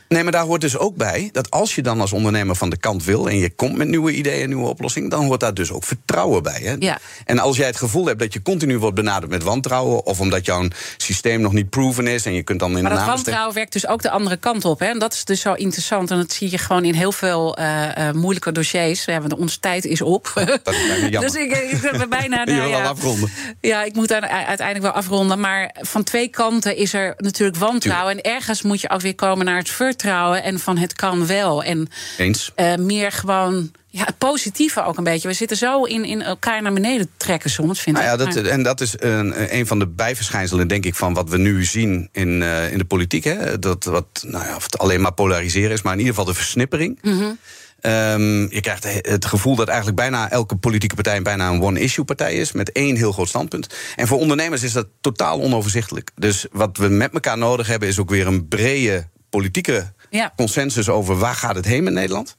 Nee, 0.09 0.23
maar 0.23 0.31
daar 0.31 0.45
hoort 0.45 0.61
dus 0.61 0.77
ook 0.77 0.95
bij 0.95 1.29
dat 1.31 1.51
als 1.51 1.75
je 1.75 1.81
dan 1.81 2.01
als 2.01 2.13
ondernemer 2.13 2.55
van 2.55 2.69
de 2.69 2.77
kant 2.77 3.03
wil 3.03 3.29
en 3.29 3.37
je 3.37 3.49
komt 3.49 3.77
met 3.77 3.87
nieuwe 3.87 4.11
ideeën 4.11 4.41
en 4.41 4.47
nieuwe 4.47 4.67
oplossingen, 4.67 5.09
dan 5.09 5.25
hoort 5.25 5.39
daar 5.39 5.53
dus 5.53 5.71
ook 5.71 5.83
vertrouwen 5.83 6.43
bij. 6.43 6.61
Hè? 6.63 6.75
Ja. 6.79 6.99
En 7.25 7.39
als 7.39 7.57
jij 7.57 7.67
het 7.67 7.77
gevoel 7.77 8.05
hebt 8.05 8.19
dat 8.19 8.33
je 8.33 8.41
continu 8.41 8.77
wordt 8.77 8.95
benaderd 8.95 9.31
met 9.31 9.43
wantrouwen, 9.43 10.05
of 10.05 10.19
omdat 10.19 10.45
jouw 10.45 10.67
systeem 10.97 11.41
nog 11.41 11.53
niet 11.53 11.69
proven 11.69 12.07
is 12.07 12.25
en 12.25 12.33
je 12.33 12.43
kunt 12.43 12.59
dan 12.59 12.77
in 12.77 12.83
maar 12.83 12.91
de 12.91 12.97
naam 12.97 13.07
wantrouwen 13.07 13.53
werkt 13.53 13.73
dus 13.73 13.87
ook 13.87 14.01
de 14.01 14.09
andere 14.09 14.37
kant 14.37 14.65
op. 14.65 14.79
Hè? 14.79 14.85
En 14.85 14.99
dat 14.99 15.13
is 15.13 15.25
dus 15.25 15.41
zo 15.41 15.53
interessant. 15.53 16.11
En 16.11 16.17
dat 16.17 16.31
zie 16.31 16.51
je 16.51 16.57
gewoon 16.57 16.85
in 16.85 16.93
heel 16.93 17.11
veel 17.11 17.57
eh, 17.57 18.11
moeilijke 18.11 18.51
dossiers. 18.51 19.05
Ja, 19.05 19.19
want 19.21 19.35
onze 19.35 19.59
tijd 19.59 19.85
is 19.85 20.01
op. 20.01 20.31
Dat 20.35 20.73
is 20.73 20.87
bijna 20.87 21.07
jammer. 21.09 21.31
Dus 21.31 21.41
ik, 21.41 21.51
ik 21.51 21.91
ben 21.97 22.09
bijna. 22.09 22.39
Je 22.45 22.51
nou 22.51 22.69
wil 22.69 22.79
ja. 22.79 22.83
afronden. 22.83 23.29
Ja, 23.61 23.83
ik 23.83 23.93
moet 23.93 24.11
uiteindelijk 24.11 24.81
wel 24.81 24.91
afronden. 24.91 25.39
Maar 25.39 25.75
van 25.81 26.03
twee 26.03 26.27
kanten 26.27 26.75
is 26.75 26.93
er 26.93 27.13
natuurlijk 27.17 27.57
wantrouwen. 27.57 28.17
En 28.17 28.31
ergens 28.31 28.61
moet 28.61 28.81
je 28.81 28.89
ook 28.89 29.01
weer 29.01 29.15
komen 29.15 29.45
naar 29.45 29.57
het 29.57 29.69
En 30.03 30.59
van 30.59 30.77
het 30.77 30.93
kan 30.93 31.25
wel. 31.27 31.63
En 31.63 31.87
Eens. 32.17 32.51
eh, 32.55 32.75
meer 32.75 33.11
gewoon. 33.11 33.71
Ja, 33.91 34.05
het 34.05 34.17
positieve 34.17 34.83
ook 34.83 34.97
een 34.97 35.03
beetje. 35.03 35.27
We 35.27 35.33
zitten 35.33 35.57
zo 35.57 35.83
in, 35.83 36.05
in 36.05 36.21
elkaar 36.21 36.61
naar 36.61 36.73
beneden 36.73 37.09
trekken 37.17 37.49
soms, 37.49 37.81
vind 37.81 37.95
Nou 37.95 38.07
ja, 38.07 38.25
ik. 38.25 38.33
dat, 38.33 38.45
en 38.45 38.63
dat 38.63 38.81
is 38.81 38.93
een, 38.97 39.55
een 39.57 39.67
van 39.67 39.79
de 39.79 39.87
bijverschijnselen, 39.87 40.67
denk 40.67 40.85
ik, 40.85 40.95
van 40.95 41.13
wat 41.13 41.29
we 41.29 41.37
nu 41.37 41.63
zien 41.65 42.09
in, 42.11 42.41
eh, 42.43 42.71
in 42.71 42.77
de 42.77 42.85
politiek. 42.85 43.23
Hè? 43.23 43.59
Dat 43.59 43.83
wat, 43.83 44.23
nou 44.27 44.45
ja, 44.45 44.55
of 44.55 44.63
het 44.63 44.77
alleen 44.77 45.01
maar 45.01 45.13
polariseren 45.13 45.71
is, 45.71 45.81
maar 45.81 45.93
in 45.93 45.99
ieder 45.99 46.15
geval 46.15 46.29
de 46.33 46.39
versnippering. 46.39 46.99
Mhm. 47.01 47.31
Ehm, 47.81 48.41
je 48.41 48.59
krijgt 48.61 48.87
het 49.01 49.25
gevoel 49.25 49.55
dat 49.55 49.67
eigenlijk 49.67 49.97
bijna 49.97 50.29
elke 50.31 50.55
politieke 50.55 50.95
partij 50.95 51.21
bijna 51.21 51.49
een 51.49 51.61
one-issue 51.61 52.05
partij 52.05 52.33
is. 52.35 52.51
Met 52.51 52.71
één 52.71 52.95
heel 52.95 53.11
groot 53.11 53.27
standpunt. 53.27 53.67
En 53.95 54.07
voor 54.07 54.19
ondernemers 54.19 54.63
is 54.63 54.73
dat 54.73 54.87
totaal 55.01 55.41
onoverzichtelijk. 55.41 56.11
Dus 56.15 56.45
wat 56.51 56.77
we 56.77 56.87
met 56.87 57.13
elkaar 57.13 57.37
nodig 57.37 57.67
hebben, 57.67 57.87
is 57.89 57.99
ook 57.99 58.09
weer 58.09 58.27
een 58.27 58.47
brede 58.47 59.07
politieke 59.29 59.91
Ja. 60.09 60.33
consensus 60.35 60.89
over 60.89 61.17
waar 61.17 61.35
gaat 61.35 61.55
het 61.55 61.65
heen 61.65 61.83
met 61.83 61.93
Nederland 61.93 62.37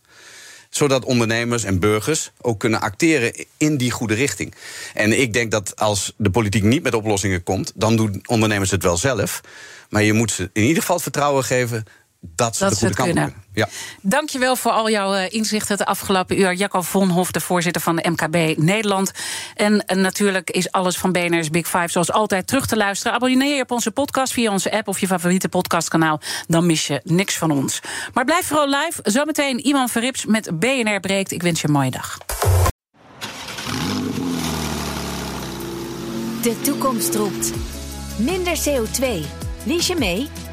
zodat 0.70 1.05
ondernemers 1.05 1.64
en 1.64 1.80
burgers 1.80 2.30
ook 2.41 2.61
kunnen 2.61 2.80
acteren 2.80 3.47
in 3.57 3.76
die 3.76 3.91
goede 3.91 4.14
richting. 4.14 4.55
En 4.95 5.20
ik 5.20 5.32
denk 5.32 5.51
dat 5.51 5.76
als 5.76 6.12
de 6.16 6.30
politiek 6.30 6.62
niet 6.62 6.82
met 6.82 6.95
oplossingen 6.95 7.43
komt, 7.43 7.72
dan 7.74 7.97
doen 7.97 8.22
ondernemers 8.26 8.70
het 8.70 8.82
wel 8.82 8.97
zelf. 8.97 9.41
Maar 9.88 10.03
je 10.03 10.12
moet 10.12 10.30
ze 10.30 10.51
in 10.53 10.62
ieder 10.62 10.80
geval 10.80 10.95
het 10.95 11.03
vertrouwen 11.03 11.45
geven 11.45 11.84
dat 12.21 12.57
ze 12.57 12.62
Dat 12.62 12.73
de 12.73 12.79
ze 12.79 12.87
goede 12.87 13.03
het 13.03 13.14
kant 13.14 13.18
kunnen. 13.18 13.49
Ja. 13.53 13.68
Dankjewel 14.03 14.57
voor 14.57 14.71
al 14.71 14.91
jouw 14.91 15.14
eh, 15.14 15.33
inzichten 15.33 15.77
het 15.77 15.87
afgelopen 15.87 16.41
uur. 16.41 16.55
Jacco 16.55 16.83
Vonhof, 16.83 17.31
de 17.31 17.41
voorzitter 17.41 17.83
van 17.83 17.97
de 17.97 18.11
MKB 18.11 18.59
Nederland. 18.59 19.12
En 19.55 19.85
eh, 19.87 19.97
natuurlijk 19.97 20.51
is 20.51 20.73
alles 20.73 20.97
van 20.97 21.12
BNR's 21.12 21.51
Big 21.51 21.66
Five 21.66 21.89
zoals 21.89 22.12
altijd 22.12 22.47
terug 22.47 22.66
te 22.66 22.77
luisteren. 22.77 23.12
Abonneer 23.12 23.57
je 23.57 23.62
op 23.62 23.71
onze 23.71 23.91
podcast 23.91 24.33
via 24.33 24.51
onze 24.51 24.73
app 24.73 24.89
of 24.89 24.99
je 24.99 25.07
favoriete 25.07 25.49
podcastkanaal. 25.49 26.21
Dan 26.47 26.66
mis 26.66 26.87
je 26.87 27.01
niks 27.05 27.37
van 27.37 27.51
ons. 27.51 27.81
Maar 28.14 28.25
blijf 28.25 28.47
vooral 28.47 28.68
live. 28.68 29.01
Zometeen 29.03 29.66
Iman 29.66 29.89
Verrips 29.89 30.27
met 30.27 30.59
BNR 30.59 31.01
Breekt. 31.01 31.33
Ik 31.33 31.43
wens 31.43 31.61
je 31.61 31.66
een 31.66 31.73
mooie 31.73 31.91
dag. 31.91 32.18
De 36.43 36.61
toekomst 36.61 37.14
roept. 37.14 37.53
Minder 38.16 38.59
CO2. 38.68 39.05
Lies 39.64 39.87
je 39.87 39.95
mee? 39.99 40.29